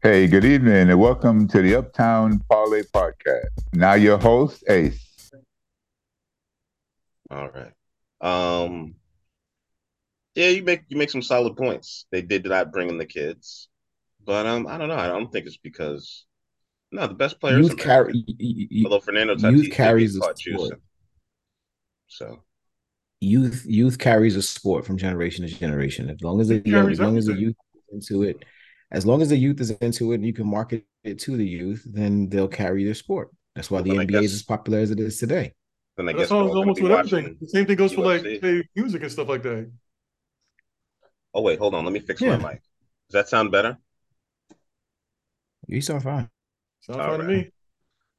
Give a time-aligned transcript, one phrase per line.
[0.00, 3.48] Hey, good evening, and welcome to the Uptown Parlay Podcast.
[3.72, 5.32] Now, your host, Ace.
[7.28, 7.72] All right.
[8.20, 8.94] Um,
[10.36, 12.06] yeah, you make you make some solid points.
[12.12, 13.68] They did not bring in the kids,
[14.24, 14.94] but um, I don't know.
[14.94, 16.26] I don't think it's because
[16.92, 18.24] no, the best players youth carry.
[18.84, 20.38] Although Fernando Tatis youth carries a sport.
[20.38, 20.80] Juicing.
[22.06, 22.44] So
[23.20, 26.08] youth youth carries a sport from generation to generation.
[26.08, 27.56] As long as the as long as the youth
[27.90, 28.44] into it,
[28.90, 31.46] as long as the youth is into it, and you can market it to the
[31.46, 33.30] youth, then they'll carry their sport.
[33.54, 35.54] That's why well, the NBA guess, is as popular as it is today.
[35.96, 37.36] Then I guess That's almost with everything.
[37.40, 37.94] The same thing goes UFC.
[37.96, 39.70] for like say, music and stuff like that.
[41.34, 41.84] Oh wait, hold on.
[41.84, 42.36] Let me fix yeah.
[42.36, 42.62] my mic.
[43.10, 43.76] Does that sound better?
[45.66, 46.30] You sound fine.
[46.80, 47.16] Sound fine right.
[47.18, 47.50] to me.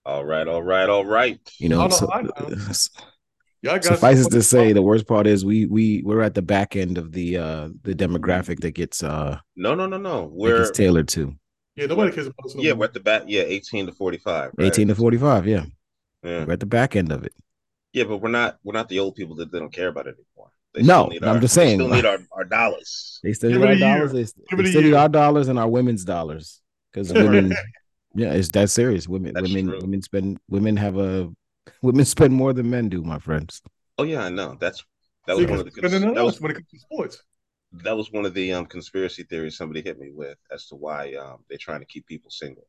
[0.05, 1.39] All right, all right, all right.
[1.57, 2.07] You know, so,
[3.61, 6.97] yeah, suffices to say, the worst part is we we we're at the back end
[6.97, 11.35] of the uh the demographic that gets uh no no no no we're tailored to.
[11.75, 13.23] Yeah, nobody cares about Yeah, we're at the back.
[13.27, 14.51] Yeah, eighteen to forty five.
[14.57, 14.67] Right?
[14.67, 15.47] Eighteen to forty five.
[15.47, 15.65] Yeah.
[16.23, 17.33] yeah, we're at the back end of it.
[17.93, 20.15] Yeah, but we're not we're not the old people that they don't care about it
[20.15, 20.51] anymore.
[20.73, 21.79] They no, I'm our, just saying.
[21.79, 23.19] still need our, our dollars.
[23.23, 24.11] They still need our dollars.
[24.11, 27.55] They, they still need our dollars and our women's dollars because women.
[28.13, 29.07] yeah, it's that serious.
[29.07, 29.79] Women, That's women, true.
[29.81, 30.39] women spend.
[30.47, 31.31] Women have a.
[31.81, 33.61] Women spend more than men do, my friends.
[33.97, 34.57] Oh yeah, I know.
[34.59, 34.83] That's
[35.27, 35.71] that was one of the.
[35.71, 37.23] Cons- that was when it comes to sports.
[37.83, 41.13] That was one of the um, conspiracy theories somebody hit me with as to why
[41.13, 42.65] um, they're trying to keep people single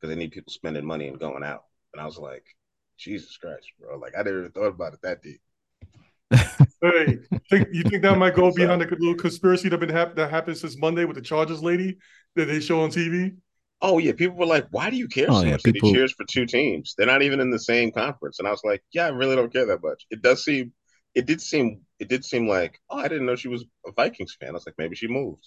[0.00, 1.64] because they need people spending money and going out.
[1.94, 2.44] And I was like,
[2.98, 3.96] Jesus Christ, bro!
[3.98, 5.40] Like I never even thought about it that deep.
[6.82, 7.18] hey,
[7.48, 10.58] think, you think that might go behind the little conspiracy that been hap- that happened
[10.58, 11.98] since Monday with the Chargers lady
[12.36, 13.36] that they show on TV?
[13.80, 15.88] Oh yeah, people were like, "Why do you care oh, so yeah, much?" People...
[15.88, 16.94] He cheers for two teams.
[16.96, 19.52] They're not even in the same conference, and I was like, "Yeah, I really don't
[19.52, 20.72] care that much." It does seem,
[21.14, 24.36] it did seem, it did seem like, oh, I didn't know she was a Vikings
[24.38, 24.50] fan.
[24.50, 25.46] I was like, maybe she moved.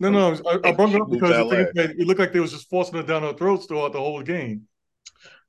[0.00, 2.98] No, no, I, I brought it up because it looked like they was just forcing
[2.98, 4.68] it down our throats throughout the whole game.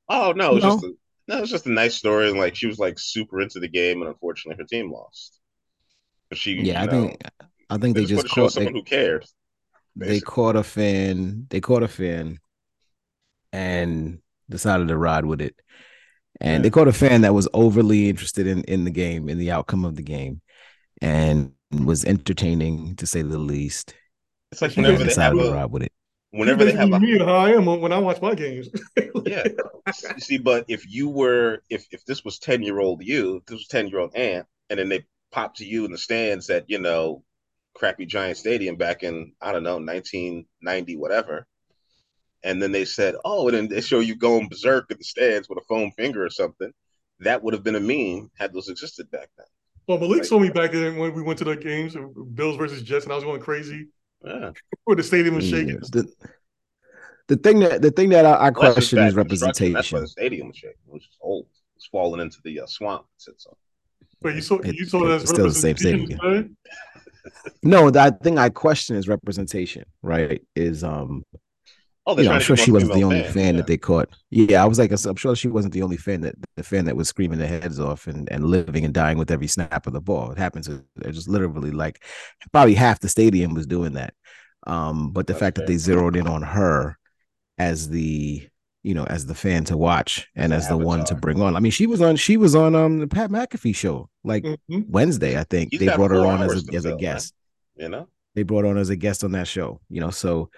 [0.07, 0.69] Oh no, it was no.
[0.69, 0.93] just a,
[1.27, 3.67] no, it was just a nice story, and like she was like super into the
[3.67, 5.39] game, and unfortunately, her team lost.
[6.29, 7.21] But she, yeah, I know, think,
[7.69, 9.33] I think they, they just, caught someone they, who cares.
[9.97, 10.19] Basically.
[10.19, 11.47] They caught a fan.
[11.49, 12.39] They caught a fan,
[13.53, 14.19] and
[14.49, 15.55] decided to ride with it.
[16.41, 16.63] And yeah.
[16.63, 19.85] they caught a fan that was overly interested in in the game, in the outcome
[19.85, 20.41] of the game,
[21.01, 23.93] and was entertaining to say the least.
[24.51, 25.91] It's like whenever they decided have a, to ride with it.
[26.31, 28.67] Whenever they have a, me how I am when I watch my games.
[29.25, 29.43] yeah,
[29.87, 33.59] you see, but if you were, if if this was ten year old you, this
[33.59, 36.69] was ten year old Ant, and then they pop to you in the stands at
[36.69, 37.23] you know
[37.75, 41.45] crappy giant stadium back in I don't know 1990 whatever,
[42.43, 45.49] and then they said, oh, and then they show you going berserk in the stands
[45.49, 46.71] with a foam finger or something.
[47.19, 49.47] That would have been a meme had those existed back then.
[49.87, 50.25] Well, Malik right.
[50.25, 51.95] saw me back then when we went to the games,
[52.33, 53.87] Bills versus Jets, and I was going crazy.
[54.23, 54.51] Yeah.
[54.85, 55.79] Where the stadium was shaking.
[55.91, 56.11] The,
[57.27, 59.73] the thing that the thing that I, I question is representation.
[59.73, 60.77] That's why the stadium was shaking.
[60.87, 61.45] It was just old.
[61.75, 63.05] It's was falling into the uh, swamp.
[63.17, 63.57] It said so.
[64.21, 66.55] But you saw it, you saw that as still the same stadium.
[67.63, 69.85] No, that thing I question is representation.
[70.01, 70.41] Right?
[70.55, 71.23] Is um.
[72.07, 73.61] Oh, you know, I'm sure she wasn't the only fan, fan yeah.
[73.61, 74.09] that they caught.
[74.29, 76.95] Yeah, I was like, I'm sure she wasn't the only fan that the fan that
[76.95, 80.01] was screaming their heads off and, and living and dying with every snap of the
[80.01, 80.31] ball.
[80.31, 80.67] It happens.
[80.67, 82.03] They're just literally like
[82.51, 84.13] probably half the stadium was doing that.
[84.67, 85.65] Um, but the That's fact fair.
[85.65, 86.99] that they zeroed in on her
[87.57, 88.47] as the
[88.85, 91.55] you know as the fan to watch and as the one to bring on.
[91.55, 94.81] I mean, she was on she was on um the Pat McAfee show like mm-hmm.
[94.87, 95.69] Wednesday, I think.
[95.71, 97.33] He's they brought her on as a, as a guest.
[97.75, 97.85] Man.
[97.85, 99.81] You know, they brought on as a guest on that show.
[99.89, 100.51] You know, so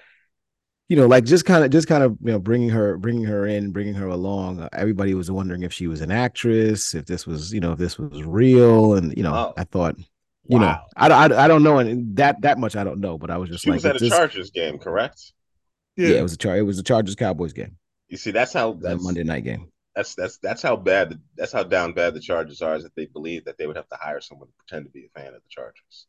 [0.90, 3.48] you know, like just kind of just kind of you know bringing her bringing her
[3.48, 4.60] in, bringing her along.
[4.60, 7.80] Uh, everybody was wondering if she was an actress, if this was you know if
[7.80, 9.54] this was real, and you know, oh.
[9.58, 9.96] I thought.
[10.50, 10.62] You wow.
[10.62, 13.38] know, I, I, I don't know, and that that much I don't know, but I
[13.38, 14.10] was just she like, was at a this...
[14.10, 15.34] Chargers game, correct?
[15.98, 16.10] Yeah.
[16.10, 16.56] yeah, it was a char.
[16.56, 17.76] It was a Chargers Cowboys game.
[18.10, 19.72] You see, that's how that's Monday night game.
[19.96, 22.76] That's that's that's how bad that's how down bad the Chargers are.
[22.76, 25.06] Is that they believe that they would have to hire someone to pretend to be
[25.06, 26.08] a fan of the Chargers.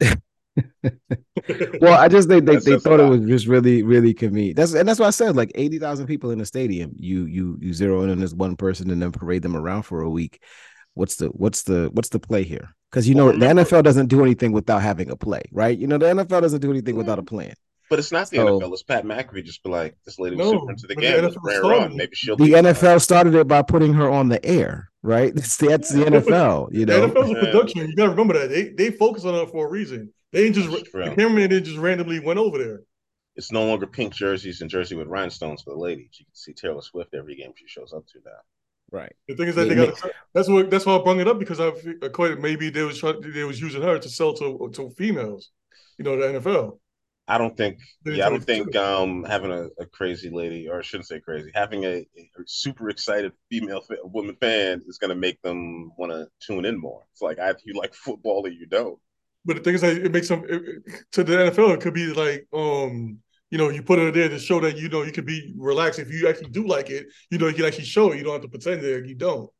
[1.80, 4.56] well, I just think they, they, they thought it was just really really convenient.
[4.56, 6.92] That's and that's why I said like eighty thousand people in the stadium.
[6.96, 10.02] You you you zero in on this one person and then parade them around for
[10.02, 10.42] a week.
[10.94, 12.74] What's the what's the what's the play here?
[12.90, 15.78] Because you know well, the NFL doesn't do anything without having a play, right?
[15.78, 17.54] You know the NFL doesn't do anything without a plan.
[17.90, 18.72] But it's not the so, NFL.
[18.72, 21.22] It's Pat McAfee just be like, this lady was no, super into the game.
[21.22, 22.36] The Maybe she'll.
[22.36, 25.34] The NFL started it by putting her on the air, right?
[25.34, 26.72] That's, that's the NFL.
[26.72, 27.88] You know, the NFL's a production.
[27.88, 30.12] You got to remember that they they focus on it for a reason.
[30.32, 32.80] They just the cameraman didn't just randomly went over there.
[33.36, 36.08] It's no longer pink jerseys and jersey with rhinestones for the ladies.
[36.18, 38.32] You can see Taylor Swift every game she shows up to now.
[38.90, 39.12] Right.
[39.28, 39.94] The thing is that they got
[40.34, 41.70] that's what that's why I brought it up because I
[42.36, 45.50] maybe they was trying they was using her to sell to to females,
[45.98, 46.78] you know, the NFL.
[47.28, 47.78] I don't think.
[48.06, 51.50] Yeah, I don't think um, having a, a, crazy lady, or I shouldn't say crazy,
[51.54, 56.10] having a, a super excited female fa- woman fan is going to make them want
[56.10, 57.02] to tune in more.
[57.12, 58.98] It's like either you like football or you don't.
[59.44, 60.82] But the thing is, like, it makes them it,
[61.12, 61.74] to the NFL.
[61.74, 63.18] It could be like, um,
[63.50, 65.98] you know, you put it there to show that you know you can be relaxed.
[65.98, 68.18] If you actually do like it, you know, you can actually show it.
[68.18, 69.50] You don't have to pretend that you don't.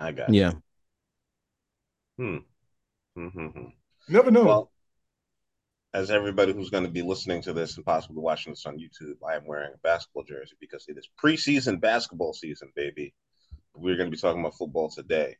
[0.00, 0.34] I got.
[0.34, 0.52] Yeah.
[2.18, 2.38] Hmm.
[3.16, 3.64] Mm-hmm.
[4.08, 4.44] Never know.
[4.44, 4.71] Well,
[5.94, 9.16] as everybody who's going to be listening to this and possibly watching this on YouTube,
[9.28, 13.14] I am wearing a basketball jersey because it is preseason basketball season, baby.
[13.74, 15.36] We're going to be talking about football today.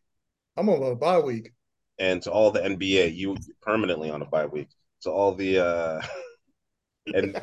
[0.56, 1.52] I'm on a bye week.
[1.98, 4.68] And to all the NBA, you permanently on a bye week.
[5.02, 6.02] To all the uh,
[7.14, 7.40] and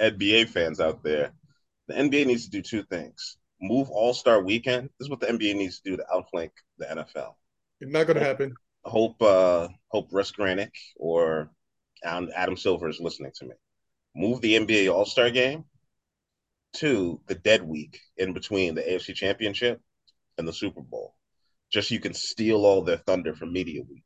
[0.00, 1.32] NBA fans out there,
[1.88, 4.90] the NBA needs to do two things: move All Star Weekend.
[4.98, 7.34] This is what the NBA needs to do to outflank the NFL.
[7.80, 8.54] It's not going to happen.
[8.84, 11.50] Hope, uh, hope Russ Granik or
[12.04, 13.54] Adam Silver is listening to me.
[14.14, 15.64] Move the NBA All Star game
[16.74, 19.80] to the dead week in between the AFC Championship
[20.38, 21.14] and the Super Bowl,
[21.70, 24.04] just so you can steal all their thunder from Media Week.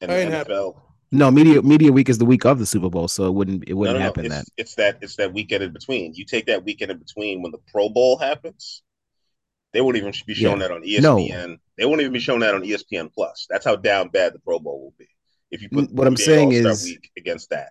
[0.00, 0.80] And the NFL.
[1.12, 3.74] No, media media week is the week of the Super Bowl, so it wouldn't it
[3.74, 4.24] wouldn't no, no, happen.
[4.26, 6.12] It's, that it's that it's that weekend in between.
[6.14, 8.82] You take that weekend in between when the Pro Bowl happens.
[9.72, 10.68] They won't even be showing yeah.
[10.68, 11.48] that on ESPN.
[11.48, 11.56] No.
[11.76, 13.46] They won't even be showing that on ESPN Plus.
[13.48, 15.08] That's how down bad the Pro Bowl will be
[15.54, 17.70] if you put what I'm saying is against that.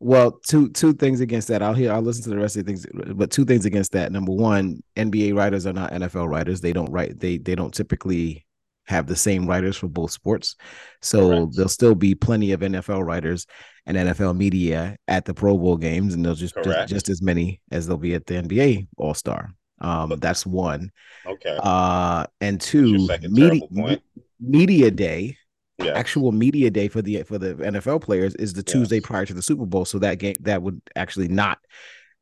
[0.00, 1.62] Well, two two things against that.
[1.62, 1.92] I'll hear.
[1.92, 4.10] I'll listen to the rest of the things, but two things against that.
[4.10, 6.60] Number one, NBA writers are not NFL writers.
[6.60, 7.20] They don't write.
[7.20, 8.44] They they don't typically
[8.86, 10.56] have the same writers for both sports.
[11.00, 11.54] So Correct.
[11.54, 13.46] there'll still be plenty of NFL writers
[13.86, 17.60] and NFL media at the Pro Bowl games, and there'll just just, just, as many
[17.70, 19.54] as there'll be at the NBA All Star.
[19.80, 20.90] Um, that's one.
[21.24, 21.58] Okay.
[21.62, 24.00] Uh, and two, media
[24.40, 25.36] media day
[25.84, 25.92] yeah.
[25.92, 29.42] actual media day for the for the NFL players is the Tuesday prior to the
[29.42, 29.84] Super Bowl.
[29.84, 31.58] So that game that would actually not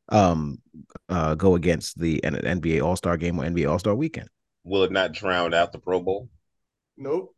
[0.09, 0.57] um
[1.09, 4.29] uh go against the NBA All Star game or NBA All Star weekend.
[4.63, 6.29] Will it not drown out the Pro Bowl?
[6.97, 7.35] Nope.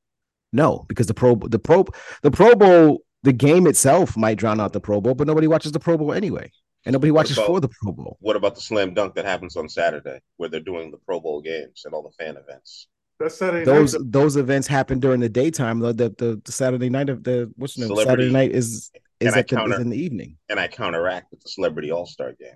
[0.52, 1.86] No, because the Pro the Pro
[2.22, 5.72] the Pro Bowl the game itself might drown out the Pro Bowl, but nobody watches
[5.72, 6.52] the Pro Bowl anyway.
[6.86, 8.18] And nobody watches about, for the Pro Bowl.
[8.20, 11.42] What about the slam dunk that happens on Saturday where they're doing the Pro Bowl
[11.42, 12.88] games and all the fan events?
[13.20, 14.12] That's Saturday those night.
[14.12, 15.80] those events happen during the daytime.
[15.80, 17.98] The the, the Saturday night of the what's the name?
[17.98, 20.38] Saturday night is is, at the, is in the evening.
[20.50, 22.56] And I counteract with the Celebrity All Star game.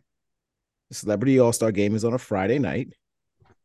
[0.90, 2.94] The Celebrity All Star game is on a Friday night.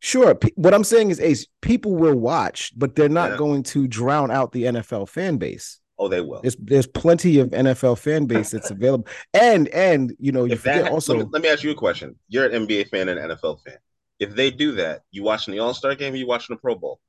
[0.01, 0.35] Sure.
[0.35, 3.37] P- what I'm saying is, Ace, people will watch, but they're not yeah.
[3.37, 5.79] going to drown out the NFL fan base.
[5.99, 6.41] Oh, they will.
[6.41, 10.61] There's there's plenty of NFL fan base that's available, and and you know you if
[10.61, 11.15] forget that, also.
[11.15, 12.17] Let me, let me, ask you a question.
[12.29, 13.77] You're an NBA fan and an NFL fan.
[14.23, 17.01] If they do that, you watching the All Star game, you watching the Pro Bowl?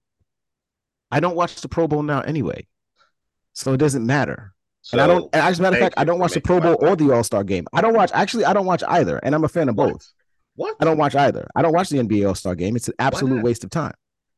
[1.12, 2.66] I don't watch the Pro Bowl now anyway,
[3.54, 4.56] so it doesn't matter.
[4.82, 5.36] So, and I don't.
[5.36, 7.44] As a matter of fact, I don't watch the Pro Bowl or the All Star
[7.44, 7.68] game.
[7.72, 8.10] I don't watch.
[8.16, 9.92] Actually, I don't watch either, and I'm a fan of what?
[9.92, 10.12] both.
[10.56, 10.76] What?
[10.80, 11.48] I don't watch either.
[11.56, 12.76] I don't watch the NBA All Star game.
[12.76, 13.94] It's an absolute waste of time.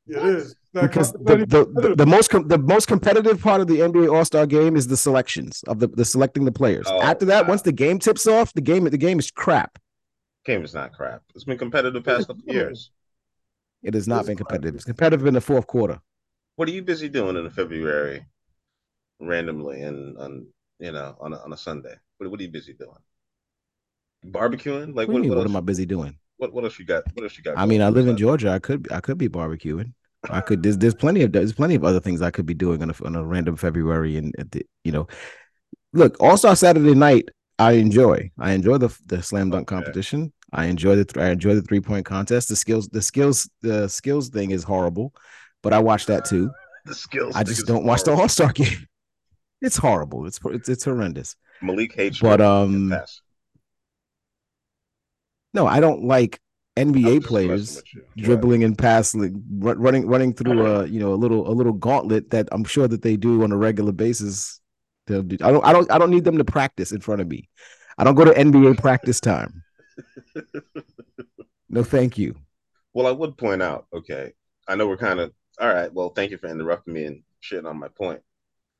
[0.06, 3.80] It is because the, the, the, the, most com- the most competitive part of the
[3.80, 6.88] NBA All Star game is the selections of the, the selecting the players.
[6.90, 7.52] Oh, After that, wow.
[7.52, 9.80] once the game tips off, the game the game is crap
[10.46, 11.22] game is not crap.
[11.34, 12.92] It's been competitive the past couple years.
[13.84, 14.76] It has not it's been competitive.
[14.76, 16.00] It's competitive in the fourth quarter.
[16.56, 18.26] What are you busy doing in February,
[19.20, 20.48] randomly and on
[20.80, 21.96] you know on a, on a Sunday?
[22.18, 22.98] What, what are you busy doing?
[24.26, 24.96] Barbecuing?
[24.96, 25.22] Like what?
[25.22, 26.18] What, what, what am I busy doing?
[26.38, 27.04] What What else you got?
[27.14, 27.58] What else you got?
[27.58, 28.50] I mean, I live in Georgia.
[28.52, 29.94] I could I could be barbecuing.
[30.30, 30.64] I could.
[30.64, 33.06] There's there's plenty of there's plenty of other things I could be doing on a
[33.06, 34.34] on a random February and
[34.84, 35.08] you know,
[35.94, 37.30] look All Star Saturday night.
[37.58, 38.32] I enjoy.
[38.38, 39.76] I enjoy the the slam dunk okay.
[39.76, 40.34] competition.
[40.52, 42.50] I enjoy the I enjoy the three point contest.
[42.50, 45.14] The skills the skills the skills thing is horrible,
[45.64, 46.52] but I watch that too.
[46.86, 47.36] The skills.
[47.36, 48.88] I just don't watch the All Star game.
[49.62, 50.26] It's horrible.
[50.26, 51.36] It's it's, it's horrendous.
[51.62, 52.20] Malik hates.
[52.20, 52.94] But um,
[55.54, 56.40] no, I don't like
[56.76, 57.82] NBA players
[58.18, 62.50] dribbling and passing, running running through a you know a little a little gauntlet that
[62.52, 64.60] I'm sure that they do on a regular basis.
[65.08, 67.28] They'll do, I don't I don't I don't need them to practice in front of
[67.28, 67.50] me.
[67.98, 69.64] I don't go to NBA practice time
[71.70, 72.36] no, thank you.
[72.94, 74.34] Well, I would point out, okay,
[74.68, 75.94] I know we're kind of all right.
[75.94, 78.22] Well, thank you for interrupting me and shitting on my point.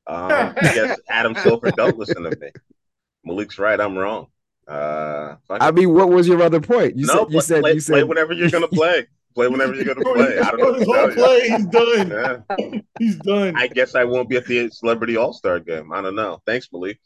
[0.06, 2.50] Um, I guess Adam Silver don't listen to me.
[3.24, 3.80] Malik's right.
[3.80, 4.28] I'm wrong.
[4.68, 6.96] Uh, I mean, what was your other point?
[6.96, 9.06] You no, said you said play, you said play whenever you're gonna play.
[9.36, 10.38] Play whenever you're gonna play.
[10.38, 11.08] I don't know.
[11.14, 11.48] play.
[11.48, 12.10] He's done.
[12.10, 12.38] Yeah.
[12.98, 13.54] He's done.
[13.56, 15.92] I guess I won't be at the Celebrity All Star game.
[15.92, 16.40] I don't know.
[16.46, 16.98] Thanks, Malik.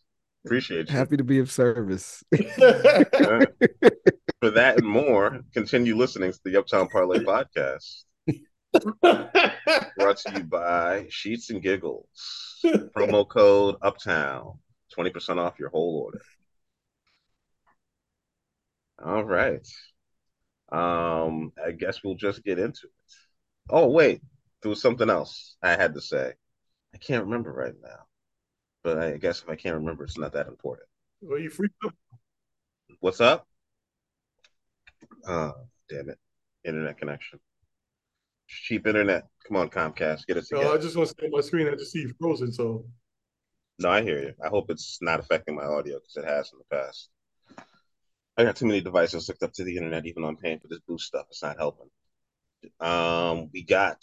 [0.47, 0.97] Appreciate you.
[0.97, 2.23] Happy to be of service.
[2.33, 2.41] For
[4.53, 8.05] that and more, continue listening to the Uptown Parlay podcast.
[9.03, 12.07] Brought to you by Sheets and Giggles.
[12.65, 14.59] Promo code Uptown.
[14.97, 16.21] 20% off your whole order.
[19.05, 19.67] All right.
[20.73, 23.15] Um, I guess we'll just get into it.
[23.69, 24.21] Oh, wait,
[24.63, 26.33] there was something else I had to say.
[26.95, 28.07] I can't remember right now.
[28.83, 30.89] But I guess if I can't remember, it's not that important.
[31.21, 31.69] Well, you free
[33.01, 33.47] What's up?
[35.27, 35.53] Oh,
[35.89, 36.19] damn it.
[36.65, 37.41] Internet connection.
[38.49, 39.27] Cheap internet.
[39.47, 40.27] Come on, Comcast.
[40.27, 40.65] Get it together.
[40.65, 41.69] No, I just want to stay on my screen.
[41.69, 42.85] I just see you frozen, so.
[43.79, 44.35] No, I hear you.
[44.45, 47.11] I hope it's not affecting my audio because it has in the past.
[48.41, 50.81] I got too many devices hooked up to the internet, even on paying for this
[50.89, 51.27] boost stuff.
[51.29, 51.91] It's not helping.
[52.81, 53.99] Um, we got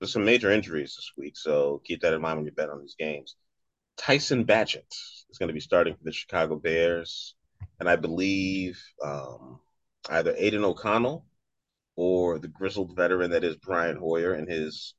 [0.00, 2.80] there's some major injuries this week, so keep that in mind when you bet on
[2.80, 3.36] these games.
[3.96, 4.90] Tyson Bagent
[5.30, 7.36] is going to be starting for the Chicago Bears,
[7.78, 9.60] and I believe um,
[10.10, 11.24] either Aidan O'Connell
[11.94, 14.94] or the grizzled veteran that is Brian Hoyer in his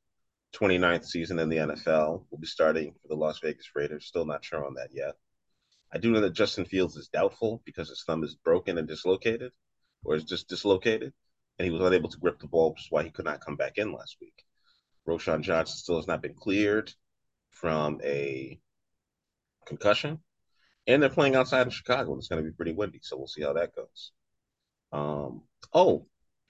[0.56, 4.06] 29th season in the NFL will be starting for the Las Vegas Raiders.
[4.06, 5.16] Still not sure on that yet.
[5.96, 9.54] I do know that Justin Fields is doubtful because his thumb is broken and dislocated,
[10.04, 11.14] or is just dislocated,
[11.58, 13.56] and he was unable to grip the ball, which is why he could not come
[13.56, 14.44] back in last week.
[15.08, 16.92] Roschon Johnson still has not been cleared
[17.52, 18.60] from a
[19.66, 20.20] concussion,
[20.86, 23.28] and they're playing outside of Chicago, and it's going to be pretty windy, so we'll
[23.28, 24.12] see how that goes.
[24.92, 26.08] Um, oh,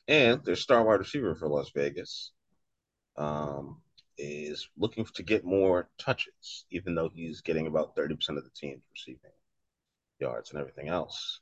[0.08, 2.32] and their star wide receiver for Las Vegas
[3.16, 3.80] um,
[4.18, 8.82] is looking to get more touches, even though he's getting about 30% of the team's
[8.92, 9.30] receiving
[10.26, 11.40] yards and everything else.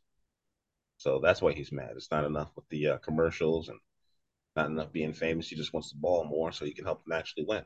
[0.98, 1.94] So that's why he's mad.
[1.96, 3.80] It's not enough with the uh, commercials and
[4.56, 5.50] not enough being famous.
[5.50, 7.64] He just wants the ball more so he can help them actually win.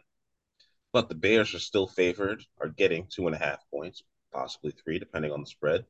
[0.93, 5.00] But the Bears are still favored, are getting two and a half points, possibly three,
[5.00, 5.86] depending on the spread.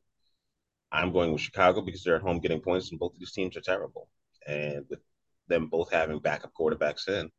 [0.91, 3.55] I'm going with Chicago because they're at home getting points, and both of these teams
[3.57, 4.09] are terrible.
[4.47, 4.99] And with
[5.47, 7.29] them both having backup quarterbacks in,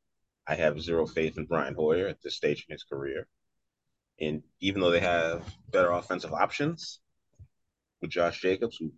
[0.47, 3.27] I have zero faith in Brian Hoyer at this stage in his career.
[4.21, 7.01] And even though they have better offensive options
[8.01, 8.93] with Josh Jacobs, who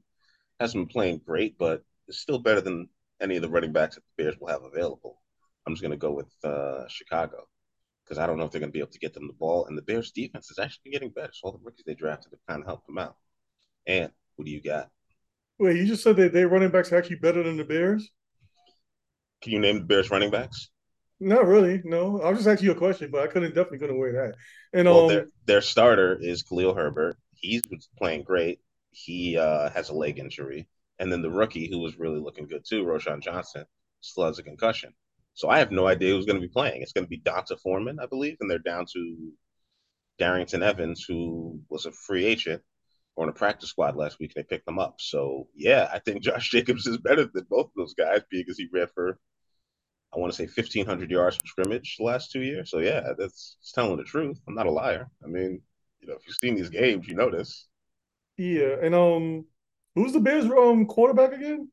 [0.58, 2.88] hasn't been playing great, but is still better than
[3.20, 5.20] any of the running backs that the Bears will have available.
[5.66, 7.46] I'm just going to go with uh, Chicago
[8.04, 9.66] because I don't know if they're going to be able to get them the ball.
[9.66, 11.32] And the Bears' defense has actually getting better.
[11.32, 13.16] So all the rookies they drafted have kind of helped them out.
[13.86, 14.88] And what do you got?
[15.58, 18.10] Wait, you just said that their running backs are actually better than the Bears?
[19.42, 20.70] Can you name the Bears running backs?
[21.20, 21.82] Not really.
[21.84, 24.34] No, I was just asking you a question, but I couldn't definitely couldn't wear that.
[24.72, 27.16] And well, um, their, their starter is Khalil Herbert.
[27.34, 27.62] He's
[27.98, 28.60] playing great.
[28.90, 30.68] He uh, has a leg injury,
[30.98, 33.64] and then the rookie who was really looking good too, Roschon Johnson,
[34.00, 34.92] still has a concussion.
[35.34, 36.82] So I have no idea who's going to be playing.
[36.82, 39.32] It's going to be D'Onta Foreman, I believe, and they're down to
[40.20, 42.62] Darrynton Evans, who was a free agent
[43.16, 44.96] on a practice squad last week, and they picked him up.
[44.98, 48.68] So yeah, I think Josh Jacobs is better than both of those guys because he
[48.72, 49.18] ran for
[50.12, 52.70] I want to say 1,500 yards from scrimmage the last two years.
[52.70, 54.40] So yeah, that's telling the truth.
[54.48, 55.08] I'm not a liar.
[55.24, 55.62] I mean,
[56.00, 57.68] you know, if you've seen these games, you know this.
[58.40, 59.44] Yeah, and um,
[59.94, 61.68] who's the Bears um quarterback again?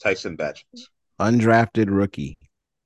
[0.00, 0.62] Tyson Bagent.
[1.18, 2.38] Undrafted rookie.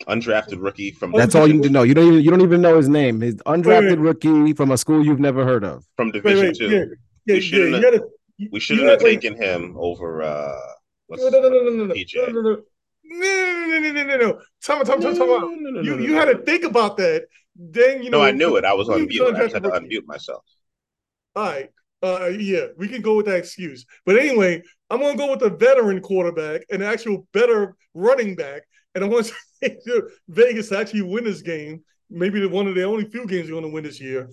[0.09, 1.13] Undrafted rookie from.
[1.13, 1.83] That's all you need to know.
[1.83, 3.21] You don't even you don't even know his name.
[3.21, 3.99] His undrafted wait, wait.
[3.99, 5.85] rookie from a school you've never heard of.
[5.97, 6.71] From Division wait, Two.
[6.71, 6.85] Yeah,
[7.27, 8.09] yeah, we shouldn't yeah, have, gotta,
[8.53, 10.23] we shouldn't have taken him over.
[10.23, 10.57] uh
[11.11, 12.15] no, no, no, no, no, no, no, PJ.
[12.17, 12.63] no, no, no.
[13.05, 14.39] No, no, no, no, no, no.
[14.63, 15.87] Tell me, tell me, tell me, tell me.
[15.87, 17.27] You, you had to think about that.
[17.57, 18.19] Then you know.
[18.19, 18.65] No, I knew it.
[18.65, 19.35] I was on mute.
[19.35, 20.45] I had to unmute myself.
[21.37, 21.71] All right.
[22.03, 23.87] Uh, yeah, we can go with that excuse.
[24.05, 28.63] But anyway, I'm gonna go with the veteran quarterback, an actual better running back,
[28.95, 29.33] and I want to
[29.63, 29.79] say
[30.29, 31.83] Vegas actually win this game.
[32.11, 34.29] Maybe the one of the only few games they're going to win this year.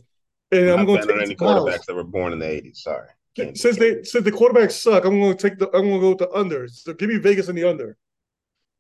[0.51, 2.77] And I'm, I'm going to take any quarterbacks that were born in the '80s.
[2.77, 3.07] Sorry.
[3.55, 6.09] Since they since the quarterbacks suck, I'm going to take the I'm going to go
[6.09, 6.67] with the under.
[6.67, 7.95] So give me Vegas in the under.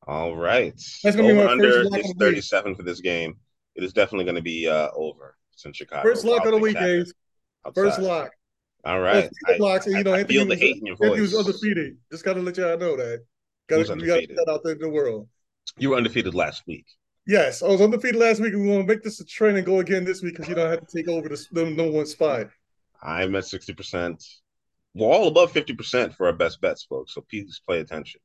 [0.05, 0.73] All right.
[1.03, 3.37] That's going to be my under is 37 for this game.
[3.79, 5.37] It is definitely going to be uh, over.
[5.65, 6.03] In Chicago.
[6.03, 7.13] First lock of the week, A's.
[7.75, 8.31] First lock.
[8.85, 9.29] All right.
[9.45, 11.15] I, blocks, and, you know, I Anthony feel the hate in your voice.
[11.15, 11.97] He was undefeated.
[12.09, 13.25] Just got to let y'all know that.
[13.67, 15.27] Got to that out there in the world.
[15.77, 16.85] You were undefeated last week.
[17.27, 19.65] Yes, I was undefeated last week, and we want to make this a trend and
[19.65, 22.05] go again this week because you don't have to take over the, the number one
[22.05, 22.47] spot.
[23.03, 24.23] I'm at sixty percent.
[24.93, 27.15] We're all above fifty percent for our best bets, folks.
[27.15, 28.21] So please pay attention.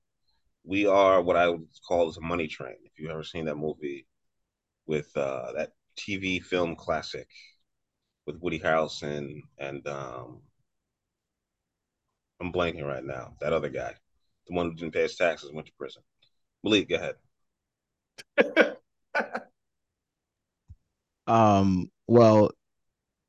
[0.62, 2.76] We are what I would call as a money train.
[2.84, 4.06] If you've ever seen that movie
[4.86, 7.28] with uh, that TV film classic
[8.26, 10.40] with Woody Harrelson and um,
[12.40, 13.34] I'm blanking right now.
[13.40, 13.94] That other guy,
[14.46, 16.02] the one who didn't pay his taxes, went to prison.
[16.62, 18.76] Malik, go ahead.
[21.26, 21.90] um.
[22.06, 22.50] Well,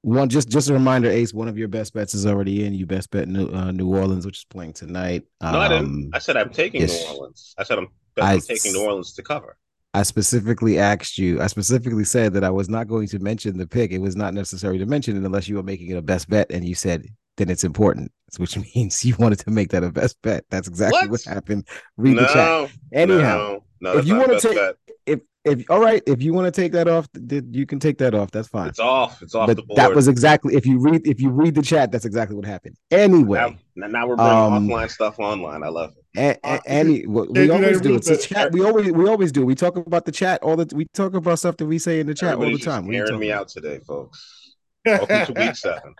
[0.02, 1.34] one just just a reminder, Ace.
[1.34, 2.74] One of your best bets is already in.
[2.74, 5.24] You best bet New, uh, New Orleans, which is playing tonight.
[5.42, 5.86] Um, no, I didn't.
[5.86, 7.56] Um, I said I'm taking yes, New Orleans.
[7.58, 9.58] I said I'm, I'm I, taking New Orleans to cover.
[9.96, 13.66] I specifically asked you, I specifically said that I was not going to mention the
[13.66, 13.92] pick.
[13.92, 16.52] It was not necessary to mention it unless you were making it a best bet.
[16.52, 17.06] And you said,
[17.38, 20.44] then it's important, which means you wanted to make that a best bet.
[20.50, 21.70] That's exactly what, what happened.
[21.96, 22.72] Read no, the chat.
[22.92, 24.76] Anyhow, no, no, if you want to take, bet.
[25.06, 27.08] if if all right, if you want to take that off,
[27.52, 28.32] you can take that off.
[28.32, 28.68] That's fine.
[28.68, 29.22] It's off.
[29.22, 29.78] It's off but the board.
[29.78, 32.76] That was exactly if you read if you read the chat, that's exactly what happened.
[32.90, 35.64] Anyway, now, now we're bringing um, offline stuff online.
[35.64, 36.04] I love it.
[36.18, 38.52] And, and, any we always do it's a chat.
[38.52, 39.46] We always we always do.
[39.46, 42.08] We talk about the chat all the we talk about stuff that we say in
[42.08, 42.88] the chat Everybody's all the time.
[42.88, 44.56] We're hearing me out today, folks.
[44.86, 45.96] Welcome to week seven.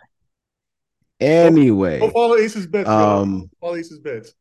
[1.20, 2.88] Anyway, go follow Ace's bets.
[2.88, 4.34] Um, follow Ace's bets.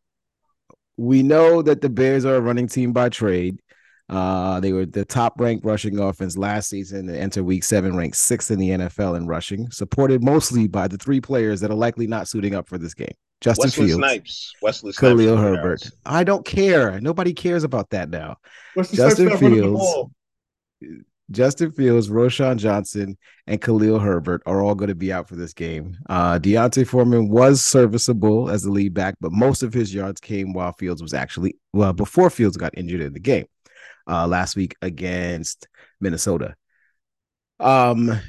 [0.98, 3.60] We know that the Bears are a running team by trade.
[4.08, 8.18] Uh, they were the top ranked rushing offense last season and enter week seven ranked
[8.18, 12.06] sixth in the NFL in rushing, supported mostly by the three players that are likely
[12.06, 13.14] not suiting up for this game.
[13.42, 15.90] Justin Wesley Fields, Snipes, Wesley Snipes, Khalil Herbert.
[16.06, 17.00] I don't care.
[17.02, 18.38] Nobody cares about that now.
[18.76, 20.10] Wesley Justin Fields,
[21.32, 25.54] Justin Fields, Roschon Johnson, and Khalil Herbert are all going to be out for this
[25.54, 25.98] game.
[26.08, 30.54] Uh, D'Onta Foreman was serviceable as the lead back, but most of his yards came
[30.54, 33.48] while Fields was actually well before Fields got injured in the game
[34.08, 35.68] uh, last week against
[36.00, 36.56] Minnesota.
[37.60, 38.20] Um,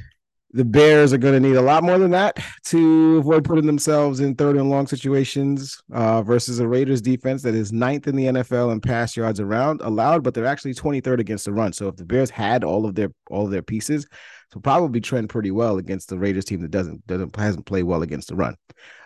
[0.53, 4.21] the Bears are going to need a lot more than that to avoid putting themselves
[4.21, 8.27] in third and long situations uh, versus a Raiders defense that is ninth in the
[8.27, 11.75] NFL in pass yards around allowed, but they're actually 23rd against the run.
[11.75, 14.07] So if the Bears had all of their all of their pieces,
[14.51, 18.03] so probably trend pretty well against the Raiders team that doesn't doesn't hasn't played well
[18.03, 18.57] against the run.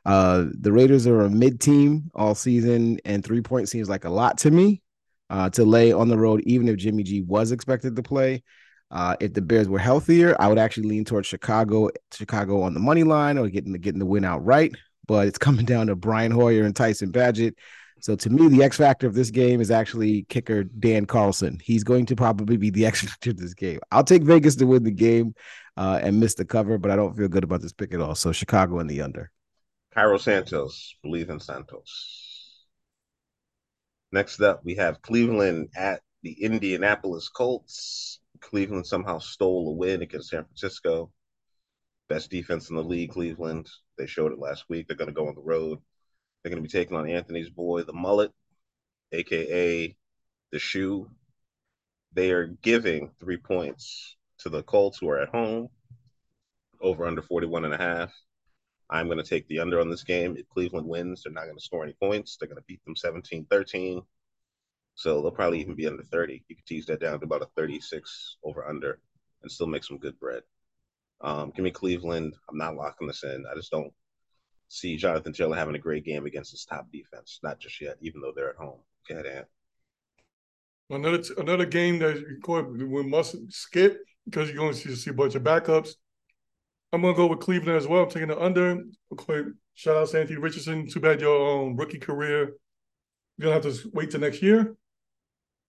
[0.05, 4.11] Uh, the Raiders are a mid team all season, and three points seems like a
[4.11, 4.83] lot to me
[5.31, 8.43] uh, to lay on the road, even if Jimmy G was expected to play.
[8.91, 12.81] Uh, if the Bears were healthier, I would actually lean towards Chicago, Chicago on the
[12.81, 14.75] money line or getting the getting the win outright.
[15.07, 17.55] But it's coming down to Brian Hoyer and Tyson Bagent.
[18.01, 21.61] So to me, the X factor of this game is actually kicker Dan Carlson.
[21.63, 23.79] He's going to probably be the X factor of this game.
[23.93, 25.35] I'll take Vegas to win the game
[25.77, 28.17] uh, and miss the cover, but I don't feel good about this pick at all.
[28.17, 29.31] So Chicago in the under.
[29.95, 32.30] Cairo Santos, believe in Santos.
[34.13, 38.21] Next up, we have Cleveland at the Indianapolis Colts.
[38.41, 41.13] Cleveland somehow stole a win against San Francisco.
[42.09, 43.69] Best defense in the league, Cleveland.
[43.97, 44.89] They showed it last week.
[44.89, 45.79] They're going to go on the road.
[46.43, 48.33] They're going to be taking on Anthony's boy, the mullet,
[49.13, 49.97] aka
[50.51, 51.09] the shoe.
[52.13, 55.69] They are giving three points to the Colts who are at home,
[56.81, 58.13] over under 41 and a half.
[58.91, 60.37] I'm going to take the under on this game.
[60.37, 62.37] If Cleveland wins, they're not going to score any points.
[62.37, 64.03] They're going to beat them 17 13.
[64.97, 66.45] So they'll probably even be under 30.
[66.49, 68.99] You could tease that down to about a 36 over under
[69.43, 70.43] and still make some good bread.
[71.21, 72.35] Um, give me Cleveland.
[72.49, 73.45] I'm not locking this in.
[73.51, 73.93] I just don't
[74.69, 77.39] see Jonathan Taylor having a great game against his top defense.
[77.43, 78.81] Not just yet, even though they're at home.
[79.09, 79.47] Go ahead, Ant.
[80.91, 85.43] Another another game that we must skip because you're going to see a bunch of
[85.43, 85.95] backups.
[86.93, 88.03] I'm gonna go with Cleveland as well.
[88.03, 88.83] I'm taking the under.
[89.17, 90.89] Quick shout out to Anthony Richardson.
[90.89, 92.55] Too bad your um, rookie career.
[93.39, 94.77] You're gonna have to wait till next year.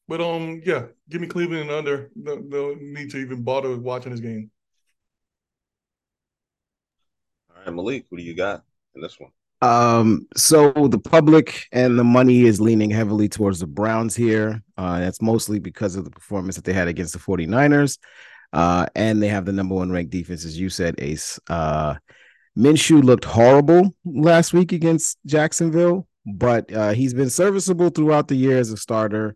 [0.08, 2.12] But um, yeah, give me Cleveland and under.
[2.16, 4.52] No, no need to even bother watching this game.
[7.50, 8.64] All right, Malik, what do you got
[8.96, 9.32] in this one?
[9.62, 14.64] Um, so the public and the money is leaning heavily towards the Browns here.
[14.76, 18.00] Uh, that's mostly because of the performance that they had against the 49ers.
[18.54, 21.40] Uh, and they have the number one ranked defense, as you said, Ace.
[21.48, 21.96] Uh,
[22.58, 28.58] Minshew looked horrible last week against Jacksonville, but uh, he's been serviceable throughout the year
[28.58, 29.36] as a starter,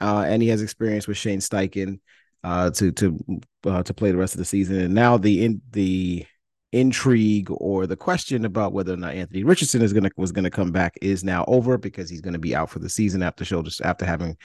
[0.00, 2.00] uh, and he has experience with Shane Steichen
[2.42, 3.24] uh, to to
[3.66, 4.80] uh, to play the rest of the season.
[4.80, 6.26] And now the in the
[6.72, 10.72] intrigue or the question about whether or not Anthony Richardson is gonna was gonna come
[10.72, 14.04] back is now over because he's gonna be out for the season after shoulder after
[14.04, 14.36] having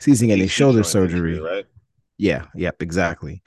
[0.00, 1.40] season-ending shoulder surgery.
[1.40, 1.66] Right?
[2.18, 3.42] Yeah, yep, exactly.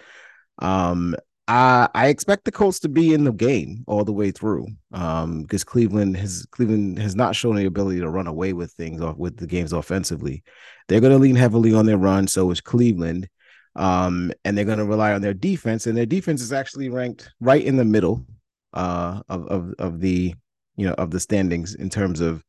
[0.59, 1.15] Um,
[1.47, 4.67] I I expect the Colts to be in the game all the way through.
[4.91, 9.01] Um, because Cleveland has Cleveland has not shown the ability to run away with things
[9.01, 10.43] off with the games offensively.
[10.87, 12.27] They're going to lean heavily on their run.
[12.27, 13.29] So is Cleveland.
[13.75, 17.29] Um, and they're going to rely on their defense, and their defense is actually ranked
[17.39, 18.25] right in the middle
[18.73, 20.33] uh, of, of of the
[20.75, 22.43] you know of the standings in terms of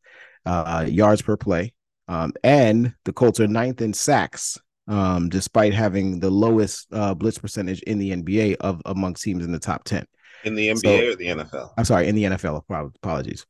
[0.46, 1.74] uh, yards per play.
[2.08, 7.38] Um, and the Colts are ninth in sacks um, despite having the lowest uh, blitz
[7.38, 10.04] percentage in the NBA of among teams in the top 10.
[10.44, 11.72] In the NBA so, or the NFL?
[11.76, 12.62] I'm sorry, in the NFL.
[12.96, 13.46] Apologies.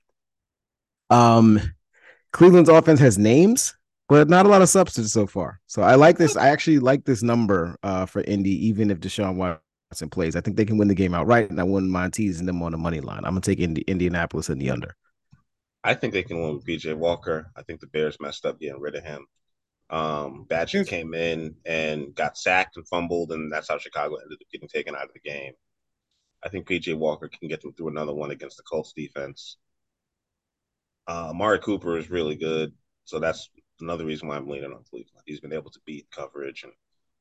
[1.11, 1.61] Um,
[2.33, 3.75] Cleveland's offense has names,
[4.09, 5.61] but not a lot of substance so far.
[5.67, 6.37] So I like this.
[6.37, 10.35] I actually like this number uh, for Indy, even if Deshaun Watson plays.
[10.35, 12.73] I think they can win the game outright, and I wouldn't mind teasing them on
[12.73, 13.19] the money line.
[13.19, 14.97] I'm gonna take Indi- Indianapolis in the under.
[15.85, 17.51] I think they can win with PJ Walker.
[17.57, 19.27] I think the Bears messed up getting rid of him.
[19.91, 24.51] Um, Bagent came in and got sacked and fumbled, and that's how Chicago ended up
[24.53, 25.53] getting taken out of the game.
[26.45, 29.57] I think PJ Walker can get them through another one against the Colts defense.
[31.09, 32.73] Uh, Amari Cooper is really good,
[33.05, 33.49] so that's
[33.81, 35.23] another reason why I'm leaning on Cleveland.
[35.25, 36.73] He's been able to beat coverage, and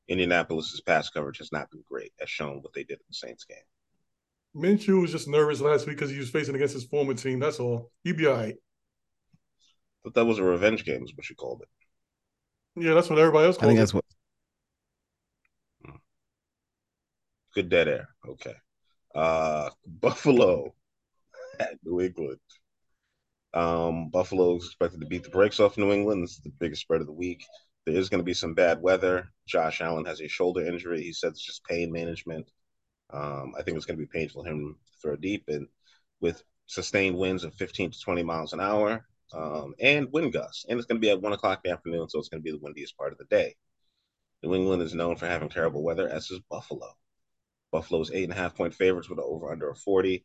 [0.09, 3.45] Indianapolis's pass coverage has not been great, as shown what they did in the Saints
[3.45, 3.57] game.
[4.55, 7.39] Minshew was just nervous last week because he was facing against his former team.
[7.39, 7.91] That's all.
[8.03, 8.55] He'd be all right.
[10.03, 11.69] But that was a revenge game, is what you called it.
[12.77, 13.57] Yeah, that's what everybody else.
[13.59, 14.05] I think that's what.
[15.83, 15.95] Hmm.
[17.55, 18.09] Good dead air.
[18.27, 18.55] Okay.
[19.15, 20.75] Uh Buffalo
[21.59, 22.39] at New England.
[23.53, 26.23] Um, Buffalo is expected to beat the brakes off New England.
[26.23, 27.43] This is the biggest spread of the week.
[27.85, 29.29] There is going to be some bad weather.
[29.47, 31.01] Josh Allen has a shoulder injury.
[31.01, 32.51] He said it's just pain management.
[33.11, 35.45] Um, I think it's going to be painful for him to throw deep.
[35.47, 35.67] And
[36.19, 40.65] with sustained winds of 15 to 20 miles an hour, um, and wind gusts.
[40.67, 42.45] And it's going to be at one o'clock in the afternoon, so it's going to
[42.45, 43.55] be the windiest part of the day.
[44.43, 46.87] New England is known for having terrible weather, as is Buffalo.
[47.71, 50.23] Buffalo's eight and a half point favorites with an over under of 40.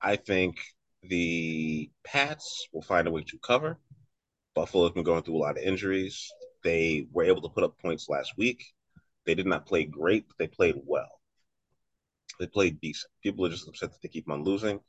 [0.00, 0.56] I think
[1.02, 3.78] the Pats will find a way to cover.
[4.54, 6.30] Buffalo's been going through a lot of injuries.
[6.64, 8.64] They were able to put up points last week.
[9.24, 11.20] They did not play great, but they played well.
[12.40, 13.12] They played decent.
[13.22, 14.80] People are just upset that they keep on losing.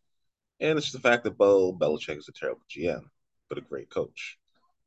[0.59, 3.03] And it's just the fact that Bill Belichick is a terrible GM
[3.49, 4.37] but a great coach.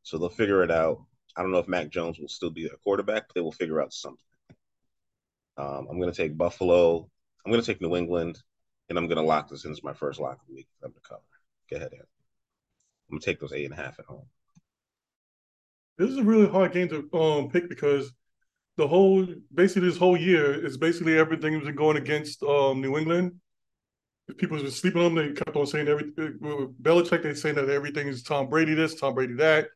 [0.03, 1.03] So they'll figure it out.
[1.37, 3.83] I don't know if Mac Jones will still be a quarterback, but they will figure
[3.83, 4.23] out something.
[5.59, 7.09] Um, I'm going to take Buffalo.
[7.45, 8.39] I'm going to take New England,
[8.89, 10.87] and I'm going to lock this in as my first lock of the week for
[10.87, 11.23] them to cover.
[11.71, 12.01] Go ahead, Ed.
[12.01, 14.27] I'm going to take those eight and a half at home.
[15.99, 18.13] This is a really hard game to um, pick because
[18.77, 22.99] the whole basically this whole year is basically everything has been going against um, New
[22.99, 23.33] England
[24.35, 25.29] people were sleeping on them.
[25.29, 26.39] They kept on saying everything.
[26.83, 29.69] Belichick, they saying that everything is Tom Brady this, Tom Brady that,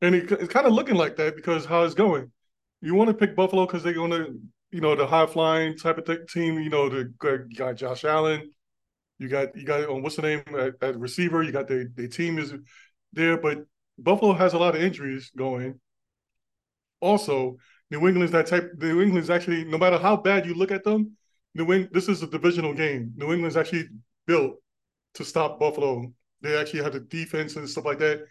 [0.00, 2.32] and it, it's kind of looking like that because how it's going.
[2.80, 4.38] You want to pick Buffalo because they're going to,
[4.70, 6.58] you know, the high flying type of th- team.
[6.58, 8.50] You know, the you got Josh Allen,
[9.18, 11.42] you got you got um, what's the name at, at receiver.
[11.42, 12.54] You got the the team is
[13.12, 13.58] there, but
[13.98, 15.78] Buffalo has a lot of injuries going.
[17.00, 17.58] Also,
[17.90, 18.72] New England's that type.
[18.78, 21.16] New England's actually, no matter how bad you look at them,
[21.54, 23.12] New England, this is a divisional game.
[23.16, 23.88] New England's actually
[24.26, 24.56] built
[25.14, 26.12] to stop Buffalo.
[26.42, 28.24] They actually have the defense and stuff like that.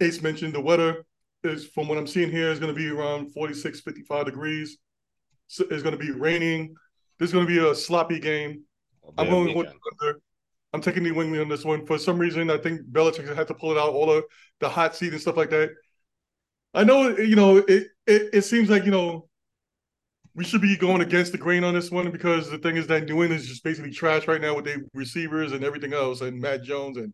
[0.00, 1.04] Ace mentioned the weather
[1.44, 4.78] is, from what I'm seeing here, is going to be around 46, 55 degrees.
[5.48, 6.74] So it's going to be raining.
[7.18, 8.62] This is going to be a sloppy game.
[9.18, 9.68] I'm going with
[10.00, 10.20] under.
[10.72, 11.84] I'm taking New England on this one.
[11.84, 14.24] For some reason, I think Belichick had to pull it out all of
[14.60, 15.70] the hot seat and stuff like that.
[16.72, 19.28] I know, you know, it, it, it seems like, you know,
[20.34, 23.04] we should be going against the grain on this one because the thing is that
[23.04, 26.40] New England is just basically trash right now with their receivers and everything else, and
[26.40, 27.12] Mac Jones and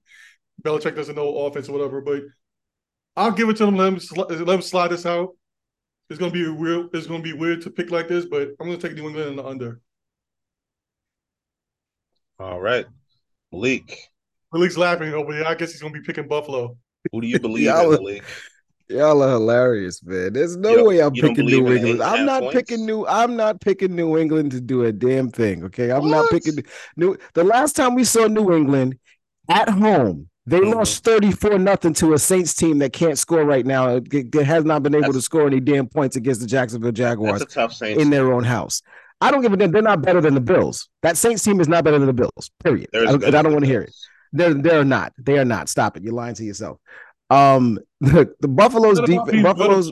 [0.63, 2.01] Belichick doesn't know offense or whatever.
[2.01, 2.23] But
[3.17, 3.77] I'll give it to them.
[3.77, 5.37] Let them, sl- let them slide this out.
[6.11, 6.89] It's gonna be weird.
[6.95, 9.37] It's gonna be weird to pick like this, but I'm gonna take New England in
[9.37, 9.81] the under.
[12.39, 12.87] All right,
[13.53, 13.99] Malik.
[14.53, 15.45] Malik's laughing over here.
[15.45, 16.77] I guess he's gonna be picking Buffalo.
[17.13, 18.25] Who do you believe in, Malik?
[18.89, 20.33] Y'all are hilarious, man.
[20.33, 22.03] There's no way I'm picking New England.
[22.03, 22.55] I'm not points?
[22.55, 23.07] picking New.
[23.07, 25.65] I'm not picking New England to do a damn thing.
[25.65, 26.11] Okay, I'm what?
[26.11, 26.65] not picking
[26.97, 27.17] New.
[27.35, 28.99] The last time we saw New England
[29.51, 30.79] at home, they mm-hmm.
[30.79, 33.97] lost 34 nothing to a Saints team that can't score right now.
[33.97, 36.93] It, it has not been able that's, to score any damn points against the Jacksonville
[36.93, 37.45] Jaguars
[37.83, 38.81] in their own house.
[39.21, 39.71] I don't give a damn.
[39.71, 40.89] They're not better than the Bills.
[41.03, 42.51] That Saints team is not better than the Bills.
[42.65, 42.89] Period.
[42.95, 43.95] I, I, don't want to hear it.
[44.33, 45.13] They're they're not.
[45.19, 45.69] They are not.
[45.69, 46.03] Stop it.
[46.03, 46.79] You're lying to yourself.
[47.31, 49.91] Um, the, the Buffalo's deep Buffalo's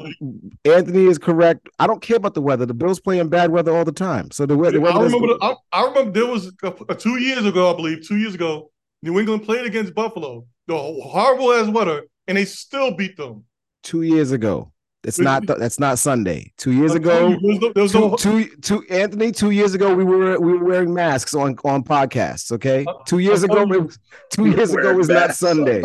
[0.65, 1.69] Anthony is correct.
[1.79, 2.65] I don't care about the weather.
[2.65, 4.31] The Bills play in bad weather all the time.
[4.31, 4.79] So the, weather.
[4.87, 5.27] I remember.
[5.27, 8.35] The, I, I, remember there was a, a, two years ago, I believe, two years
[8.35, 8.71] ago,
[9.03, 10.47] New England played against Buffalo.
[10.69, 13.45] The horrible as weather, and they still beat them.
[13.83, 14.73] Two years ago.
[15.07, 16.53] It's not that's not Sunday.
[16.57, 18.17] Two years ago, two, no...
[18.17, 19.31] two, two, Anthony.
[19.31, 22.51] Two years ago, we were we were wearing masks on on podcasts.
[22.51, 23.99] Okay, uh, two years ago, was,
[24.31, 25.83] two years ago was not Sunday.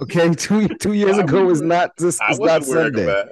[0.00, 3.24] Okay, two two years ago was not this is not Sunday.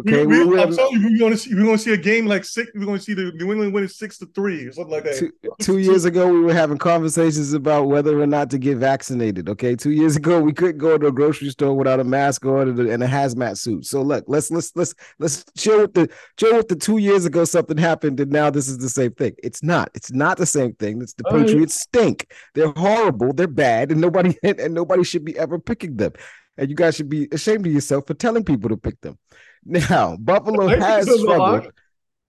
[0.00, 1.98] Okay, we, we, we I'm telling you, we're to see we're going to see a
[1.98, 2.70] game like six.
[2.74, 5.18] We're going to see the New England winning six to three or something like that.
[5.18, 9.50] Two, two years ago, we were having conversations about whether or not to get vaccinated.
[9.50, 12.68] Okay, two years ago, we couldn't go to a grocery store without a mask on
[12.68, 13.84] and a hazmat suit.
[13.84, 17.44] So look, let's let's let's let's chill with the chill with the two years ago
[17.44, 19.34] something happened and now this is the same thing.
[19.42, 19.90] It's not.
[19.94, 21.02] It's not the same thing.
[21.02, 22.32] It's the oh, Patriots stink.
[22.54, 23.32] They're horrible.
[23.32, 26.12] They're bad, and nobody and nobody should be ever picking them.
[26.56, 29.18] And you guys should be ashamed of yourself for telling people to pick them.
[29.64, 31.72] Now, Buffalo has struggled.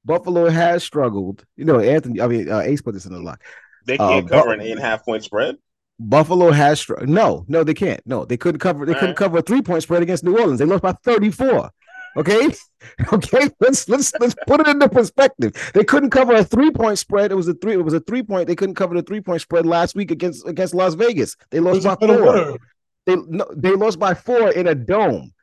[0.06, 1.44] Buffalo has struggled.
[1.56, 2.22] You know, Anthony.
[2.22, 3.42] I mean, uh, Ace put this in the lock.
[3.86, 5.58] They can't uh, cover an eight and a half point spread.
[6.00, 8.02] Buffalo has str- no, no, they can't.
[8.06, 8.86] No, they couldn't cover.
[8.86, 9.18] They All couldn't right.
[9.18, 10.60] cover a three point spread against New Orleans.
[10.60, 11.70] They lost by thirty four.
[12.16, 12.50] Okay,
[13.14, 13.50] okay.
[13.60, 15.72] Let's let's let's put it into perspective.
[15.74, 17.32] They couldn't cover a three point spread.
[17.32, 17.74] It was a three.
[17.74, 18.48] It was a three point.
[18.48, 21.36] They couldn't cover the three point spread last week against against Las Vegas.
[21.50, 22.58] They lost by four.
[23.06, 25.34] They no, they lost by four in a dome.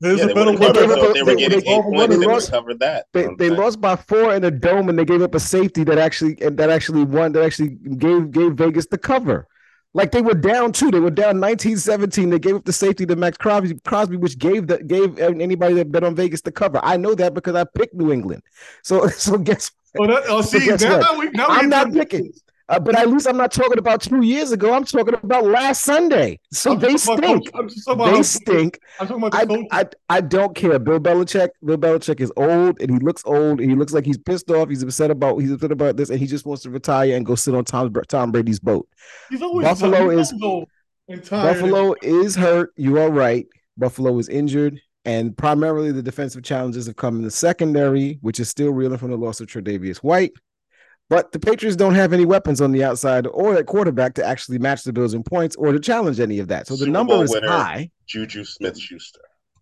[0.00, 0.72] There's yeah, a better way.
[0.72, 2.18] They, they, they, were getting eight points.
[2.18, 3.06] They, lost, covered that.
[3.12, 5.98] They, they lost by four in a dome, and they gave up a safety that
[5.98, 7.32] actually and that actually won.
[7.32, 9.46] That actually gave gave Vegas the cover.
[9.94, 10.90] Like they were down two.
[10.90, 12.30] They were down 19-17.
[12.30, 15.92] They gave up the safety to Maxx Crosby, Crosby, which gave the gave anybody that
[15.92, 16.80] bet on Vegas the cover.
[16.82, 18.42] I know that because I picked New England.
[18.82, 19.70] So so guess.
[19.96, 22.32] Oh, that, oh see, so now, we, now I'm not picking.
[22.68, 24.72] Uh, but at least I'm not talking about two years ago.
[24.72, 26.40] I'm talking about last Sunday.
[26.50, 27.50] So they stink.
[28.12, 28.78] they stink.
[29.34, 30.78] I, I, I don't care.
[30.78, 31.50] Bill Belichick.
[31.62, 33.60] Bill Belichick is old and he looks old.
[33.60, 34.70] And he looks like he's pissed off.
[34.70, 35.38] He's upset about.
[35.38, 37.92] He's upset about this, and he just wants to retire and go sit on Tom
[38.08, 38.88] Tom Brady's boat.
[39.64, 40.32] Buffalo is
[41.30, 42.72] Buffalo is hurt.
[42.76, 43.46] You are right.
[43.76, 44.80] Buffalo is injured.
[45.04, 49.10] And primarily the defensive challenges have come in the secondary, which is still reeling from
[49.10, 50.32] the loss of Tre'Davious White.
[51.10, 54.58] But the Patriots don't have any weapons on the outside or at quarterback to actually
[54.58, 56.66] match the Bills in points or to challenge any of that.
[56.66, 57.90] So the Super number Bowl is winner, high.
[58.06, 59.20] Juju Smith Schuster.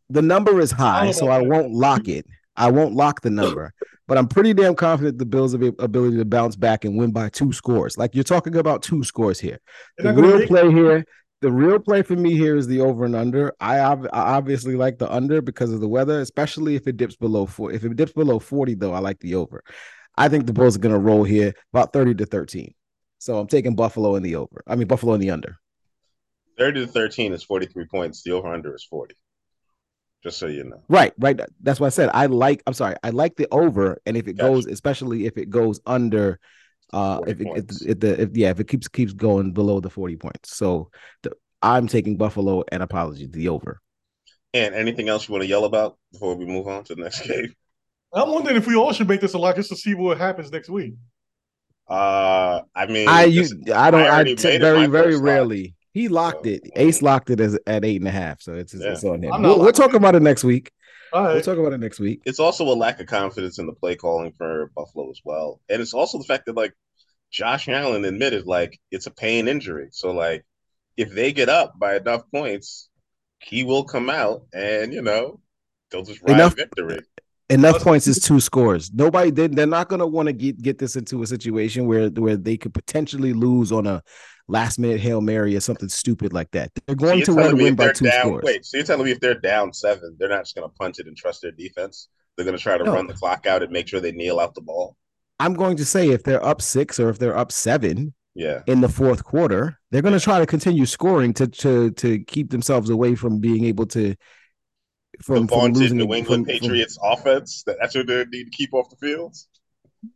[0.09, 2.27] The number is high, so I won't lock it.
[2.57, 3.73] I won't lock the number,
[4.07, 7.13] but I'm pretty damn confident the Bills' have the ability to bounce back and win
[7.13, 7.97] by two scores.
[7.97, 9.59] Like you're talking about two scores here.
[9.97, 11.05] The real play here,
[11.41, 13.55] the real play for me here is the over and under.
[13.59, 17.47] I, I obviously like the under because of the weather, especially if it dips below
[17.47, 17.73] four.
[17.73, 19.65] If it dips below 40, though, I like the over.
[20.17, 22.75] I think the Bulls are going to roll here about 30 to 13.
[23.19, 24.63] So I'm taking Buffalo in the over.
[24.67, 25.57] I mean, Buffalo in the under.
[26.59, 28.23] 30 to 13 is 43 points.
[28.23, 29.15] The over under is 40.
[30.23, 30.83] Just so you know.
[30.89, 31.41] Right, right.
[31.61, 32.11] That's what I said.
[32.13, 34.01] I like, I'm sorry, I like the over.
[34.07, 34.53] And if it gotcha.
[34.53, 36.39] goes, especially if it goes under,
[36.93, 39.91] uh, if it, if, if, the, if, yeah, if it keeps, keeps going below the
[39.91, 40.57] 40 points.
[40.57, 40.91] So
[41.23, 43.81] the, I'm taking Buffalo and apologies, the over.
[44.55, 47.21] And anything else you want to yell about before we move on to the next
[47.27, 47.55] game?
[48.15, 50.51] I'm wondering if we all should make this a lock just to see what happens
[50.53, 50.95] next week.
[51.89, 55.63] Uh, I mean, I you, I don't, I, I t- very, very rarely.
[55.63, 55.73] Lock.
[55.93, 56.71] He locked so, it.
[56.77, 58.41] Ace locked it as at eight and a half.
[58.41, 58.93] So it's, yeah.
[58.93, 59.43] it's on him.
[59.43, 60.71] We'll, we'll talk about it next week.
[61.13, 61.35] Right.
[61.35, 62.23] We'll talk about it next week.
[62.25, 65.83] It's also a lack of confidence in the play calling for Buffalo as well, and
[65.83, 66.73] it's also the fact that like
[67.31, 69.89] Josh Allen admitted like it's a pain injury.
[69.91, 70.45] So like
[70.97, 72.89] if they get up by enough points,
[73.41, 75.41] he will come out and you know
[75.91, 77.01] they'll just ride enough, victory.
[77.51, 78.93] Enough points is two scores.
[78.93, 82.09] Nobody they, they're not going to want to get get this into a situation where
[82.09, 84.03] where they could potentially lose on a
[84.49, 86.71] last minute hail mary or something stupid like that.
[86.87, 88.45] They're going so to to win by two down, scores.
[88.45, 90.99] Wait, so you're telling me if they're down seven, they're not just going to punt
[90.99, 92.09] it and trust their defense?
[92.37, 92.95] They're going to try to no.
[92.95, 94.97] run the clock out and make sure they kneel out the ball.
[95.39, 98.81] I'm going to say if they're up six or if they're up seven, yeah, in
[98.81, 102.89] the fourth quarter, they're going to try to continue scoring to to to keep themselves
[102.89, 104.15] away from being able to
[105.21, 107.65] from, the from New England from, Patriots from, offense.
[107.67, 109.37] That's what they need to keep off the field.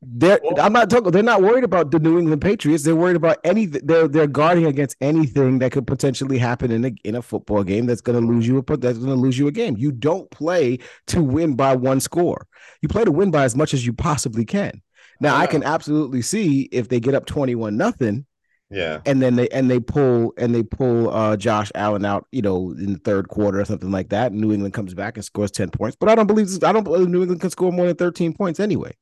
[0.02, 1.12] They're, I'm not talking.
[1.12, 2.82] They're not worried about the New England Patriots.
[2.82, 3.82] They're worried about anything.
[3.84, 7.86] They're they're guarding against anything that could potentially happen in a in a football game
[7.86, 9.76] that's going to lose you a that's going to lose you a game.
[9.76, 10.78] You don't play
[11.08, 12.48] to win by one score.
[12.82, 14.82] You play to win by as much as you possibly can.
[15.20, 18.26] Now I, I can absolutely see if they get up twenty one nothing
[18.70, 19.00] yeah.
[19.06, 22.72] And then they and they pull and they pull uh Josh Allen out, you know,
[22.72, 24.32] in the third quarter or something like that.
[24.32, 25.96] New England comes back and scores 10 points.
[25.98, 28.58] But I don't believe I don't believe New England can score more than 13 points
[28.58, 28.92] anyway.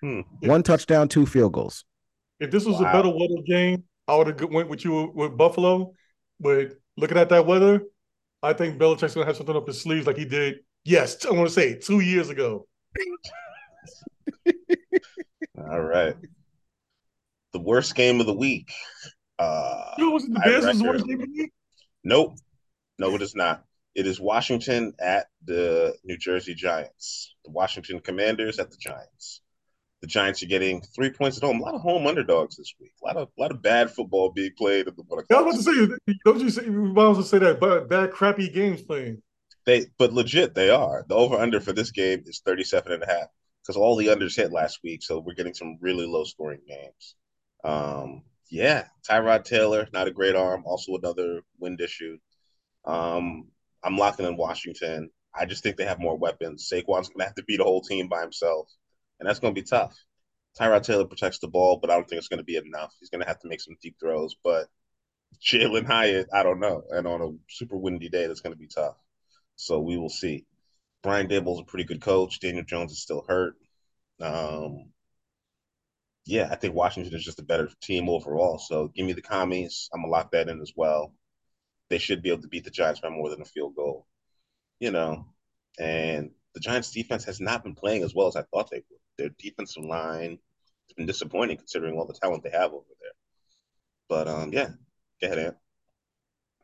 [0.00, 0.22] Hmm.
[0.40, 1.84] One touchdown, two field goals.
[2.40, 2.90] If this was wow.
[2.90, 5.92] a better weather game, I would have went with you with Buffalo.
[6.40, 7.82] But looking at that weather,
[8.42, 10.56] I think Belichick's gonna have something up his sleeves like he did.
[10.84, 12.66] Yes, I want to say two years ago.
[15.56, 16.16] All right
[17.52, 18.72] the worst game of the week.
[19.38, 21.52] Uh, was it the Bears was the worst game of the week?
[22.04, 22.36] Nope.
[22.98, 23.64] No, it is not.
[23.94, 27.34] It is Washington at the New Jersey Giants.
[27.44, 29.42] The Washington Commanders at the Giants.
[30.00, 31.60] The Giants are getting three points at home.
[31.60, 32.92] A lot of home underdogs this week.
[33.02, 35.04] A lot of a lot of bad football being played at the.
[35.30, 36.64] Yeah, I was about to say, don't you say?
[36.64, 39.22] You might to say that, but bad, crappy games playing.
[39.64, 41.04] They, but legit, they are.
[41.08, 43.28] The over under for this game is 37 and a half
[43.62, 47.14] because all the unders hit last week, so we're getting some really low scoring games.
[47.64, 52.18] Um, yeah, Tyrod Taylor, not a great arm, also another wind issue.
[52.84, 53.48] Um,
[53.82, 55.10] I'm locking in Washington.
[55.34, 56.68] I just think they have more weapons.
[56.70, 58.68] Saquon's gonna have to beat a whole team by himself,
[59.18, 59.96] and that's gonna be tough.
[60.58, 62.92] Tyrod Taylor protects the ball, but I don't think it's gonna be enough.
[63.00, 64.68] He's gonna have to make some deep throws, but
[65.40, 66.82] Jalin Hyatt, I don't know.
[66.90, 68.96] And on a super windy day, that's gonna be tough.
[69.56, 70.46] So we will see.
[71.02, 72.40] Brian Daboll's a pretty good coach.
[72.40, 73.56] Daniel Jones is still hurt.
[74.20, 74.92] Um,
[76.24, 78.58] yeah, I think Washington is just a better team overall.
[78.58, 79.88] So give me the commies.
[79.92, 81.12] I'm gonna lock that in as well.
[81.90, 84.06] They should be able to beat the Giants by more than a field goal.
[84.78, 85.26] You know,
[85.78, 89.00] and the Giants defense has not been playing as well as I thought they would.
[89.18, 90.38] Their defensive line
[90.88, 93.12] has been disappointing considering all the talent they have over there.
[94.08, 94.70] But um, yeah,
[95.20, 95.56] go ahead, Ant.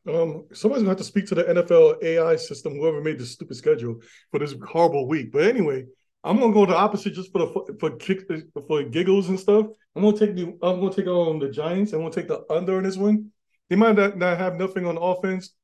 [0.07, 3.57] Um, somebody's gonna have to speak to the NFL AI system, whoever made this stupid
[3.57, 5.33] schedule for this horrible week.
[5.33, 5.87] But anyway,
[6.25, 8.21] I'm gonna go the opposite just for the for kick
[8.67, 9.67] for giggles and stuff.
[9.95, 11.93] I'm gonna take the I'm gonna take on the Giants.
[11.93, 13.31] I'm gonna take the under in this one.
[13.71, 15.55] They might not, not have nothing on offense,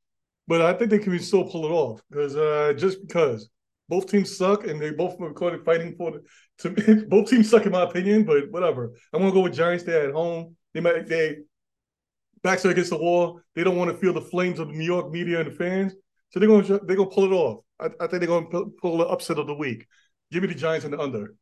[0.47, 3.49] but I think they can still pull it off because uh, just because
[3.89, 6.23] both teams suck and they both are fighting for the
[6.59, 8.93] to both teams suck in my opinion, but whatever.
[9.13, 9.85] I'm gonna go with Giants.
[9.85, 10.57] They're at home.
[10.73, 11.39] They might they
[12.43, 13.41] backs are against the wall.
[13.55, 15.95] They don't want to feel the flames of the New York media and the fans,
[16.31, 17.65] so they're gonna they're gonna pull it off.
[17.81, 19.87] I, I think they're gonna pull the upset of the week.
[20.35, 21.33] Give me the Giants and the under.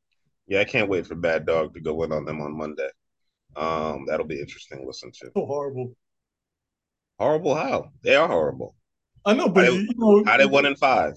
[0.47, 2.91] Yeah, I can't wait for Mad Dog to go in on them on Monday.
[3.57, 5.31] Um, that'll be interesting to listen to.
[5.35, 5.97] So horrible.
[7.19, 7.89] Horrible how?
[8.05, 8.75] They are horrible.
[9.25, 11.15] I know, but how they, you know, how they one in five.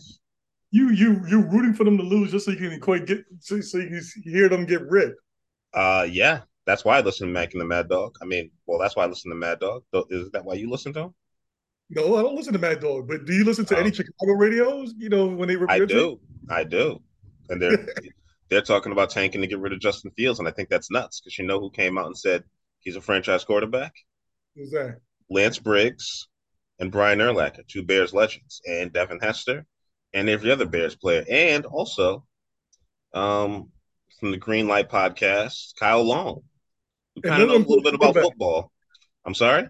[0.71, 3.59] You you you're rooting for them to lose just so you can quite get so,
[3.59, 5.19] so you can hear them get ripped.
[5.73, 8.15] Uh, yeah, that's why I listen to Mike and the Mad Dog.
[8.21, 9.83] I mean, well, that's why I listen to Mad Dog.
[10.09, 11.15] Is that why you listen to him?
[11.89, 13.05] No, I don't listen to Mad Dog.
[13.05, 13.93] But do you listen to any oh.
[13.93, 14.93] Chicago radios?
[14.97, 15.57] You know when they.
[15.67, 16.21] I do.
[16.49, 17.01] I do
[17.49, 17.87] and they're
[18.49, 21.21] they're talking about tanking to get rid of Justin Fields, and I think that's nuts
[21.21, 22.43] because you know who came out and said
[22.79, 23.93] he's a franchise quarterback?
[24.55, 24.99] Who's that?
[25.29, 26.27] Lance Briggs
[26.79, 29.65] and Brian Urlacher, two Bears legends, and Devin Hester,
[30.13, 32.25] and every other Bears player, and also
[33.13, 33.69] um,
[34.19, 36.41] from the Green Light podcast, Kyle Long,
[37.15, 38.71] who kind of knows a little bit about football.
[39.25, 39.67] I'm sorry.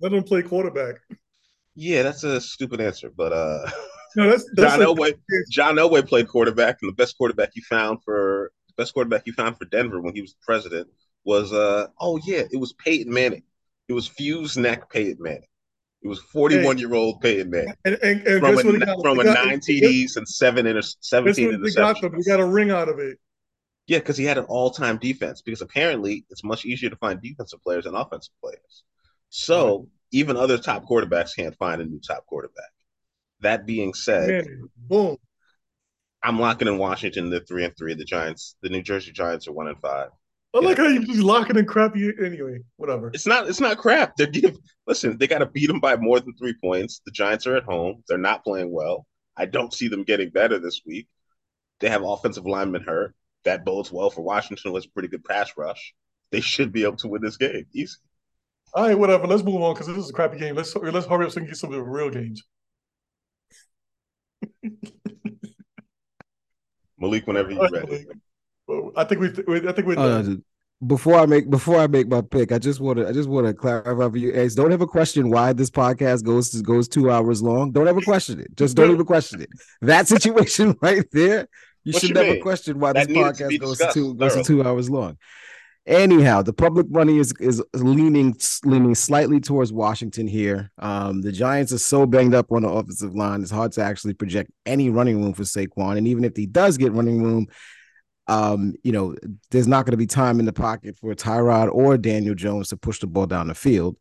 [0.00, 0.96] Let him play quarterback.
[1.74, 3.70] Yeah, that's a stupid answer, but uh
[4.16, 5.14] No, that's, that's John Elway.
[5.50, 9.32] John Elway played quarterback, and the best quarterback he found for the best quarterback he
[9.32, 10.88] found for Denver when he was president
[11.24, 13.42] was uh oh yeah, it was Peyton Manning.
[13.88, 15.48] It was fuse neck Peyton Manning.
[16.02, 17.74] It was 41 year old Peyton Manning.
[17.84, 21.50] And, and, and from a, got, from a got, nine TDs and seven inter, 17
[21.50, 22.16] interceptions.
[22.16, 23.18] We got a ring out of it.
[23.88, 25.42] Yeah, because he had an all time defense.
[25.42, 28.84] Because apparently it's much easier to find defensive players than offensive players.
[29.30, 29.88] So right.
[30.12, 32.70] even other top quarterbacks can't find a new top quarterback.
[33.40, 34.46] That being said,
[34.76, 35.16] boom.
[36.22, 37.30] I'm locking in Washington.
[37.30, 37.94] The three and three.
[37.94, 40.08] The Giants, the New Jersey Giants, are one and five.
[40.54, 42.60] I like how you just locking in crappy anyway.
[42.76, 43.10] Whatever.
[43.12, 43.48] It's not.
[43.48, 44.16] It's not crap.
[44.16, 44.56] They're give.
[44.86, 47.00] Listen, they got to beat them by more than three points.
[47.04, 48.02] The Giants are at home.
[48.08, 49.06] They're not playing well.
[49.36, 51.06] I don't see them getting better this week.
[51.80, 53.14] They have offensive linemen hurt.
[53.44, 54.72] That bodes well for Washington.
[54.72, 55.94] Was a pretty good pass rush.
[56.32, 57.96] They should be able to win this game easy.
[58.74, 59.26] All right, whatever.
[59.26, 60.56] Let's move on because this is a crappy game.
[60.56, 62.42] Let's let's hurry up so we can get some of the real games.
[66.98, 68.06] Malik, whenever you're ready.
[68.96, 69.28] I think we.
[69.68, 69.96] I think we.
[69.96, 70.24] Uh,
[70.86, 73.46] before I make before I make my pick, I just want to I just want
[73.46, 74.54] to clarify for you guys.
[74.54, 77.72] Don't ever question why this podcast goes goes two hours long.
[77.72, 78.56] Don't ever question it.
[78.56, 79.48] Just don't even question it.
[79.80, 81.48] That situation right there,
[81.82, 82.42] you what should you never mean?
[82.42, 85.16] question why that this podcast goes to two goes to two hours long.
[85.88, 90.70] Anyhow, the public money is is leaning leaning slightly towards Washington here.
[90.76, 94.12] Um, the Giants are so banged up on the offensive line; it's hard to actually
[94.12, 95.96] project any running room for Saquon.
[95.96, 97.46] And even if he does get running room,
[98.26, 99.16] um, you know,
[99.50, 102.76] there's not going to be time in the pocket for Tyrod or Daniel Jones to
[102.76, 103.96] push the ball down the field.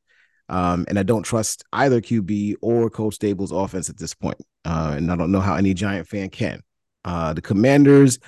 [0.49, 4.41] Um, and I don't trust either QB or Coach Daboll's offense at this point.
[4.65, 6.61] Uh, and I don't know how any Giant fan can.
[7.05, 8.19] Uh, the Commanders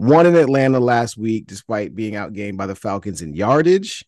[0.00, 4.04] won in Atlanta last week, despite being outgained by the Falcons in yardage,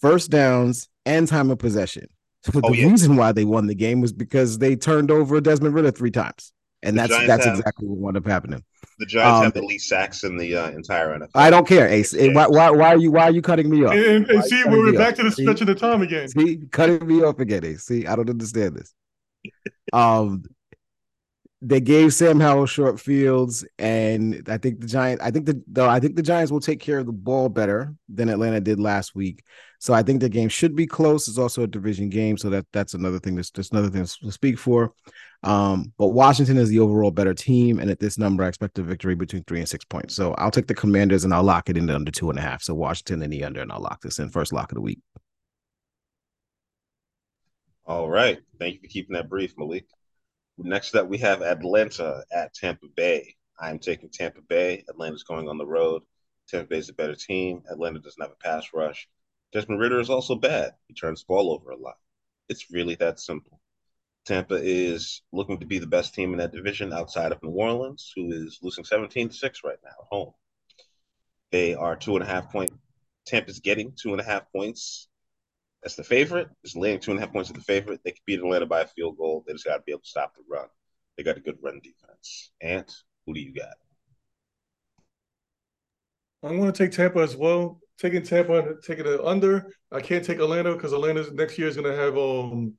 [0.00, 2.06] first downs, and time of possession.
[2.52, 2.88] But oh, the yeah.
[2.88, 6.52] reason why they won the game was because they turned over Desmond Ridder three times,
[6.82, 8.64] and the that's Giants that's have, exactly what wound up happening.
[8.98, 11.30] The Giants um, have the least sacks in the uh, entire NFL.
[11.36, 12.12] I don't care, Ace.
[12.12, 13.92] Why, why, why, are you why are you cutting me off?
[13.92, 15.16] And, and see, we're back off?
[15.18, 15.62] to the stretch see?
[15.62, 16.26] of the time again.
[16.26, 17.84] See, cutting me off again, Ace.
[17.84, 18.92] See, I don't understand this.
[19.92, 20.42] um,
[21.64, 25.22] they gave Sam Howell short fields, and I think the Giants.
[25.22, 27.94] I think the though I think the Giants will take care of the ball better
[28.08, 29.44] than Atlanta did last week.
[29.78, 31.28] So I think the game should be close.
[31.28, 33.36] It's also a division game, so that that's another thing.
[33.36, 34.92] That's just another thing to speak for.
[35.44, 38.82] Um, but Washington is the overall better team, and at this number, I expect a
[38.82, 40.16] victory between three and six points.
[40.16, 42.62] So I'll take the Commanders and I'll lock it in under two and a half.
[42.62, 45.00] So Washington and the under, and I'll lock this in first lock of the week.
[47.86, 49.86] All right, thank you for keeping that brief, Malik.
[50.58, 53.36] Next up, we have Atlanta at Tampa Bay.
[53.58, 54.84] I'm taking Tampa Bay.
[54.88, 56.02] Atlanta's going on the road.
[56.48, 57.62] Tampa Bay's a better team.
[57.70, 59.08] Atlanta doesn't have a pass rush.
[59.52, 60.72] Desmond Ridder is also bad.
[60.88, 61.96] He turns the ball over a lot.
[62.48, 63.60] It's really that simple.
[64.24, 68.12] Tampa is looking to be the best team in that division outside of New Orleans,
[68.14, 70.32] who is losing 17 to 6 right now at home.
[71.50, 72.70] They are two and a half point.
[73.26, 75.08] Tampa's getting two and a half points
[75.82, 76.48] that's the favorite.
[76.62, 78.00] It's laying two and a half points to the favorite.
[78.04, 79.44] They could beat Atlanta by a field goal.
[79.46, 80.66] They just got to be able to stop the run.
[81.16, 82.52] They got a good run defense.
[82.60, 82.88] And
[83.26, 83.74] Who do you got?
[86.44, 87.80] I'm going to take Tampa as well.
[87.98, 89.72] Taking Tampa, taking it under.
[89.92, 92.74] I can't take Atlanta because Atlanta next year is going to have um.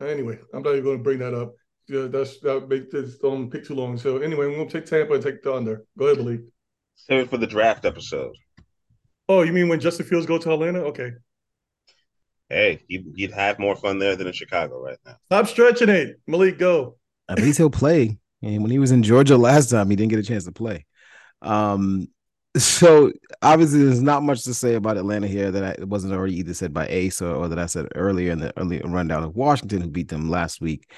[0.00, 1.54] Anyway, I'm not even going to bring that up.
[1.88, 3.96] Yeah, that's that make this don't pick too long.
[3.98, 5.84] So anyway, I'm going to take Tampa and take the under.
[5.98, 6.42] Go ahead, Malik.
[6.94, 8.36] Save it for the draft episode.
[9.28, 10.80] Oh, you mean when Justin Fields go to Atlanta?
[10.80, 11.10] Okay.
[12.52, 15.16] Hey, you'd have more fun there than in Chicago right now.
[15.24, 16.58] Stop stretching it, Malik.
[16.58, 16.98] Go.
[17.26, 18.18] At least he'll play.
[18.42, 20.84] And when he was in Georgia last time, he didn't get a chance to play.
[21.40, 22.08] Um,
[22.58, 26.52] so obviously there's not much to say about Atlanta here that I, wasn't already either
[26.52, 29.80] said by Ace or, or, that I said earlier in the early rundown of Washington
[29.80, 30.92] who beat them last week.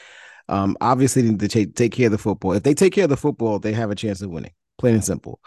[0.49, 2.55] Um, obviously they need to take, take care of the football.
[2.55, 4.53] If they take care of the football, they have a chance of winning.
[4.77, 5.39] Plain and simple.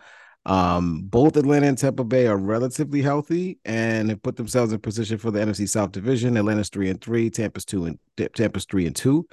[0.47, 5.17] Um, both Atlanta and Tampa Bay are relatively healthy and have put themselves in position
[5.17, 6.37] for the NFC South Division.
[6.37, 7.99] Atlanta's three and three, Tampa's two and
[8.33, 9.27] Tampa's three and two.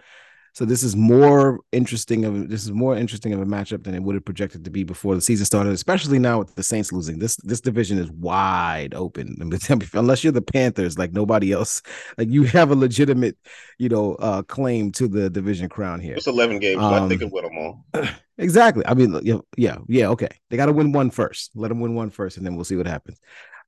[0.55, 4.01] So this is more interesting of this is more interesting of a matchup than it
[4.01, 7.19] would have projected to be before the season started, especially now with the Saints losing.
[7.19, 9.37] This this division is wide open.
[9.95, 11.83] Unless you're the Panthers, like nobody else,
[12.19, 13.37] like you have a legitimate,
[13.79, 16.15] you know, uh claim to the division crown here.
[16.15, 16.81] It's 11 games.
[16.81, 17.85] Um, I think it win them all.
[18.37, 18.85] Exactly.
[18.85, 20.09] I mean, yeah, yeah, yeah.
[20.09, 21.53] Okay, they got to win one first.
[21.55, 23.21] Let them win one first, and then we'll see what happens.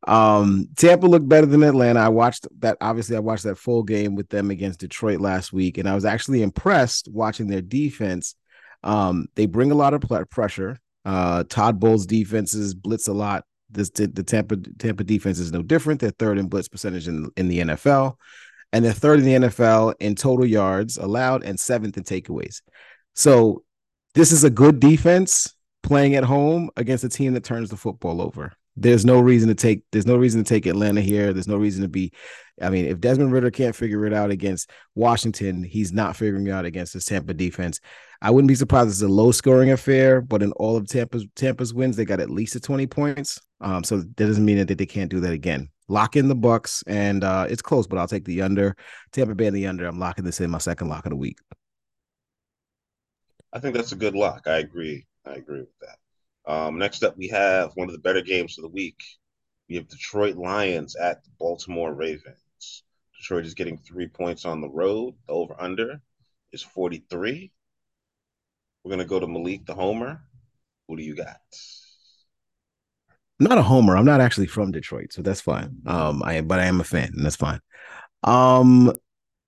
[0.07, 2.01] Um, Tampa looked better than Atlanta.
[2.01, 2.76] I watched that.
[2.80, 6.05] Obviously, I watched that full game with them against Detroit last week, and I was
[6.05, 8.34] actually impressed watching their defense.
[8.82, 10.78] Um, they bring a lot of pressure.
[11.05, 13.44] Uh, Todd Bowles' defenses blitz a lot.
[13.68, 16.01] This the Tampa Tampa defense is no different.
[16.01, 18.14] They're third in blitz percentage in, in the NFL,
[18.72, 22.62] and they're third in the NFL in total yards allowed and seventh in takeaways.
[23.14, 23.64] So
[24.14, 28.22] this is a good defense playing at home against a team that turns the football
[28.22, 31.33] over there's no reason to take there's no reason to take Atlanta here.
[31.33, 32.12] There's no reason to be
[32.61, 36.53] I mean, if Desmond Ridder can't figure it out against Washington, he's not figuring it
[36.53, 37.81] out against this Tampa defense.
[38.22, 41.74] I wouldn't be surprised it's a low scoring affair, but in all of Tampa's Tampa's
[41.74, 43.41] wins, they got at least a 20 points.
[43.61, 45.68] Um, so that doesn't mean that they can't do that again.
[45.89, 48.74] Lock in the Bucs, and uh, it's close, but I'll take the under.
[49.12, 49.87] Tampa Bay the under.
[49.87, 51.39] I'm locking this in my second lock of the week.
[53.53, 54.47] I think that's a good lock.
[54.47, 55.07] I agree.
[55.24, 55.99] I agree with that.
[56.47, 59.03] Um, next up, we have one of the better games of the week.
[59.68, 62.84] We have Detroit Lions at the Baltimore Ravens.
[63.18, 65.14] Detroit is getting three points on the road.
[65.26, 66.01] The over under
[66.53, 67.51] is 43.
[68.84, 70.22] We're going to go to Malik, the homer.
[70.86, 71.40] Who do you got?
[73.40, 73.97] Not a homer.
[73.97, 75.76] I'm not actually from Detroit, so that's fine.
[75.84, 77.61] Um, I but I am a fan, and that's fine.
[78.22, 78.92] Um,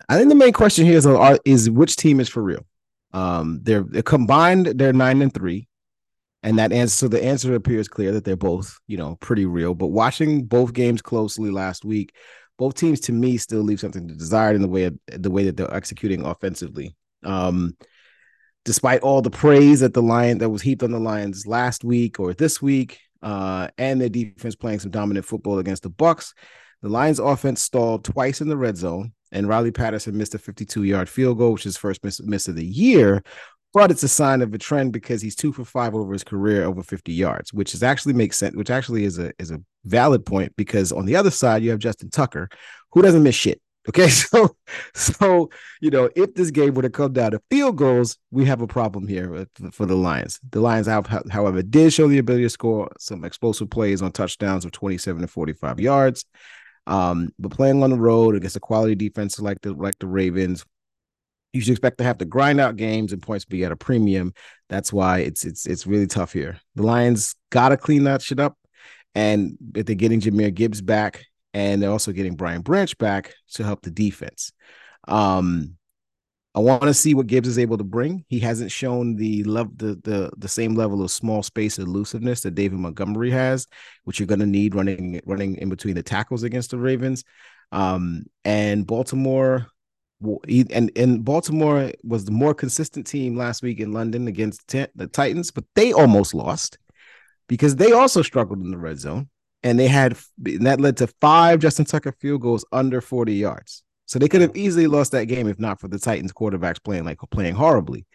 [0.09, 2.66] I think the main question here is are, is which team is for real.
[3.12, 4.66] Um, they're, they're combined.
[4.66, 5.68] They're nine and three
[6.43, 9.74] and that answer so the answer appears clear that they're both you know pretty real.
[9.74, 12.14] But watching both games closely last week
[12.59, 15.45] both teams to me still leave something to desire in the way of, the way
[15.45, 16.97] that they're executing offensively.
[17.24, 17.76] Um
[18.64, 22.20] despite all the praise that the lion that was heaped on the lions last week
[22.20, 26.34] or this week uh and their defense playing some dominant football against the Bucs
[26.82, 30.84] the lions offense stalled twice in the red zone and Riley Patterson missed a 52
[30.84, 33.22] yard field goal, which is first miss, miss of the year,
[33.75, 36.64] but it's a sign of a trend because he's two for five over his career
[36.64, 40.25] over 50 yards, which is actually makes sense, which actually is a is a valid
[40.25, 42.49] point because on the other side you have Justin Tucker,
[42.93, 43.61] who doesn't miss shit.
[43.89, 44.57] Okay, so
[44.95, 45.51] so
[45.81, 48.66] you know if this game were to come down to field goals, we have a
[48.66, 50.41] problem here for the Lions.
[50.51, 54.73] The Lions, however, did show the ability to score some explosive plays on touchdowns of
[54.73, 56.25] 27 to 45 yards.
[56.87, 60.64] Um, but playing on the road against a quality defense like the like the Ravens,
[61.53, 64.32] you should expect to have to grind out games and points be at a premium.
[64.68, 66.61] That's why it's it's it's really tough here.
[66.74, 68.57] The Lions gotta clean that shit up.
[69.14, 71.24] And if they're getting Jahmyr Gibbs back
[71.55, 74.53] and they're also getting Brian Branch back to help the defense.
[75.07, 75.78] Um
[76.55, 78.24] I want to see what Gibbs is able to bring.
[78.28, 82.57] He hasn't shown the love the the the same level of small space elusiveness that
[82.57, 83.66] David Montgomery has,
[84.05, 87.22] which you're going to need running running in between the tackles against the Ravens.
[87.70, 89.68] Um, and Baltimore,
[90.21, 95.51] and and Baltimore was the more consistent team last week in London against the Titans,
[95.51, 96.79] but they almost lost
[97.49, 99.29] because they also struggled in the red zone,
[99.62, 103.83] and they had and that led to five Justin Tucker field goals under forty yards.
[104.07, 107.05] So they could have easily lost that game if not for the Titans quarterbacks playing
[107.05, 108.07] like playing horribly.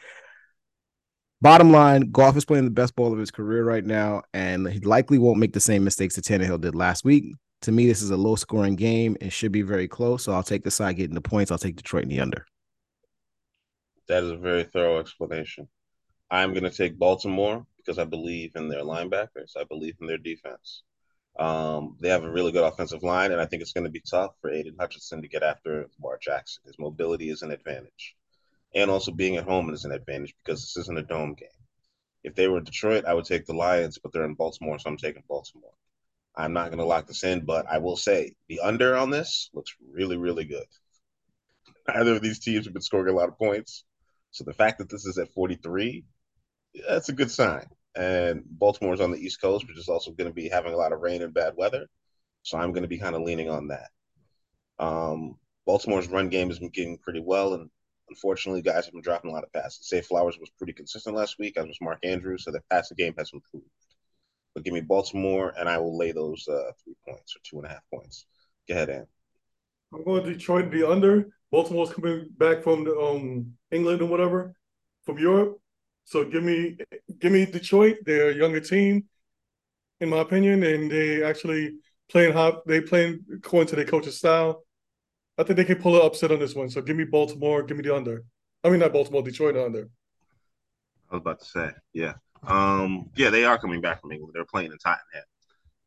[1.39, 4.79] Bottom line, Goff is playing the best ball of his career right now, and he
[4.79, 7.35] likely won't make the same mistakes that Tannehill did last week.
[7.63, 9.15] To me, this is a low scoring game.
[9.21, 10.23] It should be very close.
[10.23, 11.51] So I'll take the side getting the points.
[11.51, 12.45] I'll take Detroit in the under.
[14.07, 15.69] That is a very thorough explanation.
[16.29, 19.55] I'm going to take Baltimore because I believe in their linebackers.
[19.57, 20.83] I believe in their defense.
[21.39, 24.03] Um, they have a really good offensive line, and I think it's going to be
[24.07, 26.63] tough for Aidan Hutchinson to get after Lamar Jackson.
[26.65, 28.15] His mobility is an advantage,
[28.75, 31.47] and also being at home is an advantage because this isn't a dome game.
[32.23, 34.97] If they were Detroit, I would take the Lions, but they're in Baltimore, so I'm
[34.97, 35.73] taking Baltimore.
[36.35, 39.49] I'm not going to lock this in, but I will say the under on this
[39.53, 40.65] looks really, really good.
[41.87, 43.85] Neither of these teams have been scoring a lot of points.
[44.31, 46.03] So the fact that this is at 43,
[46.87, 47.67] that's a good sign.
[47.95, 50.91] And Baltimore's on the East Coast, which is also going to be having a lot
[50.91, 51.85] of rain and bad weather.
[52.41, 53.89] So I'm going to be kind of leaning on that.
[54.79, 55.35] Um,
[55.67, 57.69] Baltimore's run game has been getting pretty well, and
[58.09, 59.87] unfortunately, guys have been dropping a lot of passes.
[59.87, 63.13] Zay Flowers was pretty consistent last week, as was Mark Andrews, so the passing game
[63.17, 63.67] has improved.
[64.53, 67.65] But give me Baltimore, and I will lay those uh, three points or two and
[67.65, 68.25] a half points.
[68.67, 69.07] Go ahead, Ant.
[69.93, 71.29] I'm going to Detroit the under.
[71.51, 74.55] Baltimore's coming back from the, um, England or whatever,
[75.05, 75.59] from Europe.
[76.05, 76.77] So give me
[77.19, 77.97] give me Detroit.
[78.05, 79.05] They're a younger team,
[80.01, 81.77] in my opinion, and they actually
[82.09, 82.65] playing hot.
[82.67, 84.65] They playing according to their coach's style.
[85.37, 86.69] I think they can pull an upset on this one.
[86.69, 87.63] So give me Baltimore.
[87.63, 88.23] Give me the under.
[88.63, 89.89] I mean, not Baltimore, Detroit under.
[91.09, 92.13] I was about to say, yeah,
[92.47, 94.33] um, yeah, they are coming back from England.
[94.35, 95.23] They're playing in Tottenham.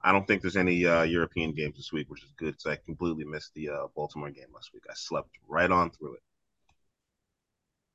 [0.03, 2.77] I don't think there's any uh, European games this week, which is good because I
[2.77, 4.85] completely missed the uh, Baltimore game last week.
[4.89, 6.23] I slept right on through it.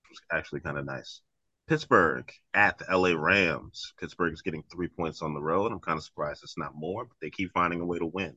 [0.05, 1.21] It was actually kind of nice.
[1.67, 3.93] Pittsburgh at the LA Rams.
[3.97, 5.71] Pittsburgh is getting three points on the road.
[5.71, 8.35] I'm kind of surprised it's not more, but they keep finding a way to win.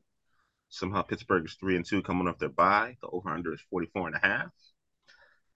[0.69, 2.95] Somehow Pittsburgh is three and two coming off their bye.
[3.01, 4.51] The over under is 44 and a half.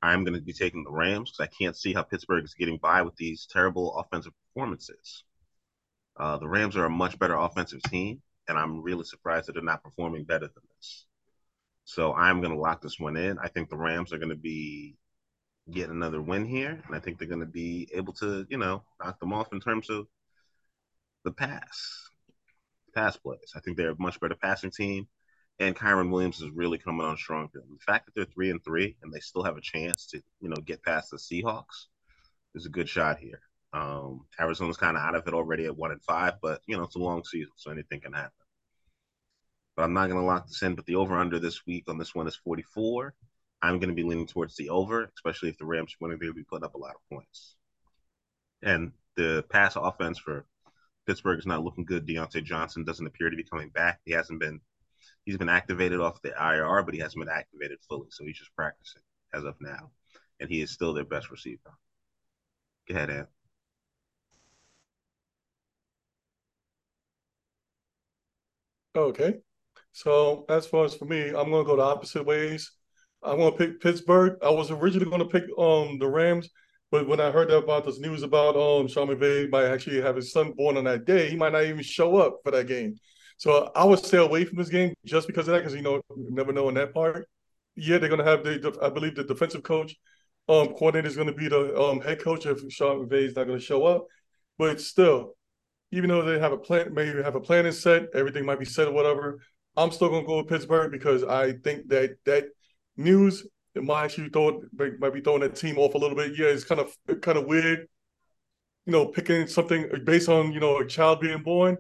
[0.02, 2.78] I'm going to be taking the Rams because I can't see how Pittsburgh is getting
[2.78, 5.24] by with these terrible offensive performances.
[6.18, 9.64] Uh, the Rams are a much better offensive team, and I'm really surprised that they're
[9.64, 11.06] not performing better than this.
[11.86, 13.40] So I'm going to lock this one in.
[13.40, 14.96] I think the Rams are going to be
[15.72, 18.84] getting another win here, and I think they're going to be able to, you know,
[19.04, 20.08] knock them off in terms of
[21.24, 22.10] the pass,
[22.94, 23.54] pass plays.
[23.56, 25.08] I think they're a much better passing team,
[25.60, 27.70] and Kyren Williams is really coming on strong for them.
[27.72, 30.50] The fact that they're three and three and they still have a chance to, you
[30.50, 31.88] know, get past the Seahawks
[32.56, 33.42] is a good shot here.
[33.72, 36.84] Um, Arizona's kind of out of it already at one and five, but you know
[36.84, 38.32] it's a long season, so anything can happen.
[39.76, 40.76] But I'm not going to lock this in.
[40.76, 43.14] But the over under this week on this one is 44.
[43.62, 46.18] I'm going to be leaning towards the over, especially if the Rams win.
[46.20, 47.56] They'll be putting up a lot of points.
[48.62, 50.46] And the pass offense for
[51.06, 52.08] Pittsburgh is not looking good.
[52.08, 54.00] Diontae Johnson doesn't appear to be coming back.
[54.06, 54.60] He hasn't been.
[55.26, 58.56] He's been activated off the IR, but he hasn't been activated fully, so he's just
[58.56, 59.02] practicing
[59.34, 59.92] as of now,
[60.40, 61.72] and he is still their best receiver.
[62.88, 63.30] Go ahead, Ant.
[68.96, 69.36] Okay.
[69.92, 72.72] So as far as for me, I'm gonna go the opposite ways.
[73.24, 74.38] I'm gonna pick Pittsburgh.
[74.44, 76.50] I was originally gonna pick um the Rams,
[76.92, 80.32] but when I heard about this news about um Sean McVay might actually have his
[80.32, 82.96] son born on that day, he might not even show up for that game.
[83.40, 86.02] So I would stay away from this game just because of that, because you know,
[86.18, 87.28] never know in that part.
[87.78, 89.96] Yeah, they're gonna have the I believe the defensive coach
[90.50, 93.60] um coordinator is gonna be the um head coach if Sean McVay is not gonna
[93.62, 94.08] show up.
[94.58, 95.36] But still,
[95.92, 98.66] even though they have a plan, maybe have a plan in set, everything might be
[98.66, 99.40] set or whatever.
[99.78, 102.46] I'm still gonna go with Pittsburgh because I think that that
[102.98, 104.62] news might actually throw
[105.00, 106.38] might be throwing that team off a little bit.
[106.38, 107.88] Yeah, it's kind of kind of weird,
[108.86, 111.78] you know, picking something based on you know a child being born.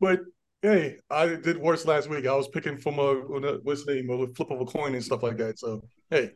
[0.00, 0.20] But
[0.62, 2.26] hey, I did worse last week.
[2.26, 3.14] I was picking from a
[3.62, 5.58] what's the name, a flip of a coin and stuff like that.
[5.58, 6.30] So hey,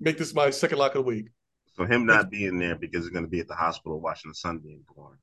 [0.00, 1.28] make this my second lock of the week.
[1.76, 4.36] So him not being there because he's going to be at the hospital watching the
[4.36, 5.18] son being born.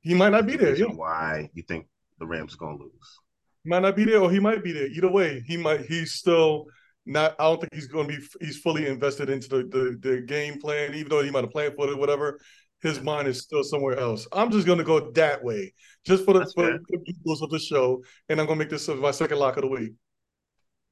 [0.00, 0.76] He might not be there.
[0.76, 0.86] Yeah.
[0.86, 1.86] Why you think
[2.18, 3.18] the Rams are gonna lose?
[3.64, 4.86] He might not be there, or he might be there.
[4.86, 5.86] Either way, he might.
[5.86, 6.66] He's still
[7.06, 7.36] not.
[7.38, 8.26] I don't think he's going to be.
[8.40, 11.74] He's fully invested into the, the, the game plan, even though he might have planned
[11.76, 12.40] for it, whatever.
[12.82, 14.26] His mind is still somewhere else.
[14.32, 15.72] I'm just going to go that way,
[16.04, 18.70] just for the That's for the people of the show, and I'm going to make
[18.70, 19.92] this my second lock of the week.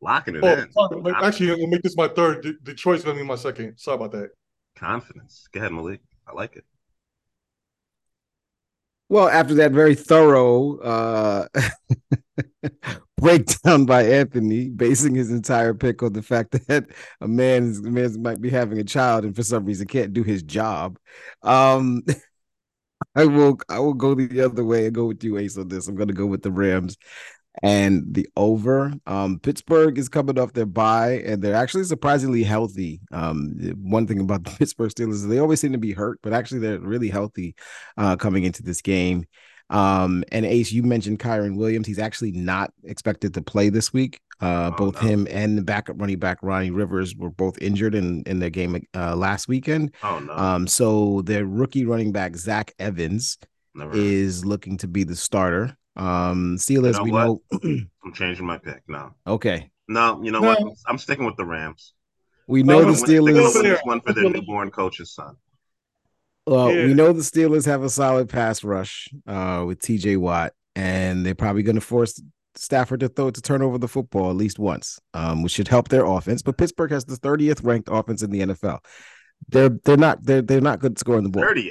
[0.00, 0.72] Locking it oh, in.
[0.72, 2.56] Sorry, actually, I'm going to make this my third.
[2.62, 3.76] Detroit's going to be my second.
[3.76, 4.30] Sorry about that.
[4.76, 5.46] Confidence.
[5.52, 6.00] Go ahead, Malik.
[6.26, 6.64] I like it.
[9.08, 11.48] Well, after that very thorough uh,
[13.20, 16.86] breakdown by Anthony, basing his entire pick on the fact that
[17.20, 20.22] a man, a man might be having a child and for some reason can't do
[20.22, 20.98] his job,
[21.42, 22.02] um,
[23.14, 25.88] I will I will go the other way and go with you, Ace, on this.
[25.88, 26.96] I'm going to go with the Rams
[27.62, 28.92] and the over.
[29.06, 33.00] Um, Pittsburgh is coming off their bye, and they're actually surprisingly healthy.
[33.12, 36.32] Um, one thing about the Pittsburgh Steelers is they always seem to be hurt, but
[36.32, 37.54] actually they're really healthy
[37.96, 39.26] uh, coming into this game.
[39.70, 41.86] Um, and Ace, you mentioned Kyren Williams.
[41.86, 44.20] He's actually not expected to play this week.
[44.40, 45.08] Uh, oh, both no.
[45.08, 48.86] him and the backup running back Ronnie Rivers were both injured in in their game
[48.94, 49.92] uh, last weekend.
[50.02, 50.32] Oh no!
[50.34, 53.38] Um, so their rookie running back Zach Evans
[53.74, 55.76] Never is looking to be the starter.
[55.94, 57.24] Um, Steelers, you know we what?
[57.26, 57.40] know.
[58.04, 58.82] I'm changing my pick.
[58.88, 59.14] No.
[59.26, 59.70] Okay.
[59.88, 60.48] No, you know no.
[60.48, 60.76] what?
[60.86, 61.92] I'm sticking with the Rams.
[62.46, 63.62] We know the Steelers.
[63.62, 65.36] This one for their newborn coach's son.
[66.46, 66.86] Well, yeah.
[66.86, 71.34] we know the Steelers have a solid pass rush uh, with TJ Watt, and they're
[71.34, 72.20] probably going to force
[72.56, 75.88] Stafford to throw to turn over the football at least once, um, which should help
[75.88, 76.42] their offense.
[76.42, 78.78] But Pittsburgh has the 30th ranked offense in the NFL.
[79.48, 81.44] They're they're not they're they're not good scoring the ball.
[81.44, 81.70] 30th.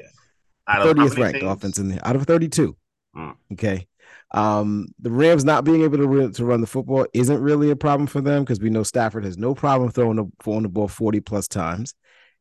[0.67, 1.51] 30th ranked teams?
[1.51, 2.75] offense in the out of 32.
[3.15, 3.35] Mm.
[3.53, 3.87] Okay.
[4.31, 8.05] Um, the Rams not being able to, to run the football isn't really a problem
[8.05, 11.19] for them because we know Stafford has no problem throwing the, throwing the ball 40
[11.21, 11.95] plus times.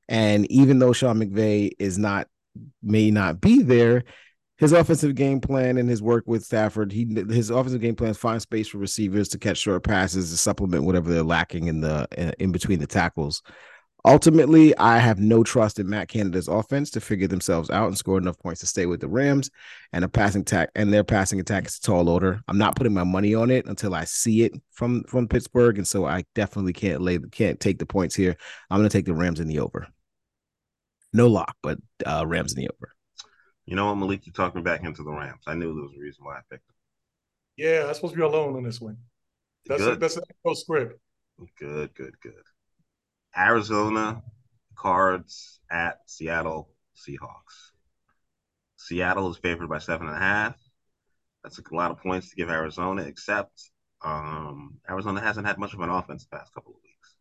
[0.09, 2.29] And even though Sean McVay is not
[2.83, 4.05] may not be there,
[4.59, 8.43] his offensive game plan and his work with Stafford, he his offensive game plans find
[8.43, 12.51] space for receivers to catch short passes to supplement whatever they're lacking in the in
[12.53, 13.43] between the tackles.
[14.05, 18.17] Ultimately, I have no trust in Matt Canada's offense to figure themselves out and score
[18.17, 19.51] enough points to stay with the Rams.
[19.93, 22.41] And a passing attack and their passing attack is a tall order.
[22.49, 25.87] I'm not putting my money on it until I see it from from Pittsburgh, and
[25.87, 28.37] so I definitely can't lay can't take the points here.
[28.71, 29.87] I'm going to take the Rams in the over.
[31.13, 32.93] No lock, but uh, Rams in the over.
[33.65, 34.27] You know what, Malik?
[34.27, 35.43] You talked me back into the Rams.
[35.47, 36.75] I knew there was a reason why I picked them.
[37.57, 38.97] Yeah, I'm supposed to be alone on this one.
[39.67, 39.95] That's good.
[39.95, 41.01] A, that's a script.
[41.59, 42.33] Good, good, good.
[43.37, 44.23] Arizona
[44.75, 47.73] Cards at Seattle Seahawks.
[48.77, 50.57] Seattle is favored by seven and a half.
[51.43, 53.71] That's a lot of points to give Arizona, except
[54.05, 57.17] um, Arizona hasn't had much of an offense the past couple of weeks.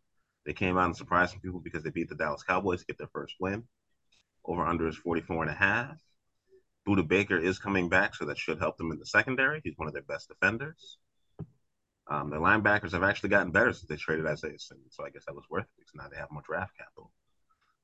[0.46, 2.98] They came out and surprised some people because they beat the Dallas Cowboys to get
[2.98, 3.64] their first win.
[4.48, 5.98] Over under is 44 and a half.
[6.88, 9.60] Budda Baker is coming back, so that should help them in the secondary.
[9.64, 10.98] He's one of their best defenders.
[12.10, 15.26] Um, their linebackers have actually gotten better since they traded Isaiah Simmons, so I guess
[15.26, 17.12] that was worth it because now they have more draft capital.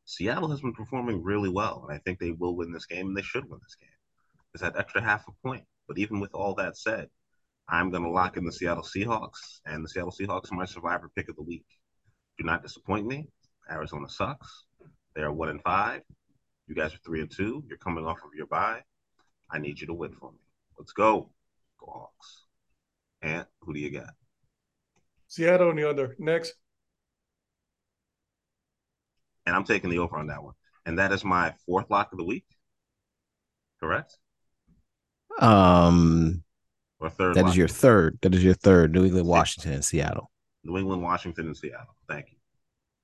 [0.05, 3.17] Seattle has been performing really well, and I think they will win this game, and
[3.17, 3.89] they should win this game.
[4.53, 5.65] It's that extra half a point.
[5.87, 7.09] But even with all that said,
[7.67, 11.09] I'm going to lock in the Seattle Seahawks, and the Seattle Seahawks are my survivor
[11.13, 11.65] pick of the week.
[12.37, 13.27] Do not disappoint me.
[13.69, 14.65] Arizona sucks.
[15.15, 16.01] They are one and five.
[16.67, 17.63] You guys are three and two.
[17.67, 18.81] You're coming off of your bye.
[19.49, 20.39] I need you to win for me.
[20.77, 21.29] Let's go.
[21.79, 22.45] Go Hawks.
[23.21, 24.13] And who do you got?
[25.27, 26.15] Seattle on the under.
[26.19, 26.53] Next.
[29.45, 30.53] And I'm taking the over on that one.
[30.85, 32.45] And that is my fourth lock of the week.
[33.79, 34.17] Correct?
[35.39, 36.43] Um
[36.99, 37.35] or third.
[37.35, 37.51] That lock.
[37.51, 38.19] is your third.
[38.21, 38.93] That is your third.
[38.93, 40.31] New England, Washington, and Seattle.
[40.63, 41.95] New England, Washington, and Seattle.
[42.07, 42.37] Thank you.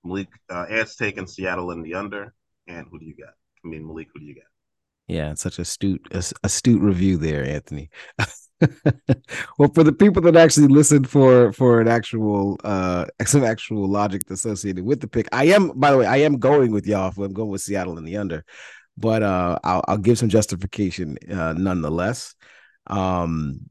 [0.04, 2.34] Malik uh Ed's taking Seattle in the under.
[2.68, 3.34] And who do you got?
[3.64, 4.44] I mean Malik, who do you got?
[5.08, 6.06] Yeah, it's such astute
[6.44, 7.90] astute review there, Anthony.
[9.58, 14.22] well, for the people that actually listen for for an actual uh some actual logic
[14.30, 17.12] associated with the pick, I am by the way, I am going with y'all.
[17.18, 18.46] I'm going with Seattle in the under,
[18.98, 22.36] but uh I'll, I'll give some justification uh, nonetheless.
[22.88, 23.62] Um,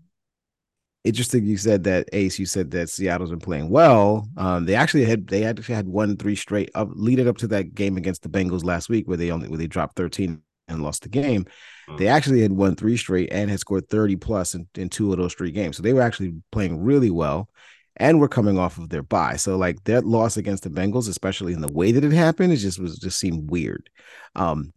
[1.05, 2.39] interesting you said that Ace.
[2.39, 4.29] You said that Seattle's been playing well.
[4.37, 7.75] Um, they actually had they actually had one three straight up leading up to that
[7.75, 11.03] game against the Bengals last week, where they only where they dropped thirteen and lost
[11.03, 11.47] the game.
[11.97, 12.11] They mm.
[12.11, 15.35] actually had won three straight and had scored 30 plus in, in two of those
[15.35, 15.77] three games.
[15.77, 17.49] So they were actually playing really well
[17.97, 19.37] and were coming off of their bye.
[19.37, 22.57] So like that loss against the Bengals, especially in the way that it happened, it
[22.57, 23.91] just was just seemed weird.
[24.37, 24.73] Um,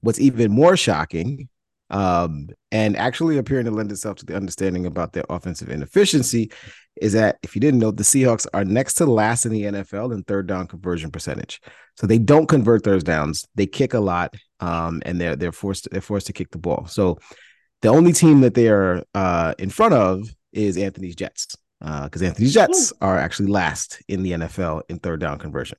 [0.00, 1.48] what's even more shocking
[1.92, 6.50] um, and actually appearing to lend itself to the understanding about their offensive inefficiency
[7.00, 10.12] is that if you didn't know, the Seahawks are next to last in the NFL
[10.12, 11.60] in third down conversion percentage.
[11.96, 15.88] So they don't convert third downs; they kick a lot, um, and they're they're forced
[15.90, 16.86] they're forced to kick the ball.
[16.86, 17.18] So
[17.82, 22.26] the only team that they are uh, in front of is Anthony's Jets because uh,
[22.26, 25.78] Anthony's Jets are actually last in the NFL in third down conversion.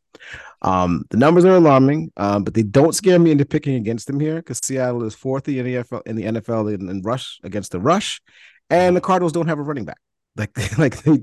[0.61, 4.19] Um, the numbers are alarming, um, but they don't scare me into picking against them
[4.19, 7.71] here because Seattle is fourth in the NFL in the NFL in, in, rush against
[7.71, 8.21] the rush,
[8.69, 9.99] and the Cardinals don't have a running back.
[10.35, 11.21] Like like they,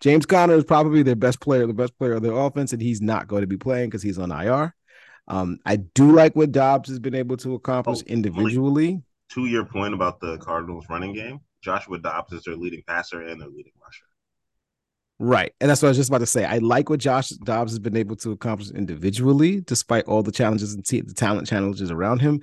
[0.00, 3.02] James Conner is probably their best player, the best player of their offense, and he's
[3.02, 4.74] not going to be playing because he's on IR.
[5.28, 9.02] Um, I do like what Dobbs has been able to accomplish oh, individually.
[9.32, 13.40] To your point about the Cardinals running game, Joshua Dobbs is their leading passer and
[13.40, 14.05] their leading rusher.
[15.18, 15.52] Right.
[15.60, 16.44] And that's what I was just about to say.
[16.44, 20.74] I like what Josh Dobbs has been able to accomplish individually, despite all the challenges
[20.74, 22.42] and t- the talent challenges around him.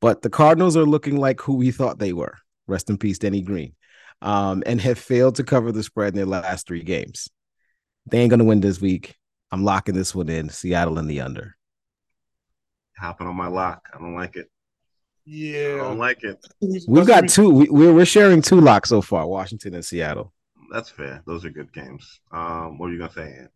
[0.00, 2.36] But the Cardinals are looking like who we thought they were.
[2.66, 3.74] Rest in peace, Denny Green.
[4.20, 7.28] Um, and have failed to cover the spread in their last three games.
[8.06, 9.16] They ain't gonna win this week.
[9.50, 10.48] I'm locking this one in.
[10.48, 11.56] Seattle in the under.
[12.96, 13.88] Hopping on my lock.
[13.92, 14.48] I don't like it.
[15.24, 16.38] Yeah, I don't like it.
[16.86, 17.48] We've got two.
[17.48, 20.32] We, we're sharing two locks so far: Washington and Seattle
[20.72, 21.22] that's fair.
[21.26, 22.20] Those are good games.
[22.32, 23.28] Um, what are you gonna say?
[23.28, 23.48] Ian?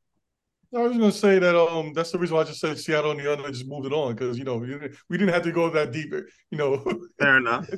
[0.74, 3.20] I was gonna say that um that's the reason why I just said Seattle and
[3.20, 5.70] the other I just moved it on because you know we didn't have to go
[5.70, 6.12] that deep.
[6.50, 6.84] You know,
[7.18, 7.68] fair enough.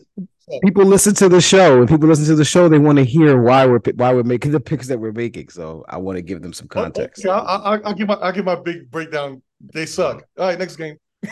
[0.64, 2.68] people listen to the show, and people listen to the show.
[2.68, 5.50] They want to hear why we're why we're making the picks that we're making.
[5.50, 7.24] So I want to give them some context.
[7.24, 9.42] Okay, I, I, I give my I give my big breakdown.
[9.60, 10.24] They suck.
[10.38, 10.96] All right, next game.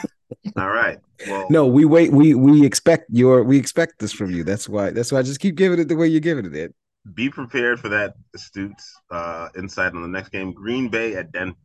[0.56, 0.98] All right.
[1.26, 2.12] Well, no, we wait.
[2.12, 4.44] We we expect your we expect this from you.
[4.44, 4.90] That's why.
[4.90, 6.74] That's why I just keep giving it the way you're giving it.
[7.14, 8.80] Be prepared for that astute
[9.10, 10.52] uh, insight on the next game.
[10.52, 11.56] Green Bay at Denver.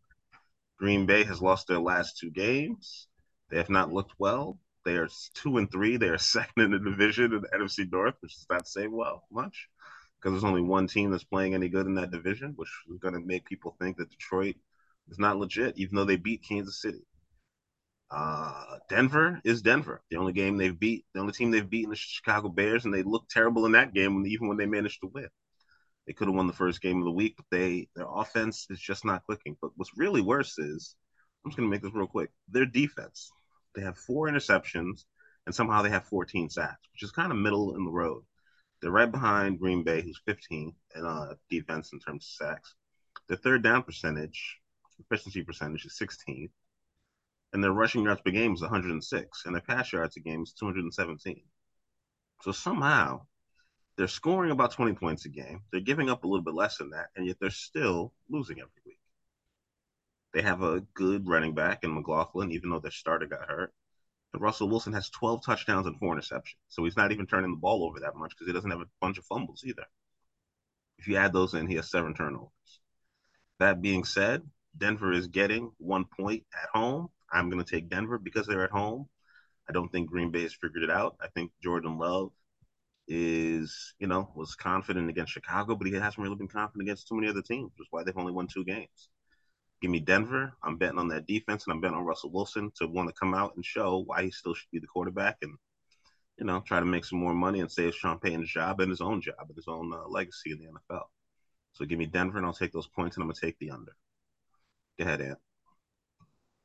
[0.78, 3.08] Green Bay has lost their last two games.
[3.50, 4.60] They have not looked well.
[4.84, 5.98] They are two and three.
[5.98, 9.24] They are second in the division in the NFC North, which does not say well
[9.32, 9.68] much
[10.22, 13.16] because there's only one team that's playing any good in that division, which is going
[13.16, 14.56] to make people think that Detroit
[15.10, 17.02] is not legit, even though they beat Kansas City.
[18.12, 20.02] Uh, Denver is Denver.
[20.10, 23.04] The only game they've beat, the only team they've beaten the Chicago Bears, and they
[23.04, 25.30] looked terrible in that game, even when they managed to win.
[26.06, 28.80] They could have won the first game of the week, but they their offense is
[28.80, 29.56] just not clicking.
[29.62, 30.96] But what's really worse is,
[31.44, 32.32] I'm just going to make this real quick.
[32.50, 33.32] Their defense.
[33.76, 35.06] They have four interceptions,
[35.46, 38.24] and somehow they have 14 sacks, which is kind of middle in the road.
[38.82, 42.76] They're right behind Green Bay, who's 15 in uh, defense in terms of sacks.
[43.30, 44.58] Their third down percentage,
[45.00, 46.50] efficiency percentage, is 16
[47.54, 50.54] and their rushing yards per game is 106, and their pass yards per game is
[50.54, 51.44] 217.
[52.42, 53.26] So somehow
[53.98, 55.62] they're scoring about 20 points a game.
[55.72, 58.72] They're giving up a little bit less than that, and yet they're still losing every
[58.86, 59.00] week.
[60.34, 63.74] They have a good running back in McLaughlin, even though their starter got hurt.
[64.34, 66.56] Russell Wilson has 12 touchdowns and four interceptions.
[66.70, 68.90] So he's not even turning the ball over that much because he doesn't have a
[69.02, 69.86] bunch of fumbles either.
[70.98, 72.50] If you add those in, he has seven turnovers.
[73.60, 74.44] That being said,
[74.78, 78.72] Denver is getting one point at home I'm going to take Denver because they're at
[78.72, 79.08] home.
[79.70, 81.16] I don't think Green Bay has figured it out.
[81.22, 82.32] I think Jordan Love
[83.08, 87.16] is, you know, was confident against Chicago, but he hasn't really been confident against too
[87.16, 89.10] many other teams, which is why they've only won two games.
[89.82, 90.54] Give me Denver.
[90.64, 93.34] I'm betting on that defense, and I'm betting on Russell Wilson to want to come
[93.34, 95.54] out and show why he still should be the quarterback and,
[96.38, 99.02] you know, try to make some more money and save Sean Payton's job and his
[99.02, 101.06] own job and his own uh, legacy in the NFL.
[101.74, 103.72] So give me Denver, and I'll take those points, and I'm going to take the
[103.72, 103.96] under.
[105.00, 105.40] Go ahead, Ant.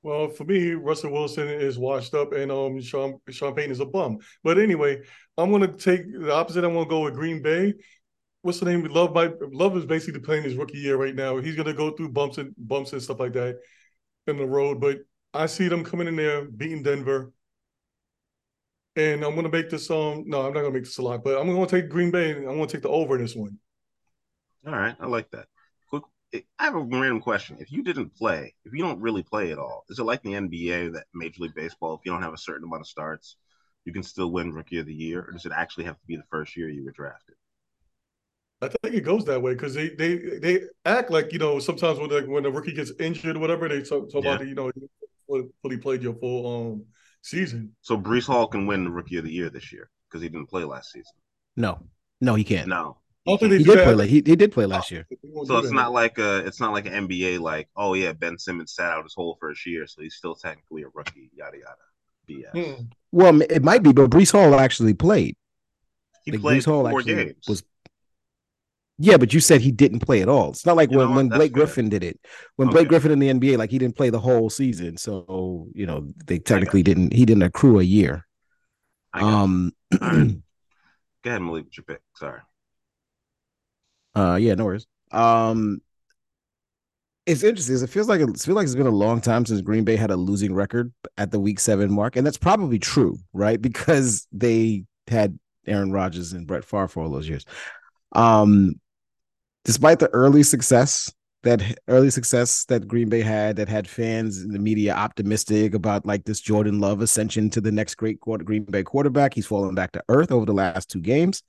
[0.06, 3.84] Well, for me, Russell Wilson is washed up, and um, Sean Sean Payton is a
[3.84, 4.18] bum.
[4.44, 5.02] But anyway,
[5.36, 6.62] I'm to take the opposite.
[6.62, 7.74] I'm to go with Green Bay.
[8.42, 8.84] What's the name?
[8.84, 11.38] Love my Love is basically playing his rookie year right now.
[11.38, 13.58] He's to go through bumps and bumps and stuff like that
[14.28, 14.80] in the road.
[14.80, 14.98] But
[15.34, 17.32] I see them coming in there beating Denver,
[18.94, 19.90] and I'm to make this.
[19.90, 22.30] Um, no, I'm not to make this a lot, but I'm to take Green Bay.
[22.30, 23.58] and I'm to take the over in this one.
[24.64, 25.46] All right, I like that.
[26.34, 27.56] I have a random question.
[27.60, 30.32] If you didn't play, if you don't really play at all, is it like the
[30.32, 31.94] NBA that Major League Baseball?
[31.94, 33.36] If you don't have a certain amount of starts,
[33.84, 36.16] you can still win Rookie of the Year, or does it actually have to be
[36.16, 37.36] the first year you were drafted?
[38.60, 41.98] I think it goes that way because they they they act like you know sometimes
[41.98, 44.34] when the, when the rookie gets injured or whatever they talk, talk yeah.
[44.34, 44.72] about you know
[45.28, 46.84] fully played your full um
[47.22, 47.74] season.
[47.82, 50.48] So Breece Hall can win the Rookie of the Year this year because he didn't
[50.48, 51.12] play last season.
[51.56, 51.80] No,
[52.20, 52.68] no, he can't.
[52.68, 53.94] No, he, he did play.
[53.94, 55.06] Like, he, he did play last year.
[55.44, 58.72] So it's not like a it's not like an NBA like oh yeah Ben Simmons
[58.72, 62.76] sat out his whole first year so he's still technically a rookie yada yada BS.
[62.76, 62.82] Hmm.
[63.12, 65.36] Well, it might be, but Breece Hall actually played.
[66.24, 67.46] He like, played Breece Hall four games.
[67.48, 67.62] Was
[68.98, 70.50] yeah, but you said he didn't play at all.
[70.50, 72.18] It's not like you when, when Blake Griffin did it.
[72.56, 72.76] When okay.
[72.76, 74.96] Blake Griffin in the NBA, like he didn't play the whole season.
[74.96, 78.26] So, you know, they technically didn't he didn't accrue a year.
[79.12, 80.36] Um right.
[81.22, 82.00] Go ahead, Malik, with your pick.
[82.14, 82.40] Sorry.
[84.16, 84.86] Uh, yeah, no worries.
[85.12, 85.80] Um,
[87.26, 87.76] it's interesting.
[87.82, 90.10] It feels like it feels like it's been a long time since Green Bay had
[90.10, 93.60] a losing record at the Week Seven mark, and that's probably true, right?
[93.60, 97.44] Because they had Aaron Rodgers and Brett Favre for all those years.
[98.12, 98.80] Um,
[99.64, 101.12] despite the early success
[101.42, 106.04] that early success that Green Bay had, that had fans in the media optimistic about
[106.04, 109.74] like this Jordan Love ascension to the next great quarter, Green Bay quarterback, he's fallen
[109.74, 111.42] back to earth over the last two games.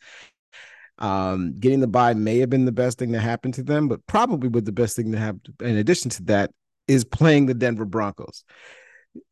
[1.00, 4.06] Um, getting the bye may have been the best thing that happened to them, but
[4.08, 6.52] probably with the best thing to happen in addition to that
[6.88, 8.44] is playing the Denver Broncos.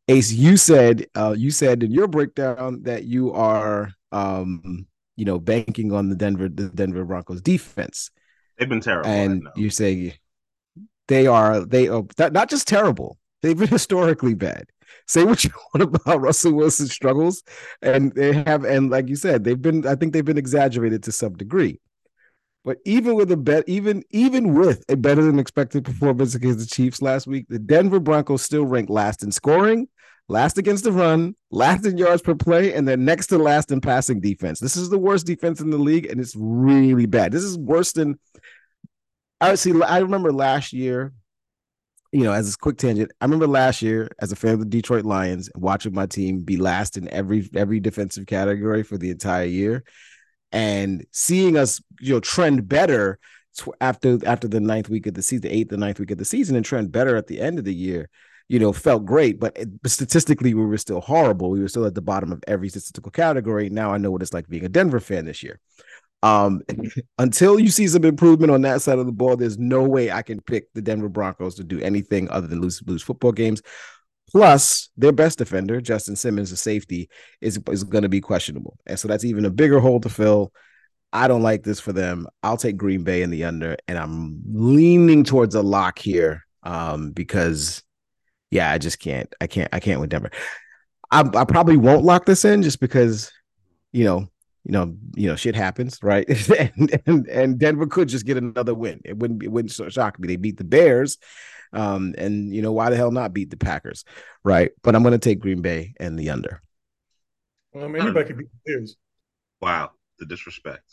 [0.08, 4.86] Ace, you said uh, you said in your breakdown that you are um,
[5.16, 8.10] you know banking on the Denver the Denver Broncos defense.
[8.58, 10.18] They've been terrible, and you say
[11.08, 13.18] they are they are not just terrible.
[13.46, 14.66] They've been historically bad
[15.06, 17.42] say what you want about Russell Wilson's struggles,
[17.82, 19.86] and they have, and like you said, they've been.
[19.86, 21.80] I think they've been exaggerated to some degree.
[22.64, 26.66] But even with a bet, even even with a better than expected performance against the
[26.66, 29.88] Chiefs last week, the Denver Broncos still rank last in scoring,
[30.28, 33.80] last against the run, last in yards per play, and then next to last in
[33.80, 34.58] passing defense.
[34.58, 37.30] This is the worst defense in the league, and it's really bad.
[37.30, 38.18] This is worse than
[39.40, 39.80] I see.
[39.80, 41.12] I remember last year
[42.12, 44.66] you know, as a quick tangent, I remember last year as a fan of the
[44.66, 49.44] Detroit Lions, watching my team be last in every every defensive category for the entire
[49.44, 49.84] year,
[50.52, 53.18] and seeing us, you know, trend better
[53.80, 56.24] after after the ninth week of the season, the eighth, the ninth week of the
[56.24, 58.08] season, and trend better at the end of the year.
[58.48, 61.50] you know, felt great, but, it, but statistically we were still horrible.
[61.50, 63.68] We were still at the bottom of every statistical category.
[63.70, 65.58] Now I know what it's like being a Denver fan this year.
[66.22, 66.62] Um,
[67.18, 70.22] until you see some improvement on that side of the ball, there's no way I
[70.22, 73.62] can pick the Denver Broncos to do anything other than lose lose football games.
[74.30, 77.08] Plus, their best defender, Justin Simmons, the safety,
[77.40, 80.52] is is going to be questionable, and so that's even a bigger hole to fill.
[81.12, 82.26] I don't like this for them.
[82.42, 87.12] I'll take Green Bay in the under, and I'm leaning towards a lock here um,
[87.12, 87.82] because,
[88.50, 89.32] yeah, I just can't.
[89.40, 89.68] I can't.
[89.72, 90.30] I can't with Denver.
[91.10, 93.32] I, I probably won't lock this in just because,
[93.92, 94.28] you know,
[94.66, 96.28] you know, you know, shit happens, right?
[96.58, 99.00] and, and, and Denver could just get another win.
[99.04, 100.26] It wouldn't it wouldn't shock me.
[100.26, 101.18] They beat the Bears,
[101.72, 104.04] um, and you know why the hell not beat the Packers,
[104.42, 104.72] right?
[104.82, 106.62] But I'm going to take Green Bay and the under.
[107.76, 108.96] Um, anybody could beat the Bears.
[109.60, 110.90] Wow, the disrespect.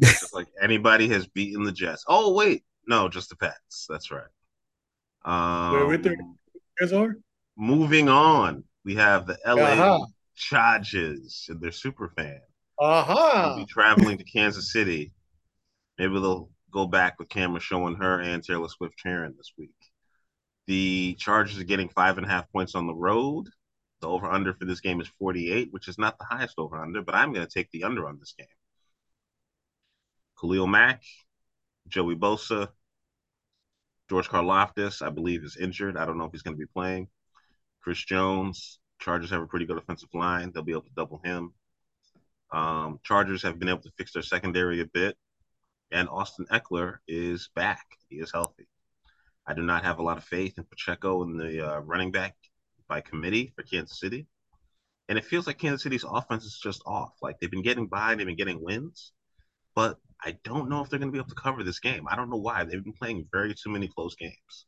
[0.00, 2.04] just like anybody has beaten the Jets.
[2.06, 3.86] Oh wait, no, just the Pats.
[3.88, 4.22] That's right.
[5.24, 6.16] Um, Wait, the
[6.78, 7.16] Bears are
[7.56, 8.62] moving on.
[8.84, 10.06] We have the LA uh-huh.
[10.36, 12.40] Chargers and their super fan.
[12.80, 13.52] Uh-huh.
[13.54, 15.12] We'll be traveling to Kansas City.
[15.98, 19.74] Maybe they'll go back with camera showing her and Taylor Swift cheering this week.
[20.66, 23.48] The Chargers are getting five and a half points on the road.
[24.00, 27.02] The over under for this game is 48, which is not the highest over under,
[27.02, 28.46] but I'm going to take the under on this game.
[30.40, 31.02] Khalil Mack,
[31.88, 32.68] Joey Bosa,
[34.08, 35.98] George Karlaftis, I believe, is injured.
[35.98, 37.08] I don't know if he's going to be playing.
[37.82, 40.50] Chris Jones, Chargers have a pretty good offensive line.
[40.52, 41.52] They'll be able to double him.
[42.52, 45.16] Um, Chargers have been able to fix their secondary a bit,
[45.90, 47.84] and Austin Ekeler is back.
[48.08, 48.66] He is healthy.
[49.46, 52.36] I do not have a lot of faith in Pacheco and the uh, running back
[52.88, 54.26] by committee for Kansas City.
[55.08, 57.12] And it feels like Kansas City's offense is just off.
[57.20, 59.12] Like they've been getting by, they've been getting wins,
[59.74, 62.06] but I don't know if they're going to be able to cover this game.
[62.08, 62.64] I don't know why.
[62.64, 64.66] They've been playing very too many close games.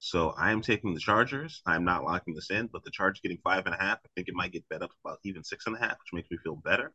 [0.00, 1.60] So I am taking the Chargers.
[1.66, 3.98] I'm not locking this in, but the Chargers getting five and a half.
[4.04, 6.30] I think it might get bet up about even six and a half, which makes
[6.30, 6.92] me feel better.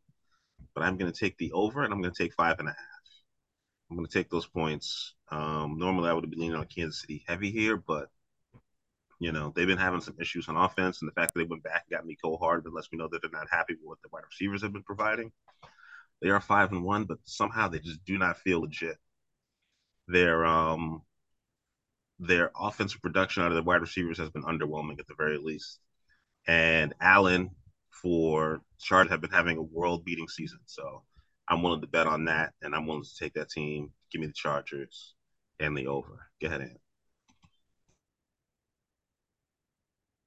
[0.73, 2.71] But I'm going to take the over, and I'm going to take five and a
[2.71, 2.77] half.
[3.89, 5.15] I'm going to take those points.
[5.31, 8.09] Um, normally, I would be leaning on Kansas City heavy here, but
[9.19, 11.63] you know they've been having some issues on offense, and the fact that they went
[11.63, 14.09] back and got Mecole Hardman lets me know that they're not happy with what the
[14.11, 15.31] wide receivers have been providing.
[16.21, 18.97] They are five and one, but somehow they just do not feel legit.
[20.07, 21.01] They're um
[22.27, 25.79] their offensive production out of the wide receivers has been underwhelming at the very least.
[26.47, 27.51] And Allen
[27.89, 30.59] for Chargers have been having a world beating season.
[30.65, 31.03] So
[31.47, 33.91] I'm willing to bet on that and I'm willing to take that team.
[34.11, 35.15] Give me the Chargers
[35.59, 36.27] and the over.
[36.41, 36.79] Go ahead, Ant.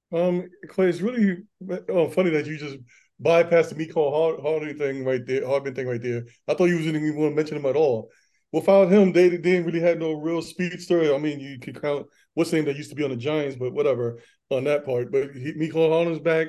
[0.09, 1.43] Um, Clay, it's really
[1.89, 2.77] oh, funny that you just
[3.21, 6.23] bypassed the Mecole Hardman thing right there, Hardman thing right there.
[6.47, 8.09] I thought you was even want to mention him at all
[8.51, 11.13] without him, they, they didn't really have no real speedster.
[11.13, 13.55] I mean, you could count what's the name that used to be on the Giants,
[13.57, 14.19] but whatever
[14.49, 15.11] on that part.
[15.11, 16.47] But he, Mecole Hardman's back.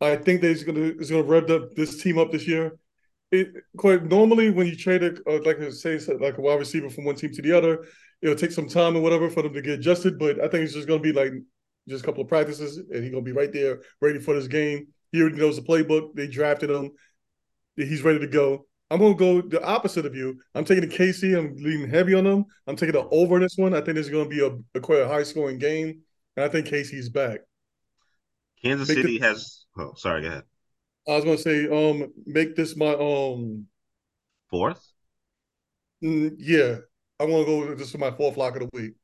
[0.00, 2.78] I think they're gonna is gonna rev up this team up this year.
[3.30, 7.04] It quite normally when you trade uh, like I say, like a wide receiver from
[7.04, 7.84] one team to the other,
[8.22, 10.18] it'll take some time or whatever for them to get adjusted.
[10.18, 11.32] But I think it's just gonna be like
[11.88, 14.86] just a couple of practices, and he's gonna be right there, ready for this game.
[15.10, 16.14] He already knows the playbook.
[16.14, 16.90] They drafted him.
[17.76, 18.66] He's ready to go.
[18.90, 20.40] I'm gonna go the opposite of you.
[20.54, 21.36] I'm taking the KC.
[21.36, 22.46] I'm leaning heavy on them.
[22.66, 23.74] I'm taking the over in this one.
[23.74, 26.00] I think this is gonna be a, a quite a high scoring game,
[26.36, 27.40] and I think KC's back.
[28.62, 29.66] Kansas make City has.
[29.76, 30.22] Oh, sorry.
[30.22, 30.44] Go ahead.
[31.06, 33.66] I was gonna say, um, make this my um
[34.48, 34.92] fourth.
[36.02, 36.76] Mm, yeah,
[37.20, 37.74] I want to go.
[37.74, 38.94] This is my fourth lock of the week.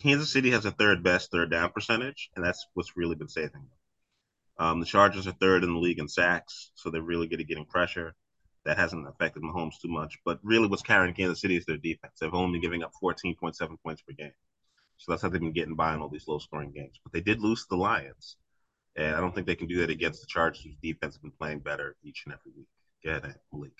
[0.00, 3.50] Kansas City has a third best third down percentage, and that's what's really been saving
[3.52, 3.70] them.
[4.58, 7.48] Um, the Chargers are third in the league in sacks, so they're really good at
[7.48, 8.14] getting pressure
[8.64, 10.18] that hasn't affected Mahomes too much.
[10.24, 12.14] But really, what's carrying Kansas City is their defense.
[12.20, 14.32] They've only been giving up 14.7 points per game.
[14.98, 17.00] So that's how they've been getting by in all these low scoring games.
[17.02, 18.36] But they did lose to the Lions.
[18.94, 21.32] And I don't think they can do that against the Chargers, whose defense has been
[21.32, 22.68] playing better each and every week.
[23.04, 23.72] Go ahead, Malik.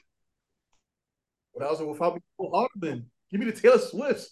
[1.55, 2.21] But also, without me,
[2.53, 4.31] Hardman, give me the Taylor Swift.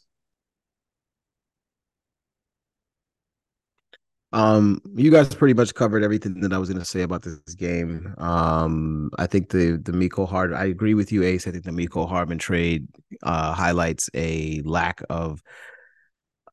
[4.33, 7.41] Um, you guys pretty much covered everything that I was going to say about this
[7.55, 8.15] game.
[8.19, 11.49] Um, I think the the Mecole Hard, I agree with you, Ace.
[11.49, 12.87] I think the Mecole Hardman trade
[13.23, 15.43] uh, highlights a lack of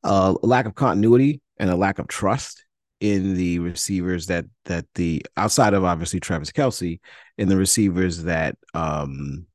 [0.02, 2.64] uh, lack of continuity and a lack of trust
[3.00, 6.98] in the receivers that that the outside of obviously Travis Kelce
[7.36, 9.46] in the receivers that um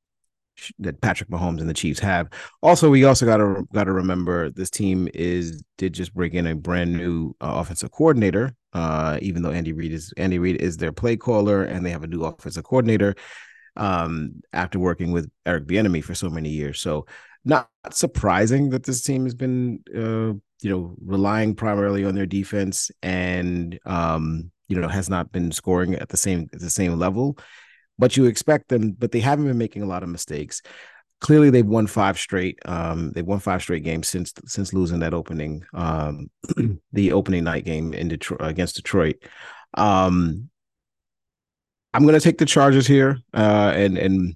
[0.80, 2.30] that Patrick Mahomes and the Chiefs have.
[2.62, 6.48] Also, we also got to got to remember this team is did just bring in
[6.48, 8.56] a brand new uh, offensive coordinator.
[8.74, 12.04] Uh, even though Andy Reid is Andy Reid is their play caller, and they have
[12.04, 13.16] a new offensive coordinator.
[13.76, 17.08] Um, after working with Eric Bieniemy for so many years, so
[17.44, 22.90] not surprising that this team has been uh, you know, relying primarily on their defense
[23.04, 27.38] and um, you know, has not been scoring at the same at the same level.
[28.00, 30.62] But you expect them, but they haven't been making a lot of mistakes.
[31.22, 32.60] Clearly, they've won five straight.
[32.66, 36.30] Um, they've won five straight games since since losing that opening, um,
[36.92, 39.24] the opening night game in Detroit against Detroit.
[39.76, 40.50] Um,
[41.94, 44.36] I'm going to take the Chargers here, uh, and and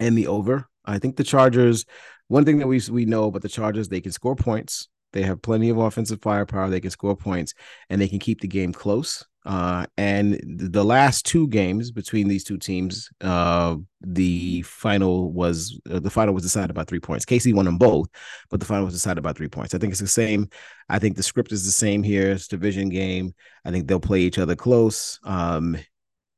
[0.00, 0.68] and the over.
[0.84, 1.84] I think the Chargers.
[2.28, 4.88] One thing that we we know about the Chargers, they can score points.
[5.12, 6.70] They have plenty of offensive firepower.
[6.70, 7.54] They can score points
[7.90, 9.24] and they can keep the game close.
[9.44, 15.98] Uh, and the last two games between these two teams, uh, the final was uh,
[15.98, 17.24] the final was decided by three points.
[17.24, 18.08] KC won them both,
[18.50, 19.74] but the final was decided by three points.
[19.74, 20.48] I think it's the same.
[20.88, 22.30] I think the script is the same here.
[22.30, 23.34] It's division game.
[23.64, 25.18] I think they'll play each other close.
[25.24, 25.76] Um,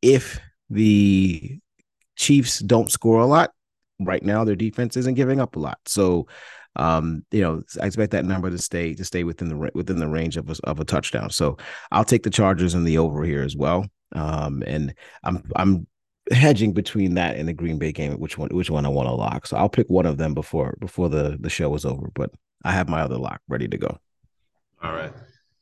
[0.01, 0.41] if
[0.71, 1.59] the
[2.17, 3.51] Chiefs don't score a lot
[4.01, 5.79] right now, their defense isn't giving up a lot.
[5.87, 6.27] So
[6.77, 10.09] um, you know, I expect that number to stay to stay within the within the
[10.09, 11.31] range of a, of a touchdown.
[11.31, 11.57] So
[11.93, 13.87] I'll take the Chargers and the over here as well.
[14.13, 15.87] Um, and I'm I'm
[16.31, 19.15] hedging between that and the Green Bay game, which one which one I want to
[19.15, 19.47] lock.
[19.47, 22.11] So I'll pick one of them before before the the show is over.
[22.15, 22.31] But
[22.65, 23.99] I have my other lock ready to go.
[24.83, 25.13] All right.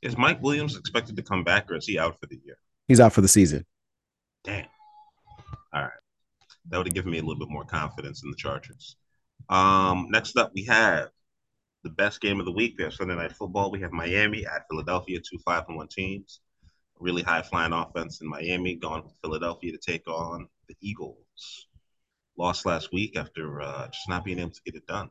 [0.00, 2.56] Is Mike Williams expected to come back, or is he out for the year?
[2.88, 3.64] He's out for the season.
[4.42, 4.66] Damn.
[5.72, 5.90] All right.
[6.68, 8.96] That would have given me a little bit more confidence in the Chargers.
[9.48, 11.10] Um, next up, we have
[11.84, 12.74] the best game of the week.
[12.78, 13.70] We have Sunday Night Football.
[13.70, 16.40] We have Miami at Philadelphia, two five and one teams.
[16.98, 21.66] Really high flying offense in Miami, going to Philadelphia to take on the Eagles.
[22.38, 25.10] Lost last week after uh, just not being able to get it done.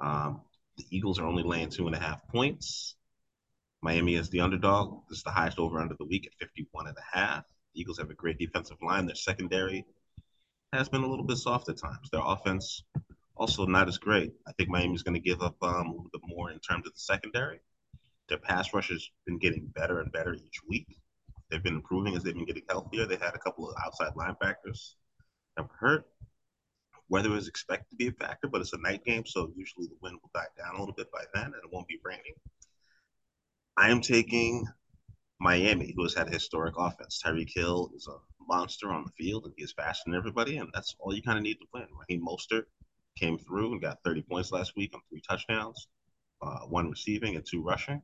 [0.00, 0.42] Um,
[0.76, 2.94] the Eagles are only laying two and a half points.
[3.82, 5.02] Miami is the underdog.
[5.08, 7.44] This is the highest over under the week at 51 and a half.
[7.74, 9.06] The Eagles have a great defensive line.
[9.06, 9.84] Their secondary
[10.72, 12.10] has been a little bit soft at times.
[12.10, 12.82] Their offense
[13.38, 14.32] also not as great.
[14.46, 16.92] I think Miami's going to give up um, a little bit more in terms of
[16.92, 17.60] the secondary.
[18.28, 20.86] Their pass rush has been getting better and better each week.
[21.50, 23.06] They've been improving as they've been getting healthier.
[23.06, 24.94] They had a couple of outside linebackers
[25.56, 26.06] that were hurt.
[27.08, 29.96] Weather is expected to be a factor, but it's a night game, so usually the
[30.02, 32.34] wind will die down a little bit by then, and it won't be raining.
[33.78, 34.66] I am taking
[35.40, 37.22] Miami, who has had a historic offense.
[37.24, 40.68] Tyreek Hill is a monster on the field, and he is faster than everybody, and
[40.74, 41.86] that's all you kind of need to win.
[41.98, 42.64] Raheem Mostert
[43.18, 45.88] came through and got 30 points last week on three touchdowns,
[46.42, 48.02] uh, one receiving and two rushing.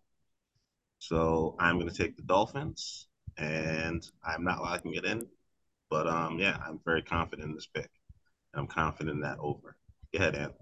[0.98, 5.26] So I'm going to take the Dolphins, and I'm not locking it in,
[5.90, 7.90] but um, yeah, I'm very confident in this pick.
[8.52, 9.76] And I'm confident in that over.
[10.12, 10.54] Go ahead, Ant.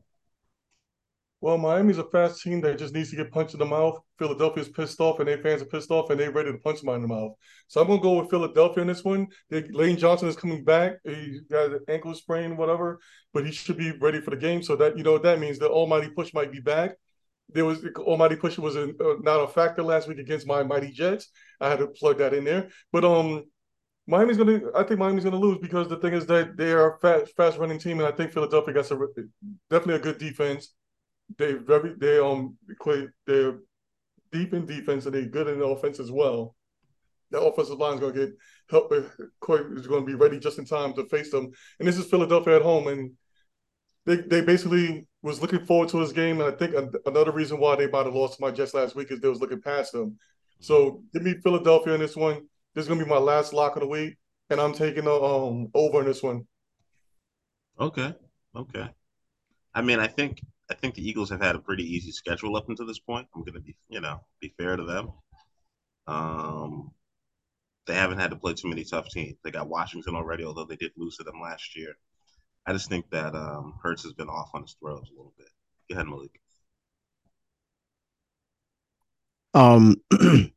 [1.43, 3.99] Well, Miami's a fast team that just needs to get punched in the mouth.
[4.17, 6.95] Philadelphia's pissed off, and their fans are pissed off, and they're ready to punch them
[6.95, 7.33] in the mouth.
[7.67, 9.27] So I'm gonna go with Philadelphia in this one.
[9.51, 10.99] They, Lane Johnson is coming back.
[11.03, 13.01] He got an ankle sprain, whatever,
[13.35, 14.63] but he should be ready for the game.
[14.63, 16.93] So that you know that means the almighty push might be back.
[17.53, 20.93] There was almighty push was a, uh, not a factor last week against my mighty
[20.93, 21.29] Jets.
[21.61, 23.45] I had to plug that in there, but um.
[24.09, 24.61] Miami's gonna.
[24.75, 27.57] I think Miami's gonna lose because the thing is that they are a fast, fast
[27.57, 28.99] running team, and I think Philadelphia got some
[29.71, 30.75] definitely a good defense
[31.39, 32.57] they very they um
[33.27, 33.59] they're
[34.31, 36.55] deep in defense and they're good in the offense as well.
[37.31, 38.37] The offensive line is going to get
[38.71, 38.93] help.
[38.93, 41.51] Is going to be ready just in time to face them.
[41.79, 43.13] And this is Philadelphia at home, and
[44.05, 46.41] they they basically was looking forward to this game.
[46.41, 46.75] And I think
[47.07, 49.41] another reason why they might have lost to my Jets last week is they was
[49.41, 50.19] looking past them.
[50.61, 52.47] So give me Philadelphia in this one.
[52.75, 54.17] This is going to be my last lock of the week,
[54.51, 56.47] and I'm taking the um over in this one.
[57.81, 58.15] Okay.
[58.55, 58.89] Okay.
[59.75, 60.41] I mean, I think
[60.73, 63.29] I think the Eagles have had a pretty easy schedule up until this point.
[63.35, 65.11] I'm going to be, you know, be fair to them.
[66.07, 66.93] Um,
[67.87, 69.37] they haven't had to play too many tough teams.
[69.45, 71.93] They got Washington already, although they did lose to them last year.
[72.67, 75.49] I just think that um, Hurts has been off on his throws a little bit.
[75.91, 76.41] Go ahead, Malik.
[79.53, 79.97] Um,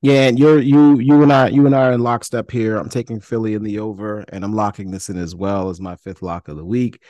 [0.00, 2.78] yeah, and you're you you and I you and I are in lockstep here.
[2.78, 5.96] I'm taking Philly in the over, and I'm locking this in as well as my
[5.96, 7.02] fifth lock of the week.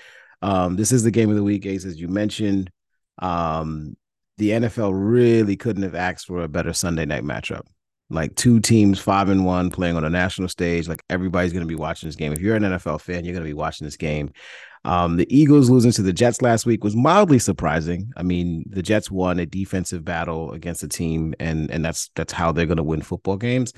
[0.43, 2.71] Um, this is the game of the week, Ace, as you mentioned.
[3.19, 3.97] Um,
[4.39, 7.63] the NFL really couldn't have asked for a better Sunday night matchup.
[8.11, 10.89] Like two teams, five and one, playing on a national stage.
[10.89, 12.33] Like everybody's going to be watching this game.
[12.33, 14.33] If you're an NFL fan, you're going to be watching this game.
[14.85, 18.13] Um, the Eagles losing to the Jets last week was mildly surprising.
[18.17, 22.33] I mean, the Jets won a defensive battle against a team, and and that's that's
[22.33, 23.73] how they're going to win football games.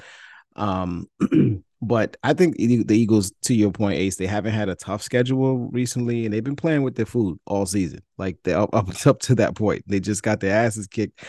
[0.57, 1.09] Um,
[1.87, 5.59] But I think the Eagles, to your point, Ace, they haven't had a tough schedule
[5.71, 8.01] recently, and they've been playing with their food all season.
[8.17, 11.23] Like they up, up up to that point, they just got their asses kicked,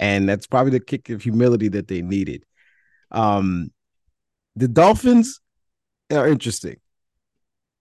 [0.00, 2.44] and that's probably the kick of humility that they needed.
[3.12, 3.70] Um,
[4.56, 5.40] the Dolphins
[6.12, 6.78] are interesting.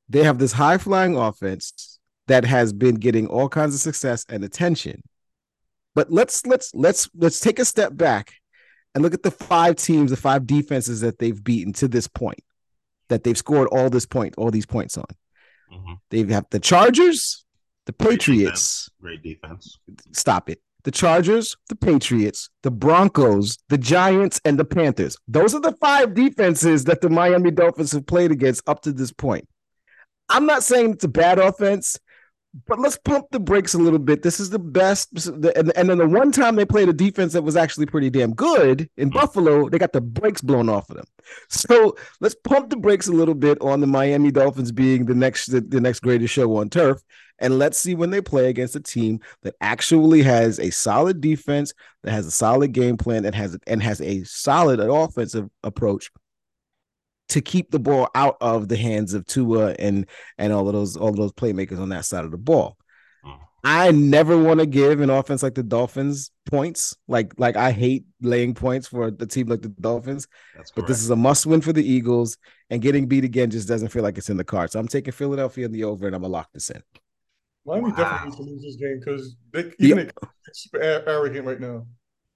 [0.09, 4.43] They have this high flying offense that has been getting all kinds of success and
[4.43, 5.01] attention,
[5.95, 8.33] But let's let's let's let's take a step back
[8.93, 12.43] and look at the five teams, the five defenses that they've beaten to this point,
[13.09, 15.05] that they've scored all this point, all these points on.
[15.71, 15.93] Mm-hmm.
[16.09, 17.45] They have the Chargers,
[17.85, 18.89] the Patriots.
[19.01, 19.79] Great defense.
[19.85, 20.13] Great defense.
[20.13, 20.61] Stop it.
[20.83, 25.17] The Chargers, the Patriots, the Broncos, the Giants, and the Panthers.
[25.27, 29.11] Those are the five defenses that the Miami Dolphins have played against up to this
[29.11, 29.47] point.
[30.29, 31.99] I'm not saying it's a bad offense.
[32.67, 34.23] But let's pump the brakes a little bit.
[34.23, 35.27] This is the best.
[35.27, 38.33] And, and then the one time they played a defense that was actually pretty damn
[38.33, 39.13] good in mm.
[39.13, 41.05] Buffalo, they got the brakes blown off of them.
[41.49, 45.47] So let's pump the brakes a little bit on the Miami Dolphins being the next
[45.47, 47.03] the, the next greatest show on turf.
[47.37, 51.73] And let's see when they play against a team that actually has a solid defense,
[52.03, 56.11] that has a solid game plan, and has and has a solid offensive approach
[57.29, 60.05] to keep the ball out of the hands of Tua and
[60.37, 62.77] and all of those all of those playmakers on that side of the ball.
[63.25, 63.37] Mm.
[63.63, 66.95] I never want to give an offense like the Dolphins points.
[67.07, 70.27] Like like I hate laying points for the team like the Dolphins.
[70.75, 72.37] but this is a must win for the Eagles,
[72.69, 74.73] and getting beat again just doesn't feel like it's in the cards.
[74.73, 76.81] So I'm taking Philadelphia in the over, and I'm gonna lock this in.
[77.65, 77.97] Miami wow.
[77.97, 81.85] definitely needs to lose this game because they even the, super arrogant right now.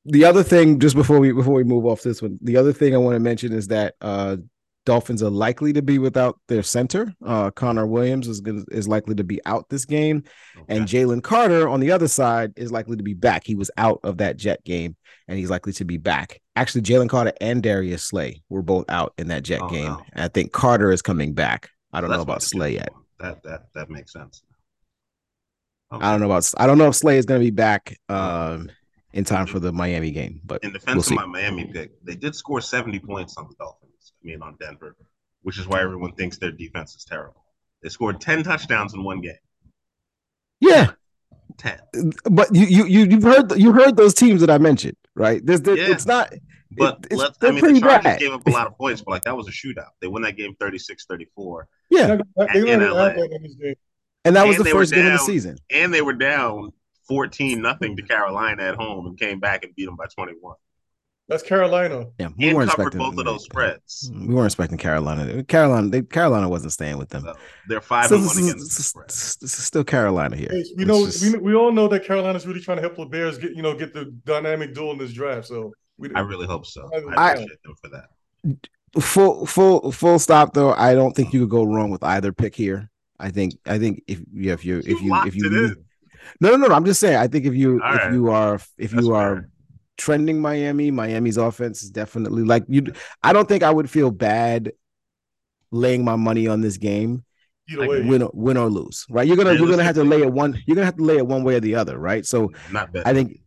[0.06, 2.94] The other thing, just before we before we move off this one, the other thing
[2.94, 4.38] I want to mention is that uh
[4.86, 7.14] Dolphins are likely to be without their center.
[7.26, 10.24] Uh, Connor Williams is gonna, is likely to be out this game,
[10.58, 10.76] okay.
[10.76, 13.46] and Jalen Carter on the other side is likely to be back.
[13.46, 14.96] He was out of that Jet game,
[15.28, 16.42] and he's likely to be back.
[16.56, 19.98] Actually, Jalen Carter and Darius Slay were both out in that Jet oh, game.
[20.16, 21.70] I think Carter is coming back.
[21.92, 22.90] I don't know about Slay yet.
[23.20, 24.44] That that that makes sense.
[25.92, 26.06] Okay.
[26.06, 26.50] I don't know about.
[26.58, 27.98] I don't know if Slay is going to be back.
[28.10, 28.70] Um,
[29.14, 30.42] in time for the Miami game.
[30.44, 33.56] But in defense we'll of my Miami pick, they did score 70 points on the
[33.56, 33.93] Dolphins.
[34.24, 34.96] I mean, on Denver,
[35.42, 37.44] which is why everyone thinks their defense is terrible.
[37.82, 39.36] They scored 10 touchdowns in one game.
[40.60, 40.92] Yeah.
[41.58, 41.80] 10.
[42.32, 45.46] But you you you have heard you heard those teams that I mentioned, right?
[45.46, 45.92] There's there, yeah.
[45.92, 46.34] it's not
[46.78, 48.20] but it, let's, I mean, the Chargers bad.
[48.20, 49.90] gave up a lot of points, but like that was a shootout.
[50.02, 51.64] They won that game 36-34.
[51.90, 52.18] Yeah.
[52.54, 53.14] They in LA.
[54.26, 55.58] And that was and the first game of the season.
[55.70, 56.72] And they were down
[57.08, 60.56] 14 nothing to Carolina at home and came back and beat them by 21.
[61.30, 62.08] That's Carolina.
[62.20, 64.12] Yeah, we weren't expecting both of those spreads.
[64.14, 65.42] We weren't expecting Carolina.
[65.46, 67.24] Carolina, they, Carolina wasn't staying with them.
[67.24, 67.34] So
[67.70, 70.50] they're five so, and one against this, this is still Carolina here.
[70.52, 71.24] Hey, we know just...
[71.24, 73.74] we, we all know that Carolina's really trying to help the Bears get you know
[73.74, 75.48] get the dynamic duel in this draft.
[75.48, 76.90] So we, I really hope so.
[76.94, 79.02] I appreciate them for that.
[79.02, 80.74] Full full full stop though.
[80.74, 82.90] I don't think you could go wrong with either pick here.
[83.18, 85.86] I think I think if yeah, if you if you if you, if you
[86.42, 88.14] no no no I'm just saying I think if you all if right.
[88.14, 89.50] you are if That's you are fair
[89.98, 90.92] trending Miami.
[90.92, 92.86] Miami's offense is definitely like you.
[93.22, 94.72] I don't think I would feel bad
[95.72, 97.24] laying my money on this game.
[97.74, 99.26] Like win, or, win or lose, right?
[99.26, 100.62] You're gonna you're gonna have to lay it one.
[100.68, 102.26] You're gonna have to lay it one way or the other, right?
[102.26, 102.90] So not.
[103.06, 103.40] I think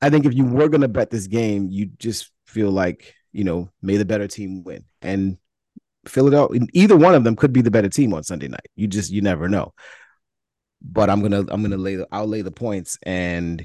[0.00, 3.68] I think if you were gonna bet this game, you just feel like you know
[3.82, 5.36] may the better team win, and
[6.06, 8.68] Philadelphia, either one of them could be the better team on Sunday night.
[8.74, 9.74] You just you never know.
[10.80, 13.64] But I'm gonna I'm gonna lay the I'll lay the points and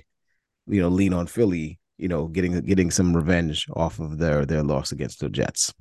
[0.68, 4.63] you know lean on Philly you know, getting getting some revenge off of their their
[4.63, 5.73] loss against the Jets.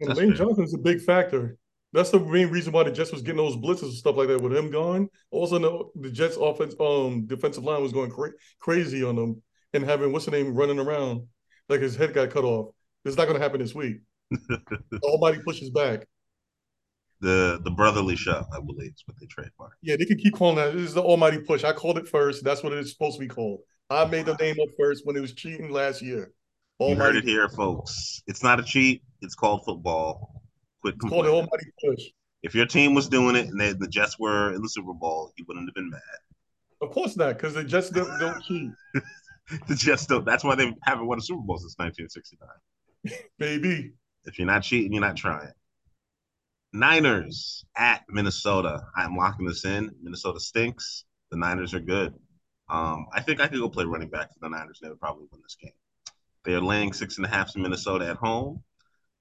[0.00, 1.56] And Lane Johnson's a big factor.
[1.92, 4.40] That's the main reason why the Jets was getting those blitzes and stuff like that
[4.40, 5.08] with him gone.
[5.30, 9.42] Also, the, the Jets' offense, um, defensive line was going cra- crazy on them
[9.74, 11.26] and having what's the name running around
[11.68, 12.74] like his head got cut off.
[13.04, 13.98] It's not going to happen this week.
[15.02, 16.06] Almighty pushes back.
[17.20, 19.76] The the brotherly shove, I believe, is what they trademark.
[19.80, 20.72] Yeah, they can keep calling that.
[20.72, 21.62] This is the Almighty push.
[21.62, 22.42] I called it first.
[22.42, 23.60] That's what it's supposed to be called.
[23.92, 26.32] I made the name up first when it was cheating last year.
[26.80, 28.22] Almighty you heard it here, folks.
[28.26, 29.02] It's not a cheat.
[29.20, 30.42] It's called football.
[30.80, 32.04] Quit it's called the Almighty Push.
[32.42, 35.32] If your team was doing it and they, the Jets were in the Super Bowl,
[35.36, 36.00] you wouldn't have been mad.
[36.80, 38.70] Of course not, because the Jets don't, don't cheat.
[39.68, 40.24] the Jets don't.
[40.24, 43.18] That's why they haven't won a Super Bowl since 1969.
[43.38, 43.92] Maybe.
[44.24, 45.50] If you're not cheating, you're not trying.
[46.72, 48.80] Niners at Minnesota.
[48.96, 49.90] I'm locking this in.
[50.00, 51.04] Minnesota stinks.
[51.32, 52.14] The Niners are good.
[52.72, 54.78] Um, I think I could go play running back for the Niners.
[54.80, 55.74] They would probably win this game.
[56.44, 58.62] They are laying six and a half to Minnesota at home.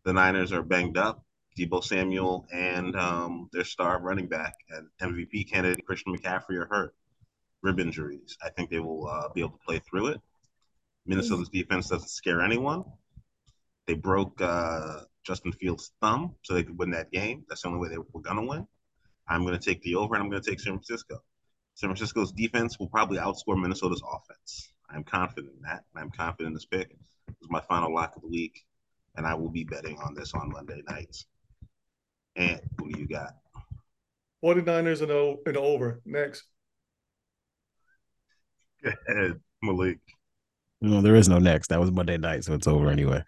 [0.06, 1.26] The Niners are banged up.
[1.60, 6.95] Deebo Samuel and um, their star running back and MVP candidate Christian McCaffrey are hurt.
[7.61, 8.38] Rib injuries.
[8.41, 10.22] I think they will uh, be able to play through it.
[11.06, 12.86] Minnesota's defense doesn't scare anyone.
[13.86, 17.44] They broke uh, Justin Fields' thumb so they could win that game.
[17.49, 18.65] That's the only way they were going to win.
[19.28, 21.22] I'm going to take the over and I'm going to take San Francisco.
[21.82, 24.72] San Francisco's defense will probably outscore Minnesota's offense.
[24.91, 25.84] I'm confident in that.
[25.95, 26.90] I'm confident in this pick.
[26.90, 28.64] This is my final lock of the week,
[29.16, 31.26] and I will be betting on this on Monday nights.
[32.36, 33.32] And who do you got?
[34.45, 36.02] 49ers and, o- and over.
[36.06, 36.44] Next.
[38.84, 39.98] Go ahead, Malik.
[40.82, 41.70] No, there is no next.
[41.70, 43.24] That was Monday night, so it's over anyway.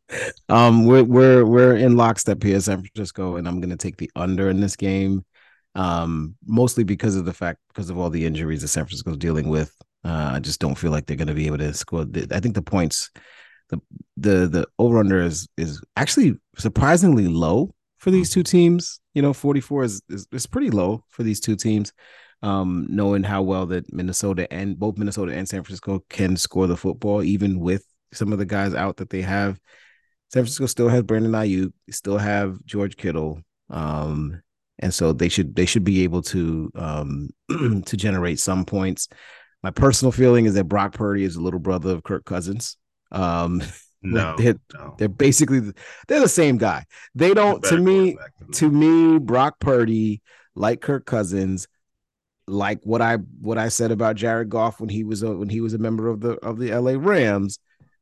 [0.50, 4.50] um, we're we're we're in lockstep here, San Francisco, and I'm gonna take the under
[4.50, 5.24] in this game.
[5.76, 9.48] Um, mostly because of the fact because of all the injuries that San Francisco's dealing
[9.48, 9.72] with.
[10.04, 12.06] Uh, I just don't feel like they're gonna be able to score.
[12.30, 13.10] I think the points,
[13.68, 13.80] the
[14.16, 19.00] the the over under is is actually surprisingly low for these two teams.
[19.14, 21.92] You know, 44 is is, is pretty low for these two teams
[22.42, 26.76] um, knowing how well that Minnesota and both Minnesota and San Francisco can score the
[26.76, 29.58] football, even with some of the guys out that they have.
[30.32, 33.40] San Francisco still has Brandon Aiyuk, still have George Kittle,
[33.70, 34.42] um,
[34.78, 37.30] and so they should they should be able to um,
[37.86, 39.08] to generate some points.
[39.62, 42.76] My personal feeling is that Brock Purdy is a little brother of Kirk Cousins.
[43.10, 43.62] Um,
[44.02, 44.94] no, they're, no.
[44.98, 45.60] they're basically
[46.08, 46.84] they're the same guy.
[47.14, 48.16] They don't to me
[48.52, 50.22] to me Brock Purdy
[50.54, 51.66] like Kirk Cousins
[52.48, 55.60] like what I what I said about Jared Goff when he was a when he
[55.60, 57.58] was a member of the of the LA Rams,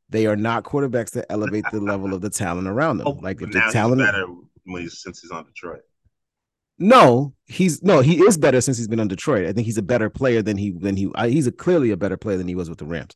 [0.09, 3.07] they are not quarterbacks that elevate the level of the talent around them.
[3.07, 4.25] Oh, like if the talent better
[4.87, 5.81] since he's on Detroit.
[6.77, 9.47] No, he's no, he is better since he's been on Detroit.
[9.47, 12.17] I think he's a better player than he than he he's a clearly a better
[12.17, 13.15] player than he was with the Rams.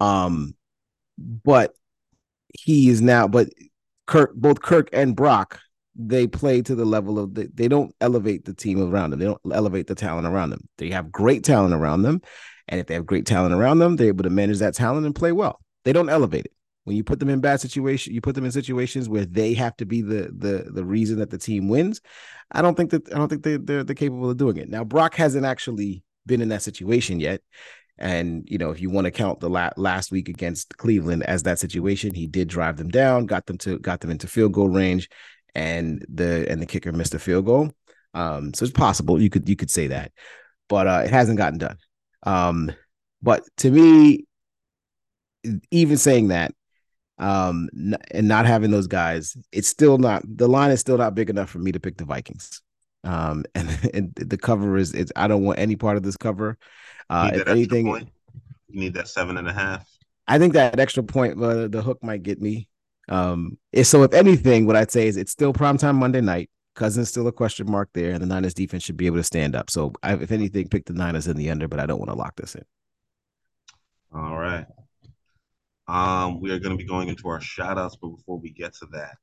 [0.00, 0.54] Um,
[1.16, 1.74] but
[2.58, 3.28] he is now.
[3.28, 3.50] But
[4.06, 5.60] Kirk, both Kirk and Brock
[5.98, 9.18] they play to the level of the, they don't elevate the team around them.
[9.18, 10.68] They don't elevate the talent around them.
[10.78, 12.22] They have great talent around them.
[12.68, 15.14] And if they have great talent around them, they're able to manage that talent and
[15.14, 15.60] play well.
[15.84, 16.52] They don't elevate it.
[16.88, 19.76] When you put them in bad situations, you put them in situations where they have
[19.76, 22.00] to be the the the reason that the team wins.
[22.50, 24.70] I don't think that I don't think they, they're they're capable of doing it.
[24.70, 27.42] Now Brock hasn't actually been in that situation yet.
[27.98, 31.42] And you know, if you want to count the la- last week against Cleveland as
[31.42, 34.70] that situation, he did drive them down, got them to got them into field goal
[34.70, 35.10] range,
[35.54, 37.70] and the and the kicker missed a field goal.
[38.14, 40.12] Um, so it's possible you could you could say that,
[40.70, 41.76] but uh, it hasn't gotten done.
[42.22, 42.72] Um,
[43.20, 44.24] but to me,
[45.70, 46.54] even saying that,
[47.18, 47.68] um,
[48.10, 51.50] and not having those guys, it's still not the line is still not big enough
[51.50, 52.62] for me to pick the Vikings.
[53.04, 56.58] Um, and, and the cover is it's I don't want any part of this cover.
[57.10, 57.86] Uh, if anything,
[58.68, 59.88] you need that seven and a half.
[60.26, 62.68] I think that extra point, uh, the hook might get me.
[63.08, 66.50] Um, so if anything, what I'd say is it's still primetime Monday night.
[66.74, 69.56] Cousins still a question mark there, and the Niners defense should be able to stand
[69.56, 69.68] up.
[69.68, 72.16] So, I, if anything, pick the Niners in the under, but I don't want to
[72.16, 72.62] lock this in.
[74.14, 74.64] All right.
[75.88, 78.74] Um, we are going to be going into our shout outs, but before we get
[78.74, 79.16] to that,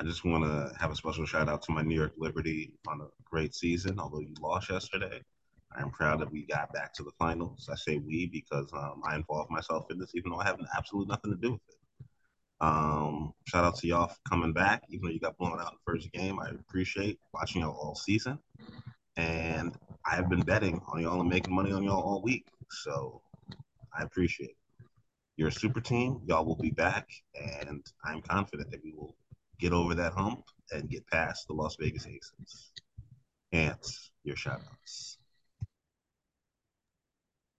[0.00, 3.02] I just want to have a special shout out to my New York Liberty on
[3.02, 4.00] a great season.
[4.00, 5.20] Although you lost yesterday,
[5.76, 7.68] I am proud that we got back to the finals.
[7.70, 11.10] I say we because um, I involved myself in this, even though I have absolutely
[11.10, 11.76] nothing to do with it.
[12.60, 15.78] Um, shout out to y'all for coming back, even though you got blown out in
[15.84, 16.40] the first game.
[16.40, 18.38] I appreciate watching y'all all season.
[19.16, 19.76] And
[20.10, 22.46] I have been betting on y'all and making money on y'all all week.
[22.70, 23.20] So
[23.96, 24.63] I appreciate it.
[25.36, 26.20] You're a super team.
[26.26, 27.08] Y'all will be back.
[27.34, 29.16] And I'm confident that we will
[29.58, 32.72] get over that hump and get past the Las Vegas Aces.
[33.52, 35.18] Ants, your shout outs.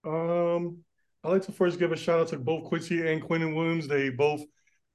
[0.04, 0.78] Um,
[1.24, 3.88] I'd like to first give a shout out to both Quincy and Quinnen Williams.
[3.88, 4.42] They both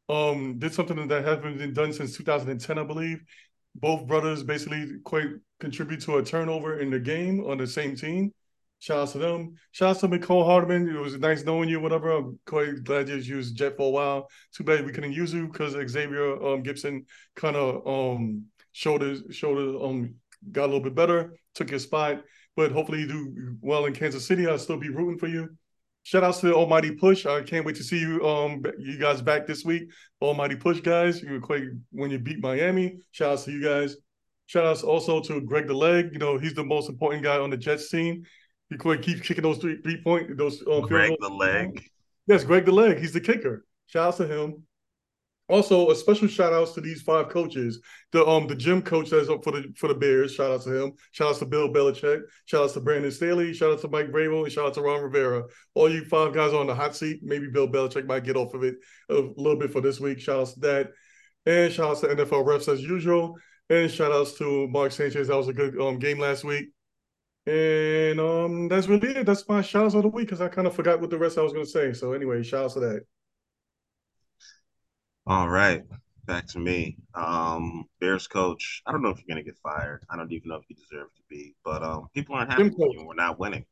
[0.10, 3.22] um, did something that hasn't been done since 2010, I believe.
[3.76, 5.28] Both brothers basically quite
[5.60, 8.32] contribute to a turnover in the game on the same team.
[8.82, 9.54] Shout out to them.
[9.74, 10.90] Shout out to Mecole Hardman.
[10.90, 12.14] It was nice knowing you, whatever.
[12.14, 14.28] I'm quite glad you used Jet for a while.
[14.56, 17.06] Too bad we couldn't use you because Xavier um, Gipson
[17.36, 20.16] kind of um, his, showed um,
[20.52, 22.24] got a little bit better, took your spot.
[22.56, 24.48] But hopefully you do well in Kansas City.
[24.48, 25.50] I'll still be rooting for you.
[26.02, 27.28] Shout outs to the Almighty Push.
[27.28, 29.92] I can't wait to see you um you guys back this week.
[30.20, 31.22] Almighty Push guys.
[31.22, 32.98] You quite when you beat Miami.
[33.12, 33.96] Shout outs to you guys.
[34.48, 36.10] Shout outs also to Greg the Leg.
[36.12, 38.24] You know, he's the most important guy on the Jets team.
[38.72, 41.84] He keeps kicking those three three point those um, Greg the Leg.
[42.28, 43.00] Yes, Greg the Leg.
[43.00, 43.66] He's the kicker.
[43.88, 44.64] Shout outs to him.
[45.50, 47.82] Also, a special shout outs to these five coaches.
[48.14, 50.34] The um the gym coach that's up for the for the Bears.
[50.34, 50.94] Shout out to him.
[51.12, 52.22] Shout out to Bill Belichick.
[52.46, 53.54] Shout out to Brandon Staley.
[53.54, 55.44] Shout out to Mike Vrabel and shout out to Ron Rivera.
[55.74, 57.20] All you five guys on the hot seat.
[57.22, 58.76] Maybe Bill Belichick might get off of it
[59.10, 60.22] a little bit for this week.
[60.22, 60.92] Shout outs to that.
[61.46, 63.36] And shout outs to NFL refs as usual.
[63.70, 65.28] And shout outs to Mark Sanchez.
[65.28, 66.70] That was a good um game last week.
[67.46, 69.26] And um that's really it.
[69.26, 71.38] That's my shout outs of the week because I kind of forgot what the rest
[71.38, 71.94] I was gonna say.
[71.94, 73.06] So anyway, shout outs to that.
[75.26, 75.84] All right,
[76.26, 76.98] back to me.
[77.16, 78.82] Um, Bears coach.
[78.86, 80.04] I don't know if you're gonna get fired.
[80.10, 82.72] I don't even know if you deserve to be, but um, people aren't happy.
[82.78, 83.66] We're not winning.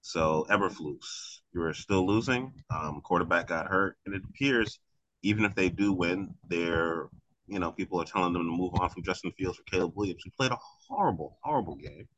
[0.00, 2.52] So Eberflus, you're still losing.
[2.70, 4.78] Um, quarterback got hurt, and it appears
[5.22, 7.08] even if they do win, they're
[7.46, 10.22] you know people are telling them to move on from Justin Fields or Caleb Williams,
[10.24, 12.08] who played a horrible, horrible game.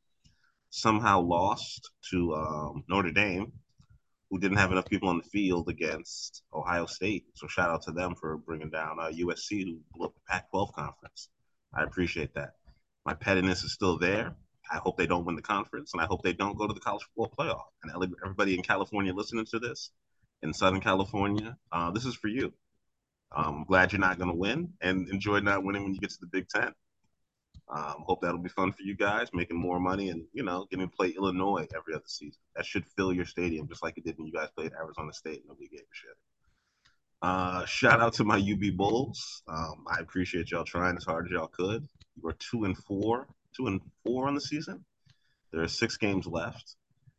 [0.70, 3.52] Somehow lost to um, Notre Dame,
[4.30, 7.24] who didn't have enough people on the field against Ohio State.
[7.34, 10.72] So shout out to them for bringing down uh, USC, who blew up the Pac-12
[10.72, 11.28] conference.
[11.74, 12.54] I appreciate that.
[13.04, 14.36] My pettiness is still there.
[14.70, 16.80] I hope they don't win the conference, and I hope they don't go to the
[16.80, 17.64] college football playoff.
[17.82, 19.90] And everybody in California listening to this,
[20.42, 22.52] in Southern California, uh, this is for you.
[23.32, 26.20] I'm glad you're not going to win, and enjoy not winning when you get to
[26.20, 26.72] the Big Ten.
[27.72, 30.88] Um, hope that'll be fun for you guys, making more money and you know getting
[30.88, 32.40] to play Illinois every other season.
[32.56, 35.44] That should fill your stadium just like it did when you guys played Arizona State.
[35.46, 36.16] Nobody gave a shit.
[37.22, 39.42] Uh, shout out to my UB Bulls.
[39.46, 41.86] Um, I appreciate y'all trying as hard as y'all could.
[42.16, 44.84] You are two and four, two and four on the season.
[45.52, 46.74] There are six games left,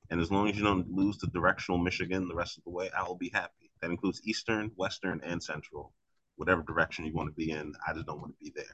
[0.10, 2.90] and as long as you don't lose to directional Michigan the rest of the way,
[2.98, 3.72] I will be happy.
[3.82, 5.94] That includes Eastern, Western, and Central.
[6.36, 8.66] Whatever direction you want to be in, I just don't want to be there.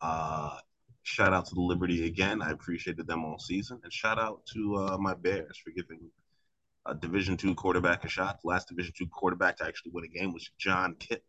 [0.00, 0.58] Uh,
[1.02, 2.42] shout out to the Liberty again.
[2.42, 6.10] I appreciated them all season, and shout out to uh, my Bears for giving
[6.86, 8.40] a Division two quarterback a shot.
[8.42, 11.20] The last Division two quarterback to actually win a game was Jon Kitna.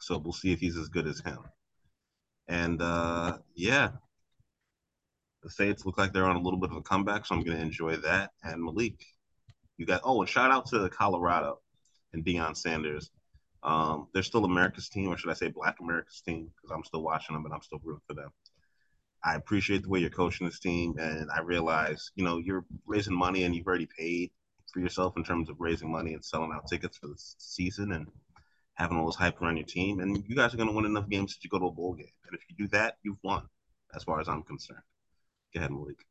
[0.00, 1.38] So we'll see if he's as good as him.
[2.48, 3.90] And uh, yeah,
[5.42, 7.56] the Saints look like they're on a little bit of a comeback, so I'm going
[7.56, 8.30] to enjoy that.
[8.42, 9.04] And Malik,
[9.76, 11.60] you got oh, and shout out to Colorado
[12.12, 13.10] and Deion Sanders.
[13.62, 17.02] Um, they're still America's team, or should I say Black America's team, because I'm still
[17.02, 18.30] watching them and I'm still rooting for them.
[19.24, 23.14] I appreciate the way you're coaching this team, and I realize, you know, you're raising
[23.14, 24.32] money and you've already paid
[24.72, 28.08] for yourself in terms of raising money and selling out tickets for the season and
[28.74, 30.00] having all this hype around your team.
[30.00, 32.06] And you guys are going to win enough games you go to a bowl game.
[32.26, 33.42] And if you do that, you've won,
[33.94, 34.80] as far as I'm concerned.
[35.54, 36.04] Go ahead, Malik.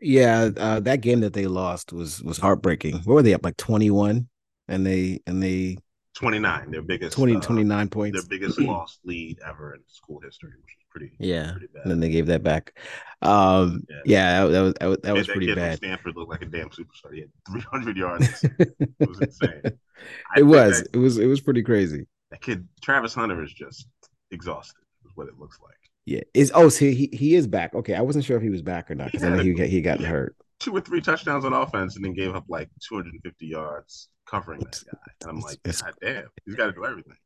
[0.00, 2.96] Yeah, uh, that game that they lost was was heartbreaking.
[3.04, 4.28] What were they up like twenty one?
[4.68, 5.76] And they and they
[6.14, 8.20] 29 their biggest 20 uh, 29 points.
[8.20, 12.00] their biggest lost lead ever in school history which is pretty yeah pretty and then
[12.00, 12.78] they gave that back.
[13.22, 15.78] Um yeah, yeah that, was that was, that was pretty kid bad.
[15.78, 17.14] Stanford looked like a damn superstar.
[17.14, 18.44] He had 300 yards.
[18.44, 19.78] It was insane.
[20.36, 22.06] It was that, it was it was pretty crazy.
[22.30, 23.86] that kid travis hunter is just
[24.30, 25.74] exhausted is what it looks like.
[26.04, 27.74] Yeah is oh see he, he is back.
[27.74, 29.80] Okay i wasn't sure if he was back or not because i know he, he
[29.80, 30.36] got hurt.
[30.60, 34.82] Two or three touchdowns on offense and then gave up like 250 yards covering that
[34.90, 34.98] guy.
[35.22, 37.16] And I'm like, it's, God damn, he's got to do everything.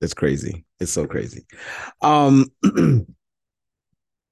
[0.00, 0.64] It's crazy.
[0.80, 1.46] It's so crazy.
[2.02, 2.46] Um,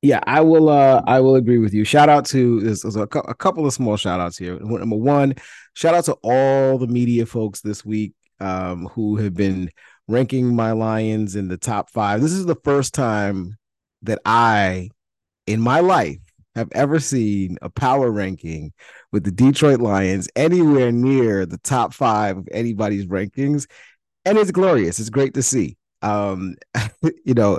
[0.02, 0.68] yeah, I will.
[0.68, 1.85] Uh, I will agree with you.
[1.85, 4.59] Shout out to there's, there's a, a, couple of small shout outs here.
[4.60, 5.35] Number one,
[5.74, 9.70] shout out to all the media folks this week um, who have been
[10.09, 12.20] ranking my Lions in the top five.
[12.20, 13.56] This is the first time
[14.02, 14.90] that I,
[15.47, 16.18] in my life,
[16.57, 18.73] have ever seen a power ranking
[19.12, 23.66] with the Detroit Lions anywhere near the top five of anybody's rankings.
[24.24, 24.99] And it's glorious.
[24.99, 25.77] It's great to see.
[26.01, 26.57] Um,
[27.24, 27.59] you know,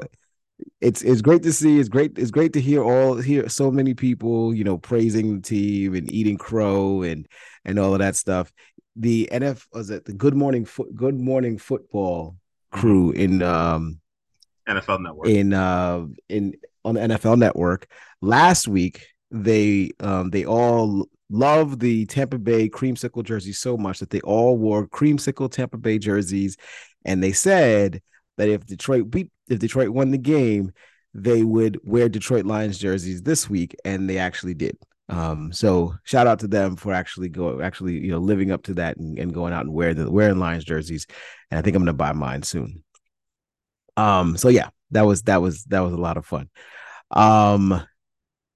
[0.81, 1.79] it's it's great to see.
[1.79, 2.17] It's great.
[2.17, 6.11] It's great to hear all hear so many people, you know, praising the team and
[6.11, 7.27] eating crow and
[7.63, 8.51] and all of that stuff.
[8.95, 12.35] The NF was it the Good Morning Foot Good Morning Football
[12.71, 13.99] crew in um
[14.67, 17.87] NFL Network in uh in on the NFL Network
[18.21, 19.07] last week.
[19.29, 24.57] They um they all love the Tampa Bay creamsicle jerseys so much that they all
[24.57, 26.57] wore creamsicle Tampa Bay jerseys,
[27.03, 28.01] and they said
[28.37, 30.71] that if Detroit beat if Detroit won the game,
[31.13, 34.77] they would wear Detroit Lions jerseys this week, and they actually did.
[35.09, 38.73] Um, so shout out to them for actually go actually you know living up to
[38.75, 41.05] that and, and going out and wearing the wearing Lions jerseys,
[41.51, 42.83] and I think I'm gonna buy mine soon.
[43.95, 46.49] Um, so yeah, that was that was that was a lot of fun.
[47.11, 47.81] Um,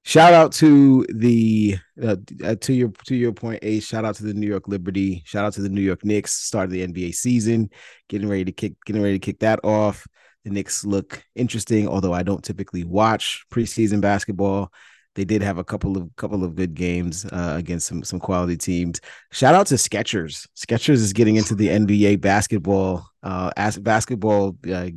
[0.03, 4.23] shout out to the uh, uh, to your to your point a shout out to
[4.23, 7.13] the new york liberty shout out to the new york knicks start of the nba
[7.13, 7.69] season
[8.09, 10.07] getting ready to kick getting ready to kick that off
[10.43, 14.71] the knicks look interesting although i don't typically watch preseason basketball
[15.15, 18.55] they did have a couple of couple of good games uh, against some some quality
[18.55, 19.01] teams.
[19.31, 20.47] Shout out to Skechers.
[20.55, 24.89] Skechers is getting into the NBA basketball uh as basketball uh,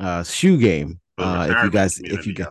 [0.00, 2.48] uh shoe game uh, if you guys, if you guys,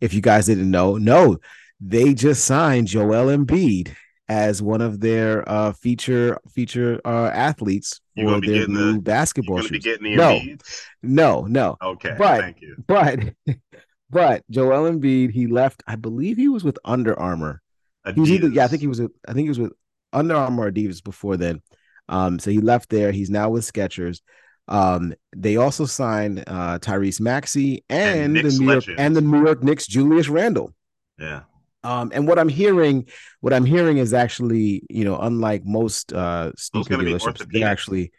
[0.00, 1.38] if you guys didn't know, no,
[1.80, 3.94] they just signed Joel Embiid
[4.28, 9.84] as one of their uh, feature feature uh, athletes for their new the, basketball shoes.
[10.00, 10.40] no,
[11.02, 11.76] no, no.
[11.82, 12.76] Okay, but, thank you.
[12.86, 13.34] But
[14.10, 15.82] but Joel Embiid, he left.
[15.86, 17.60] I believe he was with Under Armour.
[18.14, 19.00] He was either yeah, I think he was.
[19.00, 19.72] I think he was with
[20.12, 21.60] Under Armour Adidas before then.
[22.08, 23.12] Um, so he left there.
[23.12, 24.20] He's now with Skechers.
[24.70, 29.44] Um, they also signed uh, Tyrese Maxey and, and the New York and the New
[29.44, 30.72] York Knicks Julius Randle.
[31.18, 31.42] Yeah.
[31.82, 33.06] Um, and what I'm hearing,
[33.40, 38.12] what I'm hearing is actually, you know, unlike most uh sneaker dealerships, they actually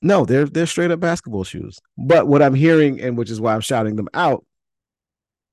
[0.00, 1.78] no, they're they're straight up basketball shoes.
[1.96, 4.44] But what I'm hearing, and which is why I'm shouting them out,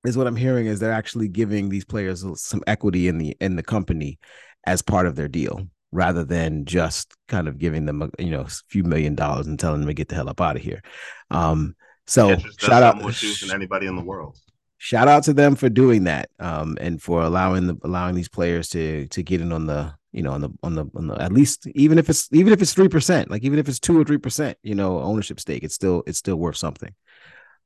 [0.06, 3.56] is what I'm hearing is they're actually giving these players some equity in the in
[3.56, 4.20] the company
[4.68, 8.42] as part of their deal rather than just kind of giving them a you know
[8.42, 10.82] a few million dollars and telling them to get the hell up out of here.
[11.32, 14.38] Um, so shout out more shoes than anybody in the world.
[14.78, 18.70] Shout out to them for doing that um, and for allowing the allowing these players
[18.70, 21.32] to to get in on the you know on the on the, on the at
[21.32, 24.04] least even if it's even if it's three percent like even if it's two or
[24.04, 26.94] three percent you know ownership stake it's still it's still worth something.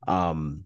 [0.08, 0.64] Um,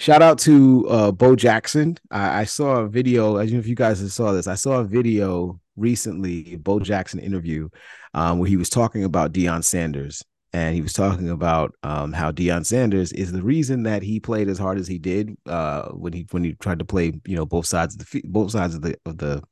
[0.00, 1.98] Shout out to uh, Bo Jackson.
[2.08, 3.36] I, I, saw a video.
[3.36, 4.46] I don't know if you guys saw this.
[4.46, 7.68] I saw a video recently, Bo Jackson interview,
[8.14, 12.30] um, where he was talking about Deion Sanders, and he was talking about um, how
[12.30, 16.12] Deion Sanders is the reason that he played as hard as he did uh, when
[16.12, 18.82] he when he tried to play, you know, both sides of the both sides of
[18.82, 19.42] the of the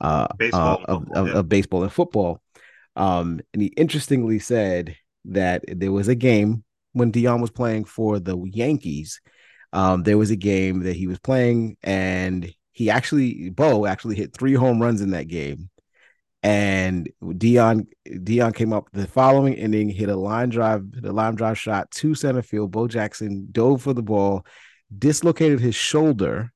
[0.00, 1.34] uh, uh of, of, yeah.
[1.34, 2.40] of, baseball and football.
[2.94, 4.96] Um, and he interestingly said
[5.26, 9.20] that there was a game when Deion was playing for the Yankees
[9.72, 14.34] um, there was a game that he was playing, and he actually Bo actually hit
[14.34, 15.70] three home runs in that game.
[16.42, 21.58] And Deion Deion came up the following inning, hit a line drive, a line drive
[21.58, 22.72] shot to center field.
[22.72, 24.44] Bo Jackson dove for the ball,
[24.98, 26.52] dislocated his shoulder,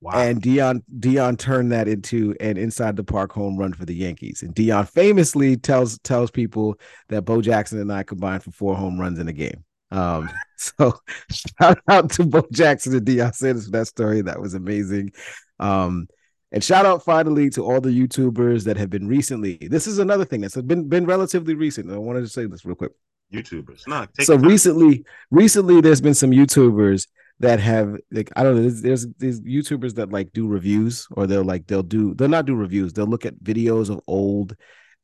[0.00, 0.12] Wow.
[0.14, 4.42] And Deion Deion turned that into an inside the park home run for the Yankees.
[4.42, 6.80] And Deion famously tells tells people
[7.10, 9.64] that Bo Jackson and I combined for four home runs in a game.
[9.92, 10.98] Um, so
[11.30, 14.22] shout out to Bo Jackson and Deion Sanders for that story.
[14.22, 15.12] That was amazing.
[15.60, 16.08] Um,
[16.50, 19.56] and shout out finally to all the YouTubers that have been recently.
[19.56, 21.90] This is another thing that's been been relatively recent.
[21.90, 22.92] I wanted to say this real quick.
[23.32, 24.06] YouTubers, no.
[24.20, 27.06] so recently, recently there's been some YouTubers
[27.40, 28.62] that have like I don't know.
[28.62, 32.44] There's, there's these YouTubers that like do reviews, or they'll like they'll do they'll not
[32.44, 32.92] do reviews.
[32.92, 34.54] They'll look at videos of old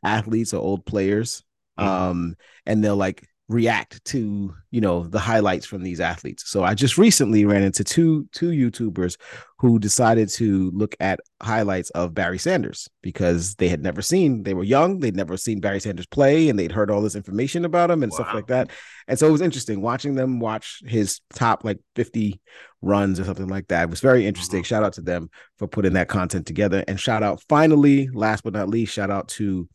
[0.05, 1.43] athletes or old players,
[1.79, 1.89] mm-hmm.
[1.89, 2.37] um,
[2.67, 6.51] and they'll like react to you know the highlights from these athletes.
[6.51, 9.17] So i just recently ran into two two youtubers
[9.59, 14.53] who decided to look at highlights of barry sanders because they had never seen they
[14.53, 17.91] were young they'd never seen barry sanders play and they'd heard all this information about
[17.91, 18.17] him and wow.
[18.17, 18.71] stuff like that.
[19.09, 22.41] And so it was interesting watching them watch his top like 50
[22.83, 23.85] runs or something like that.
[23.85, 24.61] It was very interesting.
[24.61, 24.67] Mm-hmm.
[24.67, 26.85] shout out to them for putting that content together.
[26.87, 29.69] And shout out finally last but not least shout out to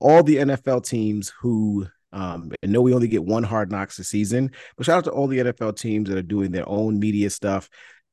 [0.00, 4.04] all the nfl teams who um, I know we only get one hard knocks a
[4.04, 7.28] season, but shout out to all the NFL teams that are doing their own media
[7.30, 7.68] stuff,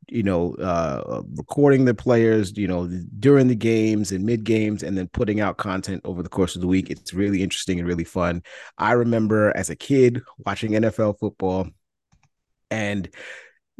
[0.10, 2.88] you know, uh, recording the players, you know,
[3.20, 6.62] during the games and mid games, and then putting out content over the course of
[6.62, 6.90] the week.
[6.90, 8.44] It's really interesting and really fun.
[8.78, 11.70] I remember as a kid watching NFL football,
[12.70, 13.10] and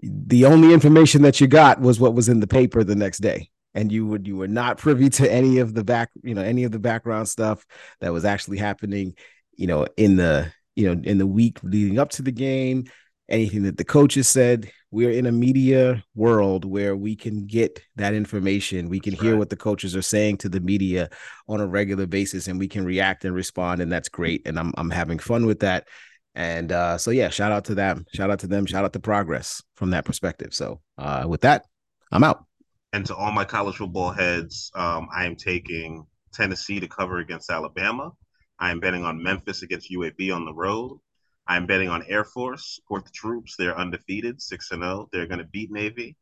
[0.02, 3.50] the only information that you got was what was in the paper the next day
[3.74, 6.64] and you would you were not privy to any of the back you know any
[6.64, 7.66] of the background stuff
[8.02, 9.14] that was actually happening
[9.58, 12.86] you know, in the you know in the week leading up to the game,
[13.30, 14.72] anything that the coaches said.
[14.92, 18.88] We're in a media world where we can get that information.
[18.88, 19.40] We can that's hear right.
[19.40, 21.10] what the coaches are saying to the media
[21.50, 24.48] on a regular basis, and we can react and respond, and that's great.
[24.48, 25.88] And I'm I'm having fun with that.
[26.36, 28.06] And uh, so yeah, shout out to them.
[28.14, 28.66] Shout out to them.
[28.66, 30.54] Shout out to progress from that perspective.
[30.54, 31.66] So uh, with that,
[32.12, 32.46] I'm out.
[32.94, 37.50] And to all my college football heads, um, I am taking Tennessee to cover against
[37.50, 38.12] Alabama.
[38.60, 41.00] I am betting on Memphis against UAB on the road.
[41.48, 43.56] I'm betting on Air Force, support the troops.
[43.56, 45.10] They're undefeated, 6 and 0.
[45.12, 46.16] They're going to beat Navy.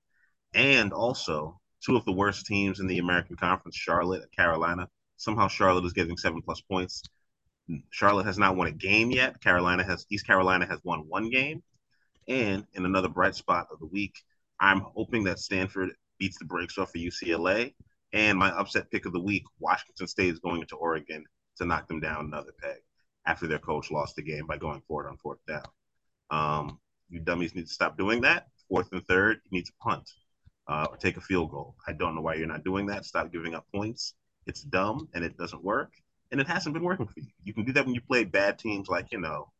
[0.53, 4.89] And also, two of the worst teams in the American Conference, Charlotte and Carolina.
[5.17, 7.03] Somehow Charlotte is getting 7 plus points.
[7.91, 9.41] Charlotte has not won a game yet.
[9.41, 11.63] Carolina has East Carolina has won one game.
[12.27, 14.15] And in another bright spot of the week,
[14.59, 17.73] I'm hoping that Stanford beats the brakes off of UCLA.
[18.11, 21.25] And my upset pick of the week, Washington State is going into Oregon
[21.57, 22.77] to knock them down another peg
[23.25, 25.63] after their coach lost the game by going forward on fourth down.
[26.29, 28.47] Um, you dummies need to stop doing that.
[28.69, 30.09] Fourth and third, you need to punt
[30.67, 31.75] uh, or take a field goal.
[31.87, 33.05] I don't know why you're not doing that.
[33.05, 34.15] Stop giving up points.
[34.45, 35.91] It's dumb and it doesn't work.
[36.31, 37.27] And it hasn't been working for you.
[37.43, 39.51] You can do that when you play bad teams like, you know,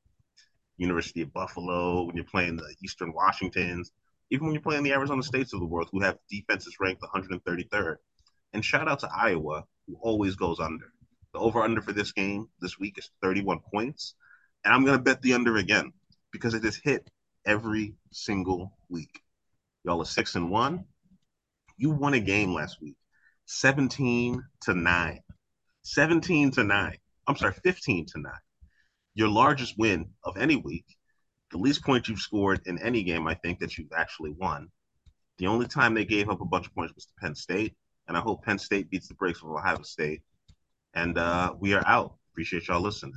[0.78, 3.92] University of Buffalo, when you're playing the Eastern Washingtons,
[4.32, 7.98] even when you're playing the Arizona States of the world, who have defenses ranked 133rd.
[8.54, 10.92] And shout out to Iowa, who always goes under.
[11.34, 14.14] The over under for this game this week is 31 points.
[14.64, 15.92] And I'm going to bet the under again
[16.32, 17.10] because it has hit
[17.46, 19.22] every single week.
[19.84, 20.86] Y'all are six and one.
[21.78, 22.96] You won a game last week
[23.46, 25.20] 17 to 9.
[25.84, 26.98] 17 to 9.
[27.28, 28.32] I'm sorry, 15 to 9.
[29.16, 30.86] Your largest win of any week.
[31.52, 34.70] The least points you've scored in any game, I think, that you've actually won.
[35.40, 37.76] The only time they gave up a bunch of points was to Penn State.
[38.08, 40.22] And I hope Penn State beats the brakes of Ohio State
[40.94, 42.16] and uh, we are out.
[42.32, 43.16] Appreciate y'all listening.